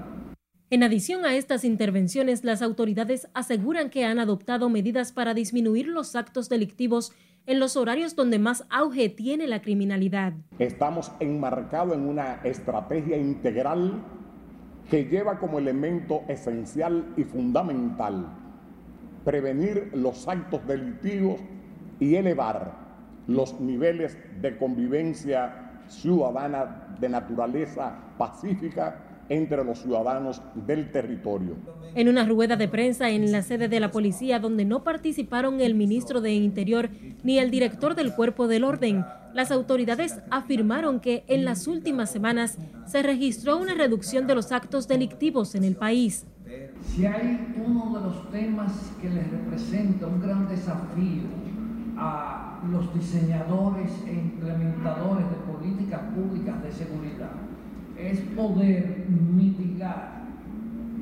en 0.72 0.82
adición 0.82 1.26
a 1.26 1.36
estas 1.36 1.64
intervenciones, 1.64 2.44
las 2.44 2.64
autoridades 2.64 3.28
aseguran 3.36 3.92
que 3.92 4.04
han 4.04 4.18
adoptado 4.18 4.68
medidas 4.68 5.12
para 5.12 5.36
disminuir 5.36 5.88
los 5.88 6.16
actos 6.16 6.50
delictivos 6.50 7.14
en 7.48 7.60
los 7.60 7.76
horarios 7.76 8.16
donde 8.16 8.40
más 8.40 8.66
auge 8.70 9.10
tiene 9.10 9.48
la 9.48 9.62
criminalidad. 9.62 10.34
Estamos 10.60 11.12
enmarcados 11.20 11.96
en 11.96 12.08
una 12.08 12.42
estrategia 12.44 13.18
integral 13.18 14.04
que 14.90 15.06
lleva 15.06 15.40
como 15.40 15.60
elemento 15.60 16.24
esencial 16.28 17.14
y 17.18 17.24
fundamental 17.24 18.28
prevenir 19.24 19.90
los 19.94 20.28
actos 20.28 20.66
delictivos 20.68 21.40
y 22.00 22.16
elevar 22.16 22.74
los 23.28 23.60
niveles 23.60 24.18
de 24.42 24.58
convivencia 24.58 25.82
ciudadana 25.88 26.96
de 27.00 27.10
naturaleza 27.10 27.96
pacífica 28.18 29.05
entre 29.30 29.64
los 29.64 29.80
ciudadanos 29.80 30.42
del 30.54 30.92
territorio. 30.92 31.56
En 31.96 32.10
una 32.10 32.26
rueda 32.26 32.56
de 32.56 32.68
prensa 32.68 33.10
en 33.10 33.32
la 33.32 33.42
sede 33.42 33.68
de 33.68 33.80
la 33.80 33.92
policía 33.92 34.40
donde 34.40 34.66
no 34.66 34.84
participaron 34.84 35.62
el 35.62 35.76
ministro 35.76 36.22
de 36.22 36.34
Interior 36.34 36.90
ni 37.24 37.40
el 37.40 37.52
director 37.52 37.96
del 37.96 38.14
Cuerpo 38.14 38.48
del 38.48 38.64
Orden, 38.64 39.06
las 39.34 39.52
autoridades 39.52 40.20
afirmaron 40.32 41.00
que 41.00 41.24
en 41.28 41.44
las 41.44 41.68
últimas 41.68 42.10
semanas 42.12 42.58
se 42.86 43.04
registró 43.04 43.58
una 43.58 43.74
reducción 43.74 44.28
de 44.28 44.36
los 44.36 44.52
actos 44.52 44.88
delictivos 44.88 45.56
en 45.56 45.64
el 45.64 45.76
país. 45.76 46.26
Si 46.82 47.06
hay 47.06 47.54
uno 47.66 47.98
de 47.98 48.06
los 48.06 48.32
temas 48.32 48.72
que 49.02 49.10
les 49.10 49.30
representa 49.30 50.08
un 50.08 50.22
gran 50.22 50.48
desafío 50.48 51.24
a 51.98 52.62
los 52.72 52.94
diseñadores 52.94 53.92
e 54.08 54.14
implementadores 54.14 55.26
de 55.30 55.36
políticas 55.52 56.02
públicas 56.14 56.62
de 56.64 56.72
seguridad, 56.72 57.32
es 57.98 58.20
poder 58.36 59.06
mitigar 59.10 60.26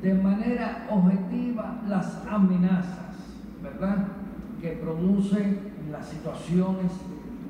de 0.02 0.14
manera 0.14 0.86
objetiva 0.90 1.80
las 1.88 2.22
amenazas, 2.28 3.16
¿verdad?, 3.62 4.06
que 4.60 4.70
producen 4.70 5.58
las 5.90 6.08
situaciones 6.08 6.92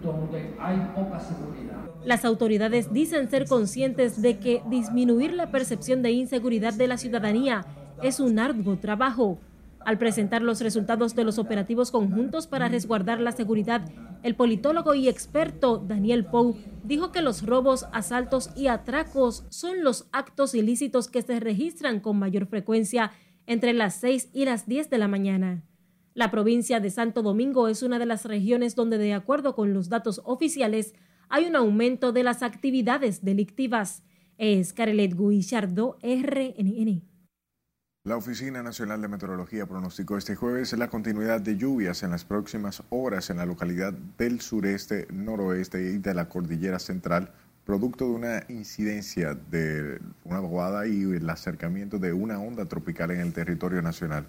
donde 0.03 0.55
hay 0.61 0.79
poca 0.95 1.19
seguridad. 1.19 1.77
Las 2.05 2.25
autoridades 2.25 2.93
dicen 2.93 3.31
ser 3.31 3.47
conscientes 3.49 4.21
de 4.21 4.39
que 4.39 4.63
disminuir 4.69 5.33
la 5.33 5.51
percepción 5.51 6.03
de 6.03 6.13
inseguridad 6.13 6.75
de 6.75 6.89
la 6.89 6.99
ciudadanía 6.99 7.65
es 8.03 8.21
un 8.21 8.39
arduo 8.39 8.77
trabajo 8.77 9.39
al 9.85 9.99
presentar 9.99 10.43
los 10.43 10.61
resultados 10.61 11.15
de 11.15 11.25
los 11.25 11.39
operativos 11.39 11.91
conjuntos 11.91 12.47
para 12.47 12.69
resguardar 12.69 13.21
la 13.21 13.33
seguridad, 13.33 13.83
el 14.25 14.37
politólogo 14.37 14.95
y 14.95 15.09
experto 15.09 15.77
Daniel 15.77 16.25
Pou 16.25 16.57
dijo 16.83 17.13
que 17.13 17.21
los 17.21 17.45
robos, 17.45 17.85
asaltos 17.93 18.49
y 18.57 18.69
atracos 18.69 19.45
son 19.51 19.85
los 19.85 20.09
actos 20.13 20.55
ilícitos 20.55 21.09
que 21.09 21.21
se 21.21 21.39
registran 21.41 22.01
con 22.01 22.19
mayor 22.19 22.47
frecuencia 22.47 23.13
entre 23.47 23.75
las 23.75 23.97
6 23.97 24.31
y 24.33 24.47
las 24.47 24.67
10 24.67 24.89
de 24.89 24.97
la 24.97 25.09
mañana. 25.09 25.63
La 26.15 26.31
provincia 26.31 26.81
de 26.81 26.89
Santo 26.89 27.21
Domingo 27.21 27.69
es 27.69 27.83
una 27.83 27.99
de 27.99 28.07
las 28.07 28.25
regiones 28.25 28.75
donde, 28.75 28.97
de 28.97 29.13
acuerdo 29.13 29.55
con 29.55 29.75
los 29.75 29.91
datos 29.91 30.23
oficiales, 30.25 30.95
hay 31.29 31.45
un 31.45 31.55
aumento 31.55 32.13
de 32.13 32.23
las 32.23 32.43
actividades 32.43 33.25
delictivas. 33.25 34.05
Es 34.39 34.73
Carelet 34.73 35.15
Guillardo, 35.19 35.99
RNN. 36.03 37.14
La 38.07 38.19
Oficina 38.19 38.63
Nacional 38.63 39.01
de 39.01 39.09
Meteorología 39.09 39.65
pronosticó 39.65 40.19
este 40.19 40.37
jueves 40.37 40.75
la 40.75 40.91
continuidad 40.91 41.41
de 41.41 41.57
lluvias 41.57 42.03
en 42.03 42.11
las 42.11 42.27
próximas 42.27 42.83
horas 42.91 43.31
en 43.31 43.39
la 43.39 43.47
localidad 43.47 43.95
del 43.95 44.43
sureste, 44.43 45.07
noroeste 45.11 45.81
y 45.81 45.97
de 45.97 46.13
la 46.13 46.29
cordillera 46.29 46.79
central, 46.79 47.33
producto 47.65 48.05
de 48.05 48.11
una 48.11 48.43
incidencia 48.51 49.33
de 49.33 50.03
una 50.23 50.37
aguada 50.37 50.87
y 50.87 51.01
el 51.01 51.31
acercamiento 51.31 51.99
de 51.99 52.13
una 52.13 52.39
onda 52.39 52.67
tropical 52.67 53.11
en 53.11 53.21
el 53.21 53.33
territorio 53.33 53.81
nacional. 53.81 54.27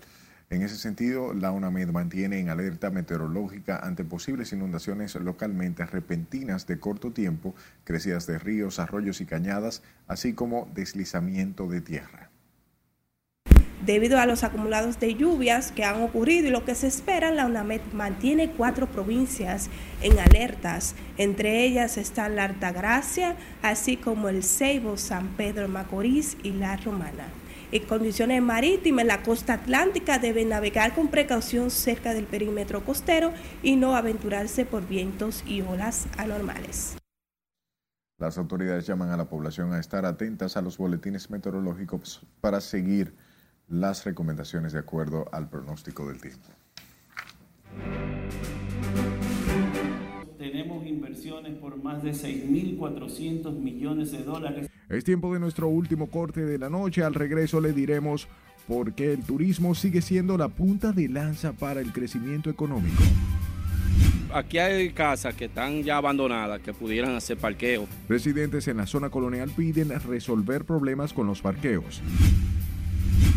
En 0.49 0.61
ese 0.61 0.77
sentido, 0.77 1.33
la 1.33 1.51
UNAMED 1.51 1.89
mantiene 1.89 2.39
en 2.39 2.47
alerta 2.47 2.91
meteorológica 2.91 3.79
ante 3.79 4.05
posibles 4.05 4.53
inundaciones 4.53 5.15
localmente 5.15 5.85
repentinas 5.85 6.65
de 6.65 6.79
corto 6.79 7.11
tiempo, 7.11 7.53
crecidas 7.83 8.25
de 8.25 8.39
ríos, 8.39 8.79
arroyos 8.79 9.19
y 9.19 9.25
cañadas, 9.25 9.83
así 10.07 10.31
como 10.31 10.71
deslizamiento 10.73 11.67
de 11.67 11.81
tierra 11.81 12.24
debido 13.83 14.19
a 14.19 14.25
los 14.25 14.43
acumulados 14.43 14.99
de 14.99 15.15
lluvias 15.15 15.71
que 15.71 15.83
han 15.83 16.01
ocurrido 16.01 16.47
y 16.47 16.51
lo 16.51 16.65
que 16.65 16.75
se 16.75 16.87
espera, 16.87 17.31
la 17.31 17.45
UNAMED 17.45 17.81
mantiene 17.93 18.51
cuatro 18.51 18.87
provincias 18.87 19.69
en 20.01 20.19
alertas. 20.19 20.95
Entre 21.17 21.63
ellas 21.65 21.97
están 21.97 22.35
la 22.35 22.45
Altagracia, 22.45 23.35
así 23.61 23.97
como 23.97 24.29
el 24.29 24.43
Ceibo, 24.43 24.97
San 24.97 25.29
Pedro 25.29 25.67
Macorís 25.67 26.37
y 26.43 26.51
la 26.51 26.77
Romana. 26.77 27.25
En 27.71 27.83
condiciones 27.83 28.41
marítimas, 28.41 29.05
la 29.05 29.23
costa 29.23 29.53
atlántica 29.53 30.19
deben 30.19 30.49
navegar 30.49 30.93
con 30.93 31.09
precaución 31.09 31.71
cerca 31.71 32.13
del 32.13 32.25
perímetro 32.25 32.85
costero 32.85 33.33
y 33.63 33.75
no 33.75 33.95
aventurarse 33.95 34.65
por 34.65 34.87
vientos 34.87 35.43
y 35.47 35.61
olas 35.61 36.07
anormales. 36.17 36.95
Las 38.17 38.37
autoridades 38.37 38.87
llaman 38.87 39.09
a 39.09 39.17
la 39.17 39.27
población 39.27 39.73
a 39.73 39.79
estar 39.79 40.05
atentas 40.05 40.55
a 40.55 40.61
los 40.61 40.77
boletines 40.77 41.29
meteorológicos 41.29 42.25
para 42.39 42.61
seguir 42.61 43.13
las 43.67 44.05
recomendaciones 44.05 44.73
de 44.73 44.79
acuerdo 44.79 45.25
al 45.31 45.49
pronóstico 45.49 46.07
del 46.07 46.21
tiempo. 46.21 46.49
Tenemos 50.37 50.85
inversiones 50.85 51.57
por 51.57 51.81
más 51.81 52.03
de 52.03 52.11
6.400 52.11 53.57
millones 53.57 54.11
de 54.11 54.23
dólares. 54.23 54.69
Es 54.89 55.03
tiempo 55.03 55.33
de 55.33 55.39
nuestro 55.39 55.67
último 55.67 56.09
corte 56.09 56.45
de 56.45 56.59
la 56.59 56.69
noche. 56.69 57.03
Al 57.03 57.15
regreso 57.15 57.59
le 57.59 57.73
diremos 57.73 58.27
por 58.67 58.93
qué 58.93 59.13
el 59.13 59.23
turismo 59.23 59.73
sigue 59.73 60.01
siendo 60.01 60.37
la 60.37 60.49
punta 60.49 60.91
de 60.91 61.09
lanza 61.09 61.53
para 61.53 61.81
el 61.81 61.91
crecimiento 61.91 62.49
económico. 62.49 63.01
Aquí 64.33 64.57
hay 64.57 64.91
casas 64.91 65.33
que 65.33 65.45
están 65.45 65.81
ya 65.83 65.97
abandonadas 65.97 66.61
que 66.61 66.73
pudieran 66.73 67.15
hacer 67.15 67.37
parqueo. 67.37 67.87
Residentes 68.09 68.67
en 68.67 68.77
la 68.77 68.85
zona 68.85 69.09
colonial 69.09 69.49
piden 69.55 69.89
resolver 70.01 70.65
problemas 70.65 71.13
con 71.13 71.25
los 71.25 71.41
parqueos. 71.41 72.01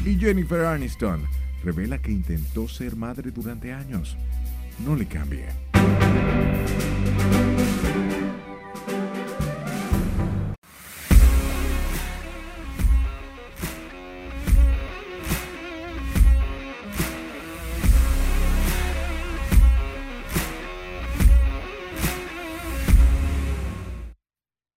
Y 0.09 0.19
Jennifer 0.19 0.65
Aniston 0.65 1.29
revela 1.63 1.99
que 1.99 2.11
intentó 2.11 2.67
ser 2.67 2.97
madre 2.97 3.31
durante 3.31 3.75
años. 3.75 4.17
No 4.79 4.97
le 4.97 5.07
cambie. 5.07 5.45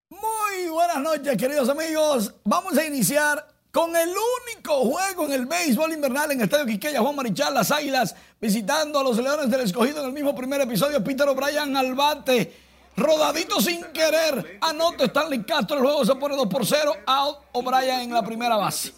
Muy 0.10 0.70
buenas 0.70 1.02
noches, 1.02 1.38
queridos 1.38 1.70
amigos. 1.70 2.36
Vamos 2.44 2.78
a 2.78 2.86
iniciar 2.86 3.51
con 3.72 3.96
el 3.96 4.10
único 4.10 4.86
juego 4.86 5.26
en 5.26 5.32
el 5.32 5.46
béisbol 5.46 5.94
invernal 5.94 6.32
en 6.32 6.40
el 6.40 6.44
Estadio 6.44 6.66
Quiqueya, 6.66 7.00
Juan 7.00 7.16
Marichal, 7.16 7.54
las 7.54 7.72
Águilas 7.72 8.16
visitando 8.40 9.00
a 9.00 9.04
los 9.04 9.18
Leones 9.18 9.50
del 9.50 9.62
Escogido 9.62 10.02
en 10.02 10.08
el 10.08 10.14
mismo 10.14 10.36
primer 10.36 10.62
episodio. 10.62 11.02
Peter 11.04 11.28
O'Brien 11.30 11.76
al 11.78 11.96
bate, 11.96 12.54
rodadito 12.98 13.62
sin 13.62 13.82
querer, 13.94 14.60
anota 14.62 15.06
Stanley 15.06 15.44
Castro, 15.44 15.78
el 15.78 15.84
juego 15.84 16.06
se 16.06 16.16
pone 16.16 16.36
2 16.36 16.48
por 16.48 16.66
0, 16.66 16.94
out 17.06 17.38
O'Brien 17.54 18.02
en 18.02 18.14
la 18.14 18.24
primera 18.24 18.58
base. 18.58 18.94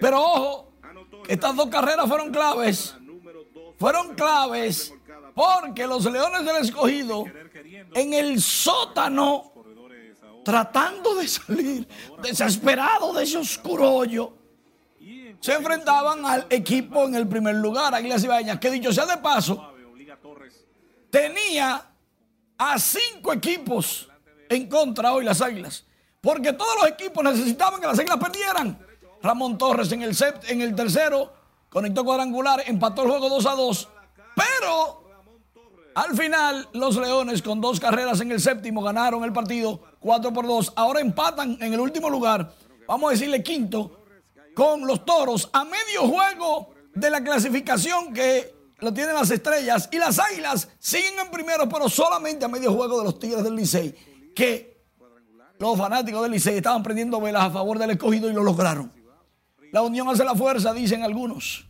Pero 0.00 0.20
ojo, 0.20 0.72
estas 1.28 1.54
dos 1.54 1.68
carreras 1.68 2.08
fueron 2.08 2.32
claves, 2.32 2.96
fueron 3.78 4.14
claves 4.16 4.92
porque 5.32 5.86
los 5.86 6.04
Leones 6.04 6.44
del 6.44 6.56
Escogido 6.56 7.24
en 7.94 8.14
el 8.14 8.42
sótano 8.42 9.52
tratando 10.48 11.14
de 11.16 11.28
salir 11.28 11.86
desesperado 12.22 13.12
de 13.12 13.22
ese 13.22 13.36
oscuro 13.36 13.92
hoyo, 13.92 14.32
se 15.40 15.52
enfrentaban 15.52 16.24
al 16.24 16.46
equipo 16.48 17.04
en 17.04 17.16
el 17.16 17.28
primer 17.28 17.56
lugar, 17.56 17.94
Águilas 17.94 18.24
Ibaeñas, 18.24 18.58
que 18.58 18.70
dicho 18.70 18.90
sea 18.90 19.04
de 19.04 19.18
paso, 19.18 19.74
tenía 21.10 21.90
a 22.56 22.78
cinco 22.78 23.34
equipos 23.34 24.08
en 24.48 24.70
contra 24.70 25.12
hoy 25.12 25.22
las 25.22 25.42
Águilas, 25.42 25.84
porque 26.18 26.54
todos 26.54 26.76
los 26.80 26.92
equipos 26.92 27.22
necesitaban 27.22 27.78
que 27.78 27.86
las 27.86 27.98
Águilas 27.98 28.16
perdieran. 28.16 28.86
Ramón 29.22 29.58
Torres 29.58 29.92
en 29.92 30.00
el, 30.00 30.16
en 30.46 30.62
el 30.62 30.74
tercero 30.74 31.30
conectó 31.68 32.06
cuadrangular, 32.06 32.62
empató 32.66 33.02
el 33.02 33.10
juego 33.10 33.28
2 33.28 33.44
a 33.44 33.54
2, 33.54 33.88
pero 34.34 35.07
al 35.94 36.16
final, 36.16 36.68
los 36.72 36.96
Leones 36.96 37.42
con 37.42 37.60
dos 37.60 37.80
carreras 37.80 38.20
en 38.20 38.30
el 38.30 38.40
séptimo 38.40 38.82
ganaron 38.82 39.24
el 39.24 39.32
partido 39.32 39.80
4 40.00 40.32
por 40.32 40.46
2. 40.46 40.72
Ahora 40.76 41.00
empatan 41.00 41.58
en 41.60 41.72
el 41.72 41.80
último 41.80 42.08
lugar, 42.08 42.52
vamos 42.86 43.08
a 43.08 43.12
decirle 43.12 43.42
quinto, 43.42 44.04
con 44.54 44.86
los 44.86 45.04
Toros 45.04 45.48
a 45.52 45.64
medio 45.64 46.08
juego 46.08 46.70
de 46.94 47.10
la 47.10 47.22
clasificación 47.22 48.12
que 48.12 48.54
lo 48.78 48.92
tienen 48.92 49.14
las 49.14 49.30
estrellas. 49.30 49.88
Y 49.92 49.98
las 49.98 50.18
Águilas 50.18 50.68
siguen 50.78 51.18
en 51.18 51.30
primero, 51.30 51.68
pero 51.68 51.88
solamente 51.88 52.44
a 52.44 52.48
medio 52.48 52.72
juego 52.72 52.98
de 52.98 53.04
los 53.04 53.18
Tigres 53.18 53.44
del 53.44 53.54
Licey, 53.54 53.94
que 54.34 54.84
los 55.58 55.76
fanáticos 55.76 56.22
del 56.22 56.32
Licey 56.32 56.56
estaban 56.56 56.82
prendiendo 56.82 57.20
velas 57.20 57.44
a 57.44 57.50
favor 57.50 57.78
del 57.78 57.90
escogido 57.90 58.30
y 58.30 58.32
lo 58.32 58.42
lograron. 58.42 58.92
La 59.72 59.82
unión 59.82 60.08
hace 60.08 60.24
la 60.24 60.34
fuerza, 60.34 60.72
dicen 60.72 61.02
algunos. 61.02 61.67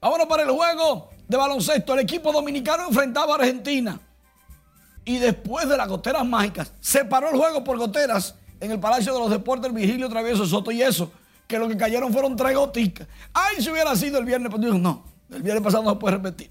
Vámonos 0.00 0.26
para 0.26 0.44
el 0.44 0.50
juego 0.50 1.10
de 1.28 1.36
baloncesto, 1.36 1.92
el 1.92 2.00
equipo 2.00 2.32
dominicano 2.32 2.86
enfrentaba 2.88 3.34
a 3.34 3.38
Argentina. 3.38 4.00
Y 5.04 5.18
después 5.18 5.68
de 5.68 5.76
las 5.76 5.88
goteras 5.88 6.24
mágicas, 6.24 6.72
se 6.80 7.04
paró 7.04 7.30
el 7.30 7.36
juego 7.36 7.62
por 7.62 7.76
goteras 7.76 8.34
en 8.60 8.70
el 8.70 8.80
Palacio 8.80 9.12
de 9.12 9.18
los 9.18 9.30
Deportes 9.30 9.72
Virgilio 9.72 10.08
Travieso 10.08 10.46
Soto 10.46 10.70
y 10.70 10.82
eso, 10.82 11.12
que 11.46 11.58
lo 11.58 11.68
que 11.68 11.76
cayeron 11.76 12.12
fueron 12.12 12.34
tres 12.34 12.56
goticas. 12.56 13.06
Ay, 13.32 13.62
si 13.62 13.70
hubiera 13.70 13.94
sido 13.94 14.18
el 14.18 14.24
viernes, 14.24 14.50
pues 14.50 14.62
no, 14.62 15.04
el 15.30 15.42
viernes 15.42 15.62
pasado 15.62 15.82
no 15.82 15.90
se 15.90 15.96
puede 15.96 16.16
repetir. 16.16 16.50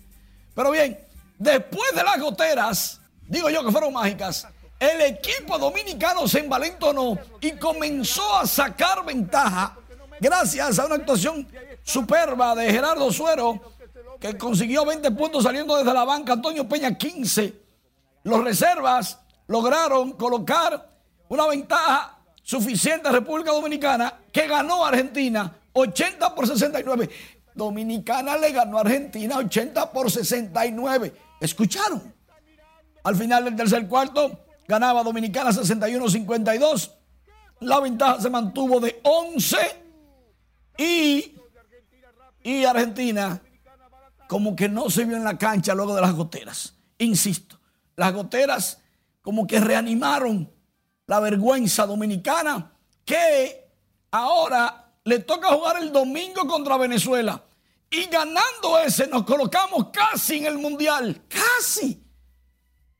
Pero 0.53 0.71
bien, 0.71 0.99
después 1.37 1.95
de 1.95 2.03
las 2.03 2.19
goteras, 2.19 3.01
digo 3.27 3.49
yo 3.49 3.65
que 3.65 3.71
fueron 3.71 3.93
mágicas, 3.93 4.47
el 4.79 5.01
equipo 5.01 5.57
dominicano 5.57 6.27
se 6.27 6.39
envalentonó 6.39 7.17
y 7.41 7.51
comenzó 7.53 8.37
a 8.37 8.45
sacar 8.45 9.03
ventaja 9.05 9.75
gracias 10.19 10.79
a 10.79 10.85
una 10.85 10.95
actuación 10.95 11.47
superba 11.83 12.55
de 12.55 12.71
Gerardo 12.71 13.11
Suero 13.11 13.61
que 14.19 14.37
consiguió 14.37 14.85
20 14.85 15.11
puntos 15.11 15.43
saliendo 15.43 15.77
desde 15.77 15.93
la 15.93 16.03
banca, 16.03 16.33
Antonio 16.33 16.67
Peña 16.67 16.97
15. 16.97 17.53
Los 18.23 18.43
reservas 18.43 19.19
lograron 19.47 20.11
colocar 20.13 20.89
una 21.29 21.47
ventaja 21.47 22.19
suficiente 22.43 23.07
a 23.07 23.11
República 23.11 23.51
Dominicana 23.51 24.19
que 24.31 24.47
ganó 24.47 24.85
a 24.85 24.89
Argentina 24.89 25.55
80 25.73 26.35
por 26.35 26.47
69. 26.47 27.09
Dominicana 27.55 28.37
le 28.37 28.51
ganó 28.51 28.77
a 28.77 28.81
Argentina 28.81 29.37
80 29.37 29.91
por 29.91 30.11
69. 30.11 31.13
¿Escucharon? 31.39 32.13
Al 33.03 33.15
final 33.15 33.45
del 33.45 33.55
tercer 33.55 33.87
cuarto 33.87 34.45
ganaba 34.67 35.03
Dominicana 35.03 35.51
61-52. 35.51 36.91
La 37.61 37.79
ventaja 37.79 38.21
se 38.21 38.29
mantuvo 38.29 38.79
de 38.79 38.99
11 39.03 39.57
y, 40.79 41.35
y 42.41 42.63
Argentina 42.63 43.41
como 44.27 44.55
que 44.55 44.69
no 44.69 44.89
se 44.89 45.03
vio 45.03 45.17
en 45.17 45.25
la 45.25 45.37
cancha 45.37 45.75
luego 45.75 45.93
de 45.93 46.01
las 46.01 46.13
goteras. 46.13 46.75
Insisto, 46.97 47.59
las 47.97 48.13
goteras 48.13 48.79
como 49.21 49.45
que 49.45 49.59
reanimaron 49.59 50.49
la 51.05 51.19
vergüenza 51.19 51.85
dominicana 51.85 52.71
que 53.03 53.67
ahora 54.11 54.93
le 55.03 55.19
toca 55.19 55.49
jugar 55.49 55.81
el 55.81 55.91
domingo 55.91 56.47
contra 56.47 56.77
Venezuela. 56.77 57.43
Y 57.91 58.05
ganando 58.05 58.77
ese 58.85 59.07
nos 59.07 59.23
colocamos 59.23 59.87
casi 59.91 60.37
en 60.37 60.45
el 60.45 60.59
mundial. 60.59 61.23
Casi. 61.27 62.01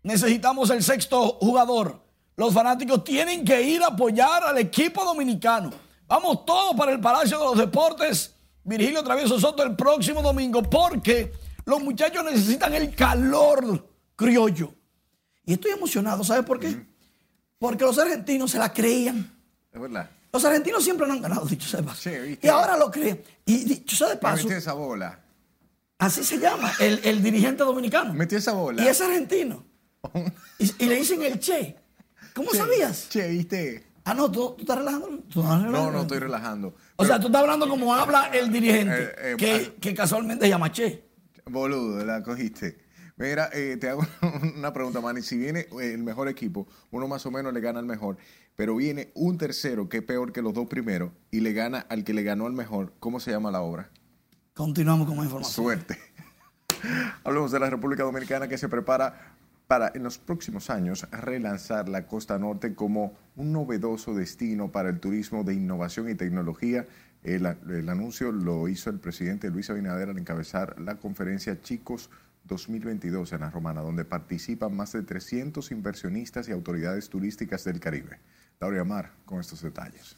Necesitamos 0.04 0.70
el 0.72 0.84
sexto 0.84 1.38
jugador. 1.40 2.04
Los 2.36 2.54
fanáticos 2.54 3.04
tienen 3.04 3.46
que 3.46 3.62
ir 3.62 3.84
a 3.84 3.88
apoyar 3.88 4.44
al 4.44 4.58
equipo 4.58 5.06
dominicano. 5.06 5.89
Vamos 6.10 6.44
todos 6.44 6.76
para 6.76 6.92
el 6.92 7.00
Palacio 7.00 7.38
de 7.38 7.46
los 7.46 7.58
Deportes 7.58 8.34
Virgilio 8.64 9.04
Travieso 9.04 9.40
Soto 9.40 9.62
el 9.62 9.76
próximo 9.76 10.24
domingo 10.24 10.64
porque 10.64 11.32
los 11.66 11.82
muchachos 11.84 12.24
necesitan 12.26 12.74
el 12.74 12.96
calor 12.96 13.88
criollo. 14.16 14.74
Y 15.46 15.54
estoy 15.54 15.72
emocionado, 15.72 16.24
¿sabes 16.24 16.46
por 16.46 16.60
qué? 16.60 16.84
Porque 17.60 17.84
los 17.84 17.98
argentinos 18.00 18.50
se 18.50 18.58
la 18.58 18.74
creían. 18.74 19.32
Es 19.72 19.80
verdad. 19.80 20.10
Los 20.34 20.44
argentinos 20.44 20.84
siempre 20.84 21.06
no 21.06 21.14
han 21.14 21.22
ganado, 21.22 21.46
dicho 21.46 21.70
sea 21.70 21.82
de 21.82 21.86
paso. 21.86 22.10
y 22.42 22.48
ahora 22.48 22.76
lo 22.76 22.90
creen. 22.90 23.22
Y 23.46 23.66
dicho 23.66 23.96
sea 23.96 24.10
de 24.10 24.18
paso. 24.18 24.44
Metió 24.44 24.58
esa 24.58 24.74
bola. 24.74 25.20
Así 26.00 26.24
se 26.24 26.40
llama, 26.40 26.72
el, 26.80 27.02
el 27.04 27.22
dirigente 27.22 27.64
dominicano. 27.64 28.16
Metió 28.16 28.40
esa 28.40 28.54
bola. 28.54 28.84
Y 28.84 28.88
es 28.88 29.00
argentino. 29.00 29.64
y, 30.58 30.86
y, 30.86 30.88
le 30.88 30.96
dicen 30.96 31.22
el 31.22 31.40
Che. 31.40 31.76
¿Cómo 32.34 32.52
che, 32.52 32.58
sabías? 32.58 33.10
Che, 33.10 33.28
¿viste? 33.28 33.89
Ah, 34.10 34.14
no, 34.16 34.32
¿tú, 34.32 34.52
tú 34.56 34.62
estás 34.62 34.78
relajando? 34.78 35.08
¿Tú 35.30 35.44
no, 35.44 35.50
relajando? 35.50 35.72
no, 35.72 35.92
no 35.92 36.02
estoy 36.02 36.20
relajando. 36.20 36.76
O 36.96 37.06
sea, 37.06 37.20
tú 37.20 37.28
estás 37.28 37.42
hablando 37.42 37.68
como 37.70 37.94
habla 37.94 38.28
el 38.34 38.52
dirigente, 38.52 38.94
Eh, 39.04 39.12
eh, 39.18 39.36
que, 39.38 39.52
al- 39.54 39.74
que 39.76 39.94
casualmente 39.94 40.48
llama 40.50 40.72
Che. 40.72 41.04
Boludo, 41.46 42.04
la 42.06 42.24
cogiste. 42.24 42.80
Mira, 43.18 43.50
eh, 43.54 43.78
te 43.80 43.90
hago 43.90 44.02
una 44.58 44.72
pregunta, 44.74 45.02
Manny. 45.02 45.22
Si 45.22 45.38
viene 45.38 45.62
eh, 45.82 45.94
el 45.94 46.04
mejor 46.04 46.28
equipo, 46.30 46.68
uno 46.92 47.08
más 47.08 47.26
o 47.26 47.32
menos 47.32 47.54
le 47.54 47.60
gana 47.60 47.80
al 47.80 47.86
mejor, 47.86 48.18
pero 48.56 48.76
viene 48.76 49.12
un 49.16 49.38
tercero 49.38 49.90
que 49.90 49.98
es 49.98 50.04
peor 50.04 50.32
que 50.32 50.42
los 50.42 50.54
dos 50.54 50.68
primeros 50.68 51.12
y 51.32 51.42
le 51.42 51.54
gana 51.54 51.86
al 51.90 52.04
que 52.04 52.14
le 52.14 52.24
ganó 52.24 52.46
al 52.46 52.54
mejor, 52.54 52.94
¿cómo 53.00 53.20
se 53.20 53.32
llama 53.32 53.52
la 53.52 53.62
obra? 53.62 53.90
Continuamos 54.54 55.08
con 55.08 55.18
más 55.18 55.26
información. 55.26 55.54
Suerte. 55.66 55.98
Hablamos 57.24 57.52
de 57.52 57.60
la 57.60 57.70
República 57.70 58.04
Dominicana 58.04 58.48
que 58.48 58.58
se 58.58 58.70
prepara 58.70 59.36
para 59.68 59.92
en 59.94 60.04
los 60.04 60.18
próximos 60.18 60.70
años 60.70 61.06
relanzar 61.12 61.90
la 61.90 62.08
costa 62.08 62.40
norte 62.40 62.74
como 62.74 63.14
un 63.40 63.54
novedoso 63.54 64.14
destino 64.14 64.70
para 64.70 64.90
el 64.90 65.00
turismo 65.00 65.46
de 65.46 65.56
innovación 65.56 66.10
y 66.10 66.16
tecnología. 66.16 66.86
El, 67.24 67.46
anuncio 67.90 68.34
lo 68.34 68.68
hizo 68.68 68.90
el 68.90 69.00
presidente 69.00 69.50
Luis 69.50 69.70
Abinader 69.70 70.10
al 70.10 70.18
encabezar 70.18 70.80
la 70.80 70.96
conferencia 70.98 71.62
Chicos 71.62 72.10
2022 72.44 73.32
en 73.32 73.40
la 73.40 73.50
Romana, 73.50 73.82
donde 73.82 74.04
participan 74.04 74.76
más 74.76 74.92
de 74.92 75.04
300 75.04 75.72
inversionistas 75.72 76.50
y 76.50 76.52
autoridades 76.52 77.10
turísticas 77.10 77.64
del 77.64 77.80
Caribe. 77.80 78.18
Laura 78.60 78.84
Mar 78.84 79.12
con 79.24 79.40
estos 79.40 79.62
detalles. 79.62 80.18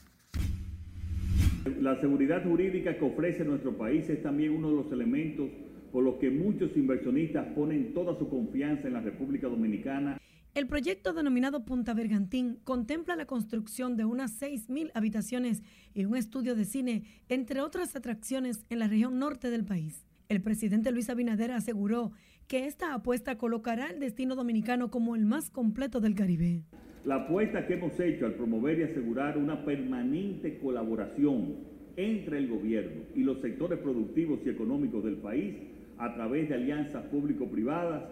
La 1.80 1.99
seguridad 2.01 2.43
jurídica 2.43 2.97
que 2.97 3.05
ofrece 3.05 3.43
nuestro 3.43 3.78
país 3.78 4.09
es 4.09 4.24
también 4.24 4.51
uno 4.51 4.69
de 4.72 4.76
los 4.78 4.91
elementos 4.91 5.47
por 5.91 6.03
los 6.03 6.15
que 6.15 6.32
muchos 6.32 6.76
inversionistas 6.76 7.45
ponen 7.53 7.93
toda 7.93 8.17
su 8.17 8.28
confianza 8.30 8.88
en 8.88 8.93
la 8.93 9.01
República 9.01 9.47
Dominicana. 9.47 10.17
El 10.54 10.68
proyecto 10.68 11.14
denominado 11.14 11.64
Punta 11.64 11.93
Bergantín 11.93 12.60
contempla 12.66 13.16
la 13.16 13.26
construcción 13.26 13.95
de 13.95 14.04
unas 14.04 14.41
6.000 14.41 14.91
habitaciones 14.93 15.64
y 15.93 16.04
un 16.04 16.18
estudio 16.18 16.56
de 16.56 16.66
cine, 16.66 17.04
entre 17.30 17.62
otras 17.62 17.95
atracciones 17.95 18.66
en 18.70 18.80
la 18.80 18.89
región 18.89 19.18
norte 19.18 19.49
del 19.49 19.64
país. 19.64 20.06
El 20.28 20.41
presidente 20.41 20.91
Luis 20.91 21.10
Abinader 21.10 21.52
aseguró 21.52 22.12
que 22.49 22.66
esta 22.66 22.93
apuesta 22.93 23.38
colocará 23.38 23.91
el 23.91 24.02
destino 24.02 24.36
dominicano 24.36 24.91
como 24.91 25.16
el 25.16 25.26
más 25.26 25.49
completo 25.49 26.02
del 26.02 26.16
Caribe. 26.16 26.64
La 27.06 27.16
apuesta 27.16 27.66
que 27.66 27.76
hemos 27.76 27.97
hecho 28.02 28.26
al 28.26 28.34
promover 28.34 28.80
y 28.80 28.84
asegurar 28.84 29.38
una 29.38 29.64
permanente 29.64 30.60
colaboración 30.60 31.56
entre 31.95 32.39
el 32.39 32.49
gobierno 32.49 33.04
y 33.16 33.22
los 33.22 33.39
sectores 33.39 33.80
productivos 33.80 34.41
y 34.45 34.49
económicos 34.49 35.02
del 35.02 35.16
país 35.16 35.56
a 35.97 36.14
través 36.14 36.49
de 36.49 36.56
alianzas 36.56 37.06
público-privadas 37.06 38.04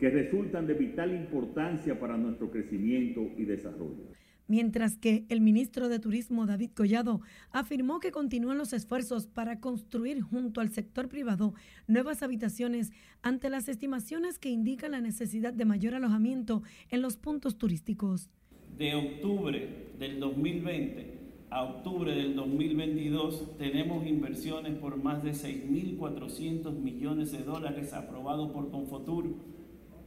que 0.00 0.08
resultan 0.08 0.66
de 0.66 0.72
vital 0.72 1.14
importancia 1.14 2.00
para 2.00 2.16
nuestro 2.16 2.50
crecimiento 2.50 3.20
y 3.36 3.44
desarrollo. 3.44 4.08
Mientras 4.48 4.96
que 4.96 5.26
el 5.28 5.42
ministro 5.42 5.90
de 5.90 5.98
Turismo, 5.98 6.46
David 6.46 6.70
Collado, 6.74 7.20
afirmó 7.52 8.00
que 8.00 8.10
continúan 8.10 8.56
los 8.56 8.72
esfuerzos 8.72 9.26
para 9.26 9.60
construir 9.60 10.22
junto 10.22 10.62
al 10.62 10.70
sector 10.70 11.08
privado 11.08 11.52
nuevas 11.86 12.22
habitaciones 12.22 12.92
ante 13.20 13.50
las 13.50 13.68
estimaciones 13.68 14.38
que 14.38 14.48
indican 14.48 14.92
la 14.92 15.02
necesidad 15.02 15.52
de 15.52 15.66
mayor 15.66 15.94
alojamiento 15.94 16.62
en 16.88 17.02
los 17.02 17.18
puntos 17.18 17.58
turísticos. 17.58 18.30
De 18.78 18.94
octubre 18.94 19.92
del 19.98 20.18
2020 20.18 21.20
a 21.50 21.64
octubre 21.64 22.14
del 22.14 22.36
2022 22.36 23.58
tenemos 23.58 24.06
inversiones 24.06 24.78
por 24.78 24.96
más 25.02 25.24
de 25.24 25.32
6.400 25.32 26.72
millones 26.78 27.32
de 27.32 27.42
dólares 27.42 27.92
aprobados 27.92 28.52
por 28.52 28.70
Confotur 28.70 29.34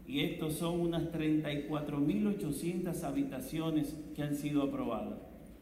y 0.08 0.22
estos 0.22 0.54
son 0.56 0.80
unas 0.80 1.12
34.800 1.12 3.04
habitaciones 3.04 3.96
que 4.16 4.24
han 4.24 4.36
sido 4.36 4.64
aprobadas. 4.64 5.20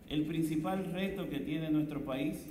El 0.10 0.26
principal 0.26 0.92
reto 0.92 1.30
que 1.30 1.40
tiene 1.40 1.70
nuestro 1.70 2.04
país 2.04 2.46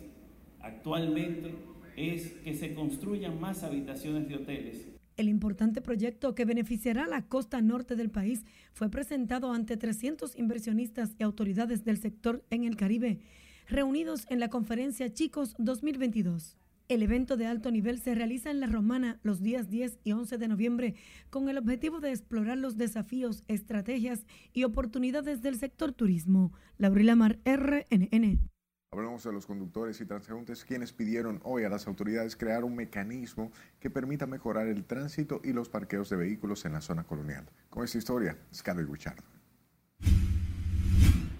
actualmente 0.61 1.55
es 1.97 2.32
que 2.45 2.55
se 2.55 2.74
construyan 2.74 3.41
más 3.41 3.62
habitaciones 3.64 4.28
de 4.28 4.36
hoteles. 4.36 4.88
El 5.16 5.28
importante 5.28 5.82
proyecto 5.82 6.34
que 6.34 6.47
beneficiará 6.47 7.07
la 7.07 7.26
costa 7.26 7.61
norte 7.61 7.97
del 7.97 8.11
país 8.11 8.47
fue 8.72 8.88
presentado 8.88 9.53
ante 9.53 9.76
300 9.76 10.38
inversionistas 10.38 11.14
y 11.18 11.24
autoridades 11.24 11.84
del 11.84 11.99
sector 11.99 12.43
en 12.49 12.64
el 12.64 12.76
Caribe, 12.76 13.20
reunidos 13.68 14.24
en 14.30 14.41
la 14.41 14.49
conferencia 14.49 15.12
Chicos 15.12 15.55
2022. 15.59 16.57
El 16.91 17.05
evento 17.05 17.36
de 17.36 17.47
alto 17.47 17.70
nivel 17.70 18.01
se 18.01 18.16
realiza 18.16 18.51
en 18.51 18.59
La 18.59 18.66
Romana 18.66 19.20
los 19.22 19.41
días 19.41 19.70
10 19.70 20.01
y 20.03 20.11
11 20.11 20.38
de 20.38 20.49
noviembre 20.49 20.97
con 21.30 21.49
el 21.49 21.57
objetivo 21.57 22.01
de 22.01 22.11
explorar 22.11 22.59
los 22.59 22.76
desafíos, 22.76 23.45
estrategias 23.47 24.26
y 24.53 24.64
oportunidades 24.64 25.41
del 25.41 25.57
sector 25.57 25.93
turismo. 25.93 26.53
Laurila 26.78 27.14
Mar, 27.14 27.38
RNN. 27.45 28.41
Hablamos 28.91 29.22
de 29.22 29.32
los 29.32 29.47
conductores 29.47 30.01
y 30.01 30.05
transeúntes 30.05 30.64
quienes 30.64 30.93
pidieron 30.93 31.38
hoy 31.45 31.62
a 31.62 31.68
las 31.68 31.86
autoridades 31.86 32.34
crear 32.34 32.64
un 32.64 32.74
mecanismo 32.74 33.53
que 33.78 33.88
permita 33.88 34.26
mejorar 34.26 34.66
el 34.66 34.84
tránsito 34.84 35.41
y 35.45 35.53
los 35.53 35.68
parqueos 35.68 36.11
de 36.11 36.16
vehículos 36.16 36.64
en 36.64 36.72
la 36.72 36.80
zona 36.80 37.05
colonial. 37.05 37.49
Con 37.68 37.84
esta 37.84 37.99
historia, 37.99 38.36
Scarlett 38.53 38.91
Richard. 38.91 39.22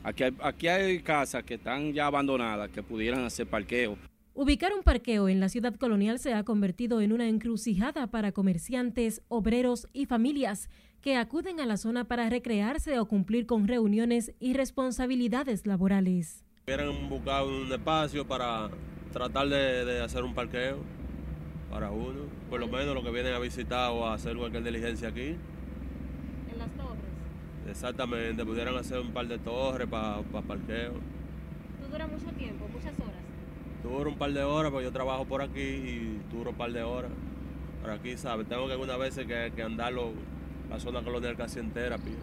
Aquí 0.05 0.23
hay, 0.23 0.37
aquí 0.45 0.69
hay 0.69 1.03
casas 1.03 1.43
que 1.43 1.55
están 1.55 1.93
ya 1.93 2.07
abandonadas 2.07 2.71
que 2.71 2.85
pudieran 2.85 3.25
hacer 3.25 3.49
parqueo 3.49 3.99
Ubicar 4.43 4.73
un 4.73 4.83
parqueo 4.83 5.29
en 5.29 5.39
la 5.39 5.51
ciudad 5.51 5.75
colonial 5.75 6.19
se 6.19 6.33
ha 6.33 6.45
convertido 6.45 7.03
en 7.03 7.13
una 7.13 7.29
encrucijada 7.29 8.07
para 8.07 8.33
comerciantes, 8.33 9.21
obreros 9.29 9.87
y 9.93 10.07
familias 10.07 10.71
que 11.03 11.19
acuden 11.19 11.61
a 11.61 11.67
la 11.67 11.77
zona 11.77 12.05
para 12.05 12.27
recrearse 12.31 12.99
o 12.99 13.05
cumplir 13.05 13.45
con 13.45 13.69
reuniones 13.69 14.33
y 14.41 14.55
responsabilidades 14.55 15.67
laborales. 15.67 16.43
Hubieran 16.67 17.11
buscado 17.11 17.49
un 17.49 17.71
espacio 17.71 18.27
para 18.27 18.71
tratar 19.13 19.47
de, 19.51 20.01
hacer 20.03 20.25
un 20.25 20.33
parqueo 20.33 20.79
para 21.71 21.91
uno, 21.91 22.21
por 22.49 22.61
lo 22.61 22.67
menos 22.67 22.95
los 22.95 23.05
que 23.05 23.11
vienen 23.11 23.35
a 23.35 23.39
visitar 23.41 23.91
o 23.91 24.07
a 24.07 24.15
hacer 24.15 24.39
cualquier 24.39 24.65
diligencia 24.65 25.09
aquí. 25.09 25.37
¿En 26.51 26.59
las 26.59 26.71
torres? 26.79 27.05
Exactamente, 27.69 28.43
pudieran 28.47 28.75
hacer 28.75 29.01
un 29.01 29.13
par 29.13 29.29
de 29.29 29.39
torres 29.39 29.87
para 29.87 30.23
parqueo. 30.23 30.93
¿Tú 30.93 31.93
dura 31.93 32.07
mucho 32.07 32.35
tiempo, 32.39 32.67
muchas 32.73 32.99
horas? 33.01 33.20
Duro 33.83 34.11
un 34.11 34.19
par 34.19 34.33
de 34.33 34.43
horas, 34.43 34.71
porque 34.71 34.85
yo 34.85 34.93
trabajo 34.93 35.25
por 35.25 35.43
aquí 35.43 35.61
y 35.61 36.21
duro 36.33 36.51
un 36.51 36.57
par 36.57 36.73
de 36.73 36.83
horas. 36.83 37.11
Por 37.81 37.91
aquí, 37.91 38.17
¿sabes? 38.17 38.47
Tengo 38.47 38.67
que 38.67 38.73
algunas 38.73 38.99
veces 38.99 39.27
que, 39.27 39.53
que 39.55 39.63
andarlo 39.63 40.13
la 40.69 40.79
zona 40.79 41.03
colonial 41.03 41.37
casi 41.37 41.59
entera, 41.59 41.99
pie. 41.99 42.15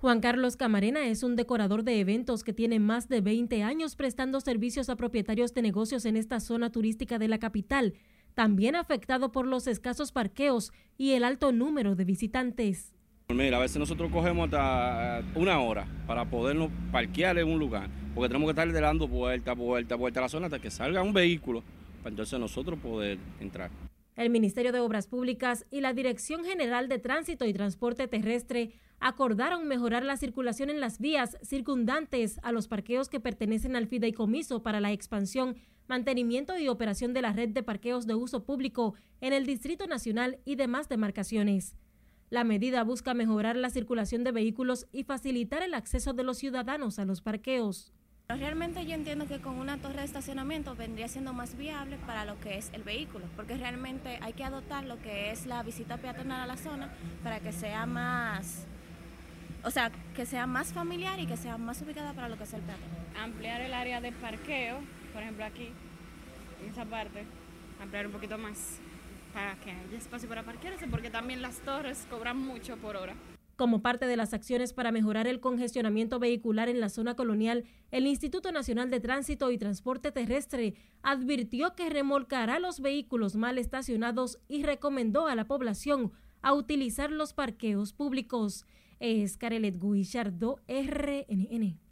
Juan 0.00 0.20
Carlos 0.20 0.56
Camarena 0.56 1.08
es 1.08 1.24
un 1.24 1.34
decorador 1.34 1.82
de 1.82 1.98
eventos 1.98 2.44
que 2.44 2.52
tiene 2.52 2.78
más 2.78 3.08
de 3.08 3.20
20 3.20 3.64
años 3.64 3.96
prestando 3.96 4.40
servicios 4.40 4.88
a 4.90 4.96
propietarios 4.96 5.54
de 5.54 5.62
negocios 5.62 6.04
en 6.04 6.16
esta 6.16 6.38
zona 6.38 6.70
turística 6.70 7.18
de 7.18 7.26
la 7.26 7.38
capital, 7.38 7.94
también 8.34 8.76
afectado 8.76 9.32
por 9.32 9.44
los 9.44 9.66
escasos 9.66 10.12
parqueos 10.12 10.72
y 10.96 11.12
el 11.12 11.24
alto 11.24 11.50
número 11.50 11.96
de 11.96 12.04
visitantes. 12.04 12.94
Mira, 13.34 13.56
a 13.56 13.60
veces 13.60 13.78
nosotros 13.78 14.10
cogemos 14.12 14.44
hasta 14.44 15.22
una 15.34 15.58
hora 15.58 15.88
para 16.06 16.24
podernos 16.24 16.70
parquear 16.92 17.36
en 17.38 17.48
un 17.48 17.58
lugar 17.58 17.90
porque 18.18 18.30
tenemos 18.30 18.52
que 18.52 18.60
estar 18.60 18.82
dando 18.82 19.06
vuelta, 19.06 19.52
vuelta, 19.52 19.94
vuelta 19.94 20.18
a 20.18 20.22
la 20.24 20.28
zona 20.28 20.46
hasta 20.46 20.58
que 20.58 20.72
salga 20.72 21.04
un 21.04 21.12
vehículo 21.12 21.62
para 21.98 22.10
entonces 22.10 22.36
nosotros 22.40 22.76
poder 22.80 23.16
entrar. 23.38 23.70
El 24.16 24.28
Ministerio 24.30 24.72
de 24.72 24.80
Obras 24.80 25.06
Públicas 25.06 25.66
y 25.70 25.82
la 25.82 25.92
Dirección 25.92 26.44
General 26.44 26.88
de 26.88 26.98
Tránsito 26.98 27.44
y 27.44 27.52
Transporte 27.52 28.08
Terrestre 28.08 28.72
acordaron 28.98 29.68
mejorar 29.68 30.02
la 30.02 30.16
circulación 30.16 30.68
en 30.68 30.80
las 30.80 30.98
vías 30.98 31.38
circundantes 31.44 32.40
a 32.42 32.50
los 32.50 32.66
parqueos 32.66 33.08
que 33.08 33.20
pertenecen 33.20 33.76
al 33.76 33.86
fideicomiso 33.86 34.64
para 34.64 34.80
la 34.80 34.90
expansión, 34.90 35.54
mantenimiento 35.86 36.58
y 36.58 36.66
operación 36.66 37.14
de 37.14 37.22
la 37.22 37.32
red 37.32 37.50
de 37.50 37.62
parqueos 37.62 38.08
de 38.08 38.16
uso 38.16 38.42
público 38.42 38.94
en 39.20 39.32
el 39.32 39.46
Distrito 39.46 39.86
Nacional 39.86 40.40
y 40.44 40.56
demás 40.56 40.88
demarcaciones. 40.88 41.76
La 42.30 42.42
medida 42.42 42.82
busca 42.82 43.14
mejorar 43.14 43.54
la 43.54 43.70
circulación 43.70 44.24
de 44.24 44.32
vehículos 44.32 44.88
y 44.90 45.04
facilitar 45.04 45.62
el 45.62 45.74
acceso 45.74 46.14
de 46.14 46.24
los 46.24 46.38
ciudadanos 46.38 46.98
a 46.98 47.04
los 47.04 47.20
parqueos. 47.20 47.92
Realmente 48.36 48.84
yo 48.84 48.94
entiendo 48.94 49.26
que 49.26 49.40
con 49.40 49.54
una 49.54 49.78
torre 49.78 50.00
de 50.00 50.04
estacionamiento 50.04 50.76
vendría 50.76 51.08
siendo 51.08 51.32
más 51.32 51.56
viable 51.56 51.96
para 52.06 52.26
lo 52.26 52.38
que 52.40 52.58
es 52.58 52.68
el 52.74 52.82
vehículo, 52.82 53.24
porque 53.36 53.56
realmente 53.56 54.18
hay 54.20 54.34
que 54.34 54.44
adoptar 54.44 54.84
lo 54.84 55.00
que 55.00 55.30
es 55.30 55.46
la 55.46 55.62
visita 55.62 55.96
peatonal 55.96 56.42
a 56.42 56.46
la 56.46 56.58
zona 56.58 56.90
para 57.24 57.40
que 57.40 57.52
sea 57.52 57.86
más, 57.86 58.66
o 59.64 59.70
sea, 59.70 59.90
que 60.14 60.26
sea 60.26 60.46
más 60.46 60.74
familiar 60.74 61.18
y 61.18 61.26
que 61.26 61.38
sea 61.38 61.56
más 61.56 61.80
ubicada 61.80 62.12
para 62.12 62.28
lo 62.28 62.36
que 62.36 62.44
es 62.44 62.52
el 62.52 62.60
peatón. 62.60 62.84
Ampliar 63.18 63.62
el 63.62 63.72
área 63.72 64.02
de 64.02 64.12
parqueo, 64.12 64.80
por 65.14 65.22
ejemplo 65.22 65.46
aquí, 65.46 65.70
en 66.62 66.70
esa 66.70 66.84
parte, 66.84 67.24
ampliar 67.80 68.08
un 68.08 68.12
poquito 68.12 68.36
más 68.36 68.78
para 69.32 69.54
que 69.54 69.70
haya 69.70 69.96
espacio 69.96 70.28
para 70.28 70.42
parquearse, 70.42 70.86
porque 70.86 71.08
también 71.08 71.40
las 71.40 71.60
torres 71.60 72.06
cobran 72.10 72.36
mucho 72.36 72.76
por 72.76 72.94
hora. 72.94 73.14
Como 73.58 73.82
parte 73.82 74.06
de 74.06 74.16
las 74.16 74.34
acciones 74.34 74.72
para 74.72 74.92
mejorar 74.92 75.26
el 75.26 75.40
congestionamiento 75.40 76.20
vehicular 76.20 76.68
en 76.68 76.78
la 76.78 76.88
zona 76.88 77.16
colonial, 77.16 77.64
el 77.90 78.06
Instituto 78.06 78.52
Nacional 78.52 78.88
de 78.88 79.00
Tránsito 79.00 79.50
y 79.50 79.58
Transporte 79.58 80.12
Terrestre 80.12 80.74
advirtió 81.02 81.74
que 81.74 81.90
remolcará 81.90 82.60
los 82.60 82.78
vehículos 82.78 83.34
mal 83.34 83.58
estacionados 83.58 84.38
y 84.46 84.62
recomendó 84.62 85.26
a 85.26 85.34
la 85.34 85.46
población 85.46 86.12
a 86.40 86.54
utilizar 86.54 87.10
los 87.10 87.32
parqueos 87.32 87.92
públicos. 87.92 88.64
Es 89.00 89.36
Carelet 89.36 89.76
Guillardo, 89.82 90.60
RNN. 90.68 91.87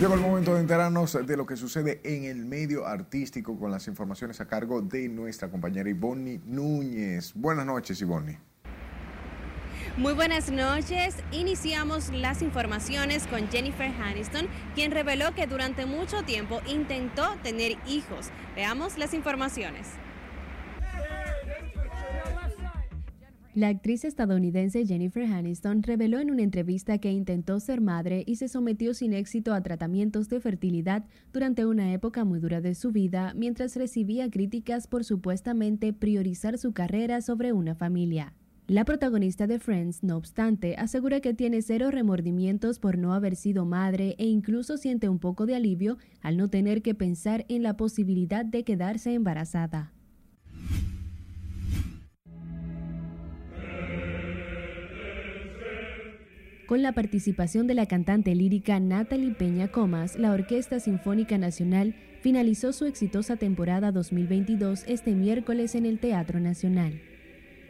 Llegó 0.00 0.14
el 0.14 0.20
momento 0.20 0.54
de 0.54 0.60
enterarnos 0.60 1.12
de 1.26 1.36
lo 1.36 1.44
que 1.44 1.58
sucede 1.58 2.00
en 2.04 2.24
el 2.24 2.46
medio 2.46 2.86
artístico 2.86 3.58
con 3.58 3.70
las 3.70 3.86
informaciones 3.86 4.40
a 4.40 4.46
cargo 4.46 4.80
de 4.80 5.10
nuestra 5.10 5.50
compañera 5.50 5.90
Ivonne 5.90 6.40
Núñez. 6.46 7.34
Buenas 7.34 7.66
noches, 7.66 8.00
Ivonne. 8.00 8.38
Muy 9.98 10.14
buenas 10.14 10.50
noches. 10.50 11.16
Iniciamos 11.32 12.08
las 12.14 12.40
informaciones 12.40 13.26
con 13.26 13.50
Jennifer 13.50 13.92
Aniston, 14.02 14.48
quien 14.74 14.90
reveló 14.90 15.34
que 15.34 15.46
durante 15.46 15.84
mucho 15.84 16.22
tiempo 16.22 16.62
intentó 16.66 17.36
tener 17.42 17.76
hijos. 17.86 18.30
Veamos 18.56 18.96
las 18.96 19.12
informaciones. 19.12 19.86
La 23.52 23.66
actriz 23.66 24.04
estadounidense 24.04 24.86
Jennifer 24.86 25.24
Aniston 25.24 25.82
reveló 25.82 26.20
en 26.20 26.30
una 26.30 26.42
entrevista 26.42 26.98
que 26.98 27.10
intentó 27.10 27.58
ser 27.58 27.80
madre 27.80 28.22
y 28.24 28.36
se 28.36 28.46
sometió 28.46 28.94
sin 28.94 29.12
éxito 29.12 29.54
a 29.54 29.60
tratamientos 29.60 30.28
de 30.28 30.38
fertilidad 30.38 31.04
durante 31.32 31.66
una 31.66 31.92
época 31.92 32.24
muy 32.24 32.38
dura 32.38 32.60
de 32.60 32.76
su 32.76 32.92
vida 32.92 33.32
mientras 33.34 33.74
recibía 33.74 34.30
críticas 34.30 34.86
por 34.86 35.02
supuestamente 35.02 35.92
priorizar 35.92 36.58
su 36.58 36.72
carrera 36.72 37.22
sobre 37.22 37.52
una 37.52 37.74
familia. 37.74 38.34
La 38.68 38.84
protagonista 38.84 39.48
de 39.48 39.58
Friends, 39.58 40.04
no 40.04 40.16
obstante, 40.16 40.76
asegura 40.76 41.18
que 41.18 41.34
tiene 41.34 41.60
cero 41.60 41.90
remordimientos 41.90 42.78
por 42.78 42.98
no 42.98 43.14
haber 43.14 43.34
sido 43.34 43.64
madre 43.64 44.14
e 44.18 44.26
incluso 44.26 44.76
siente 44.76 45.08
un 45.08 45.18
poco 45.18 45.44
de 45.44 45.56
alivio 45.56 45.98
al 46.22 46.36
no 46.36 46.46
tener 46.46 46.82
que 46.82 46.94
pensar 46.94 47.46
en 47.48 47.64
la 47.64 47.76
posibilidad 47.76 48.44
de 48.44 48.62
quedarse 48.62 49.12
embarazada. 49.12 49.92
Con 56.70 56.82
la 56.82 56.92
participación 56.92 57.66
de 57.66 57.74
la 57.74 57.86
cantante 57.86 58.32
lírica 58.32 58.78
Natalie 58.78 59.34
Peña 59.34 59.72
Comas, 59.72 60.16
la 60.16 60.30
Orquesta 60.30 60.78
Sinfónica 60.78 61.36
Nacional 61.36 61.96
finalizó 62.20 62.72
su 62.72 62.84
exitosa 62.84 63.34
temporada 63.34 63.90
2022 63.90 64.84
este 64.86 65.16
miércoles 65.16 65.74
en 65.74 65.84
el 65.84 65.98
Teatro 65.98 66.38
Nacional. 66.38 67.00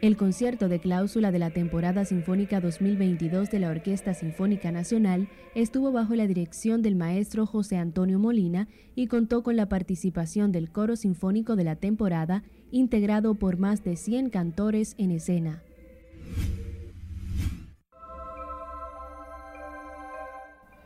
El 0.03 0.19
concierto 0.19 0.69
de 0.69 0.81
cláusula 0.81 1.33
de 1.33 1.39
la 1.39 1.49
temporada 1.49 2.05
sinfónica 2.05 2.61
2022 2.61 3.51
de 3.51 3.61
la 3.61 3.71
Orquesta 3.71 4.13
Sinfónica 4.13 4.71
Nacional 4.71 5.31
estuvo 5.55 5.93
bajo 5.93 6.15
la 6.15 6.27
dirección 6.27 6.83
del 6.83 6.95
maestro 6.95 7.47
José 7.47 7.79
Antonio 7.79 8.19
Molina 8.19 8.69
y 8.95 9.07
contó 9.07 9.43
con 9.43 9.57
la 9.57 9.71
participación 9.71 10.53
del 10.53 10.71
coro 10.71 10.95
sinfónico 10.97 11.57
de 11.57 11.65
la 11.65 11.77
temporada, 11.77 12.43
integrado 12.71 13.35
por 13.37 13.57
más 13.57 13.83
de 13.83 13.97
100 13.97 14.29
cantores 14.29 14.95
en 14.99 15.11
escena. 15.13 15.63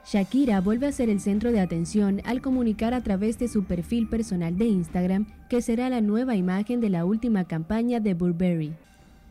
Shakira 0.06 0.60
vuelve 0.60 0.86
a 0.86 0.92
ser 0.92 1.08
el 1.08 1.18
centro 1.18 1.50
de 1.50 1.60
atención 1.60 2.20
al 2.24 2.42
comunicar 2.42 2.92
a 2.92 3.02
través 3.02 3.38
de 3.38 3.48
su 3.48 3.64
perfil 3.64 4.06
personal 4.06 4.58
de 4.58 4.66
Instagram 4.66 5.26
que 5.48 5.62
será 5.62 5.88
la 5.88 6.02
nueva 6.02 6.36
imagen 6.36 6.80
de 6.82 6.90
la 6.90 7.06
última 7.06 7.44
campaña 7.44 8.00
de 8.00 8.12
Burberry. 8.12 8.74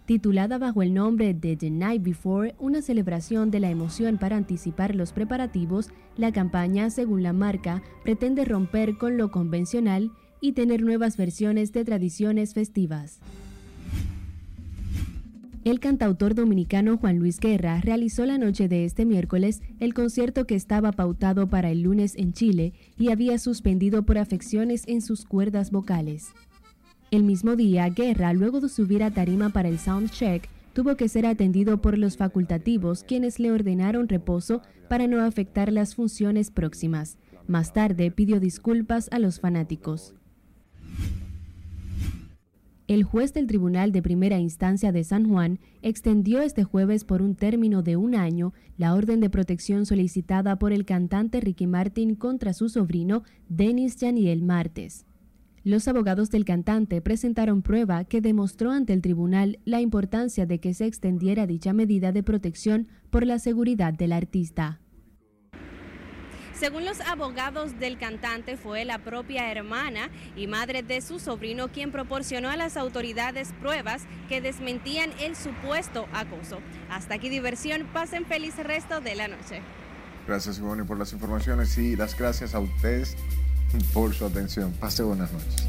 Titulada 0.08 0.58
bajo 0.58 0.82
el 0.82 0.94
nombre 0.94 1.36
de 1.36 1.56
The 1.56 1.70
Night 1.70 2.02
Before, 2.02 2.56
una 2.60 2.82
celebración 2.82 3.52
de 3.52 3.60
la 3.60 3.70
emoción 3.70 4.18
para 4.18 4.36
anticipar 4.36 4.96
los 4.96 5.14
preparativos, 5.14 5.92
la 6.18 6.32
campaña, 6.32 6.90
según 6.90 7.22
la 7.22 7.34
marca, 7.34 7.84
pretende 8.04 8.44
romper 8.44 8.98
con 8.98 9.16
lo 9.16 9.32
convencional 9.32 10.12
y 10.42 10.54
tener 10.54 10.82
nuevas 10.82 11.18
versiones 11.18 11.72
de 11.72 11.86
tradiciones 11.86 12.54
festivas. 12.54 13.20
El 15.64 15.80
cantautor 15.80 16.36
dominicano 16.36 16.98
Juan 16.98 17.20
Luis 17.20 17.40
Guerra 17.40 17.80
realizó 17.80 18.26
la 18.26 18.38
noche 18.38 18.68
de 18.68 18.84
este 18.84 19.06
miércoles 19.06 19.62
el 19.80 19.94
concierto 19.94 20.46
que 20.46 20.56
estaba 20.56 20.92
pautado 20.92 21.48
para 21.48 21.72
el 21.72 21.84
lunes 21.84 22.16
en 22.18 22.34
Chile 22.34 22.74
y 22.98 23.12
había 23.12 23.38
suspendido 23.40 24.04
por 24.04 24.18
afecciones 24.18 24.84
en 24.88 25.02
sus 25.02 25.24
cuerdas 25.24 25.72
vocales. 25.72 26.34
El 27.12 27.24
mismo 27.24 27.56
día, 27.56 27.88
Guerra, 27.88 28.34
luego 28.34 28.60
de 28.60 28.68
subir 28.68 29.04
a 29.04 29.12
tarima 29.12 29.52
para 29.52 29.70
el 29.70 29.80
soundcheck, 29.80 30.50
tuvo 30.74 30.98
que 30.98 31.08
ser 31.08 31.26
atendido 31.26 31.82
por 31.82 31.98
los 31.98 32.18
facultativos 32.18 33.06
quienes 33.06 33.40
le 33.40 33.54
ordenaron 33.54 34.10
reposo 34.10 34.62
para 34.90 35.08
no 35.08 35.22
afectar 35.22 35.72
las 35.72 35.96
funciones 35.96 36.52
próximas. 36.52 37.18
Más 37.48 37.72
tarde 37.72 38.12
pidió 38.12 38.42
disculpas 38.42 39.08
a 39.14 39.20
los 39.20 39.40
fanáticos. 39.40 40.14
El 42.94 43.04
juez 43.04 43.34
del 43.34 43.48
Tribunal 43.48 43.92
de 43.92 44.04
Primera 44.04 44.38
Instancia 44.38 44.92
de 44.92 45.04
San 45.04 45.28
Juan 45.28 45.60
extendió 45.82 46.42
este 46.42 46.64
jueves 46.64 47.06
por 47.06 47.24
un 47.24 47.34
término 47.34 47.82
de 47.82 47.98
un 47.98 48.14
año 48.14 48.54
la 48.78 48.94
orden 48.94 49.20
de 49.20 49.32
protección 49.32 49.88
solicitada 49.88 50.60
por 50.60 50.72
el 50.74 50.86
cantante 50.86 51.42
Ricky 51.42 51.66
Martin 51.66 52.14
contra 52.14 52.54
su 52.54 52.70
sobrino 52.70 53.24
Denis 53.50 53.98
Janiel 54.00 54.44
Martes. 54.44 55.08
Los 55.64 55.88
abogados 55.88 56.30
del 56.30 56.46
cantante 56.46 57.02
presentaron 57.02 57.64
prueba 57.64 58.04
que 58.04 58.22
demostró 58.22 58.70
ante 58.70 58.94
el 58.94 59.02
tribunal 59.02 59.58
la 59.66 59.82
importancia 59.82 60.46
de 60.46 60.60
que 60.60 60.76
se 60.76 60.86
extendiera 60.86 61.48
dicha 61.48 61.74
medida 61.74 62.12
de 62.12 62.22
protección 62.22 62.90
por 63.10 63.26
la 63.26 63.40
seguridad 63.40 63.96
del 63.96 64.12
artista. 64.12 64.83
Según 66.64 66.86
los 66.86 67.02
abogados 67.02 67.78
del 67.78 67.98
cantante, 67.98 68.56
fue 68.56 68.86
la 68.86 68.98
propia 68.98 69.52
hermana 69.52 70.10
y 70.34 70.48
madre 70.48 70.82
de 70.82 71.02
su 71.02 71.20
sobrino 71.20 71.68
quien 71.68 71.92
proporcionó 71.92 72.50
a 72.50 72.56
las 72.56 72.78
autoridades 72.78 73.52
pruebas 73.60 74.04
que 74.30 74.40
desmentían 74.40 75.12
el 75.20 75.36
supuesto 75.36 76.08
acoso. 76.14 76.60
Hasta 76.90 77.16
aquí 77.16 77.28
diversión, 77.28 77.86
pasen 77.92 78.26
feliz 78.26 78.56
resto 78.56 79.02
de 79.02 79.14
la 79.16 79.28
noche. 79.28 79.62
Gracias, 80.26 80.58
Ivonne, 80.60 80.86
por 80.86 80.98
las 80.98 81.12
informaciones 81.12 81.78
y 81.78 81.98
las 81.98 82.18
gracias 82.18 82.56
a 82.56 82.62
ustedes 82.62 83.18
por 83.94 84.14
su 84.14 84.26
atención. 84.26 84.72
Pase 84.80 85.04
buenas 85.04 85.34
noches. 85.34 85.68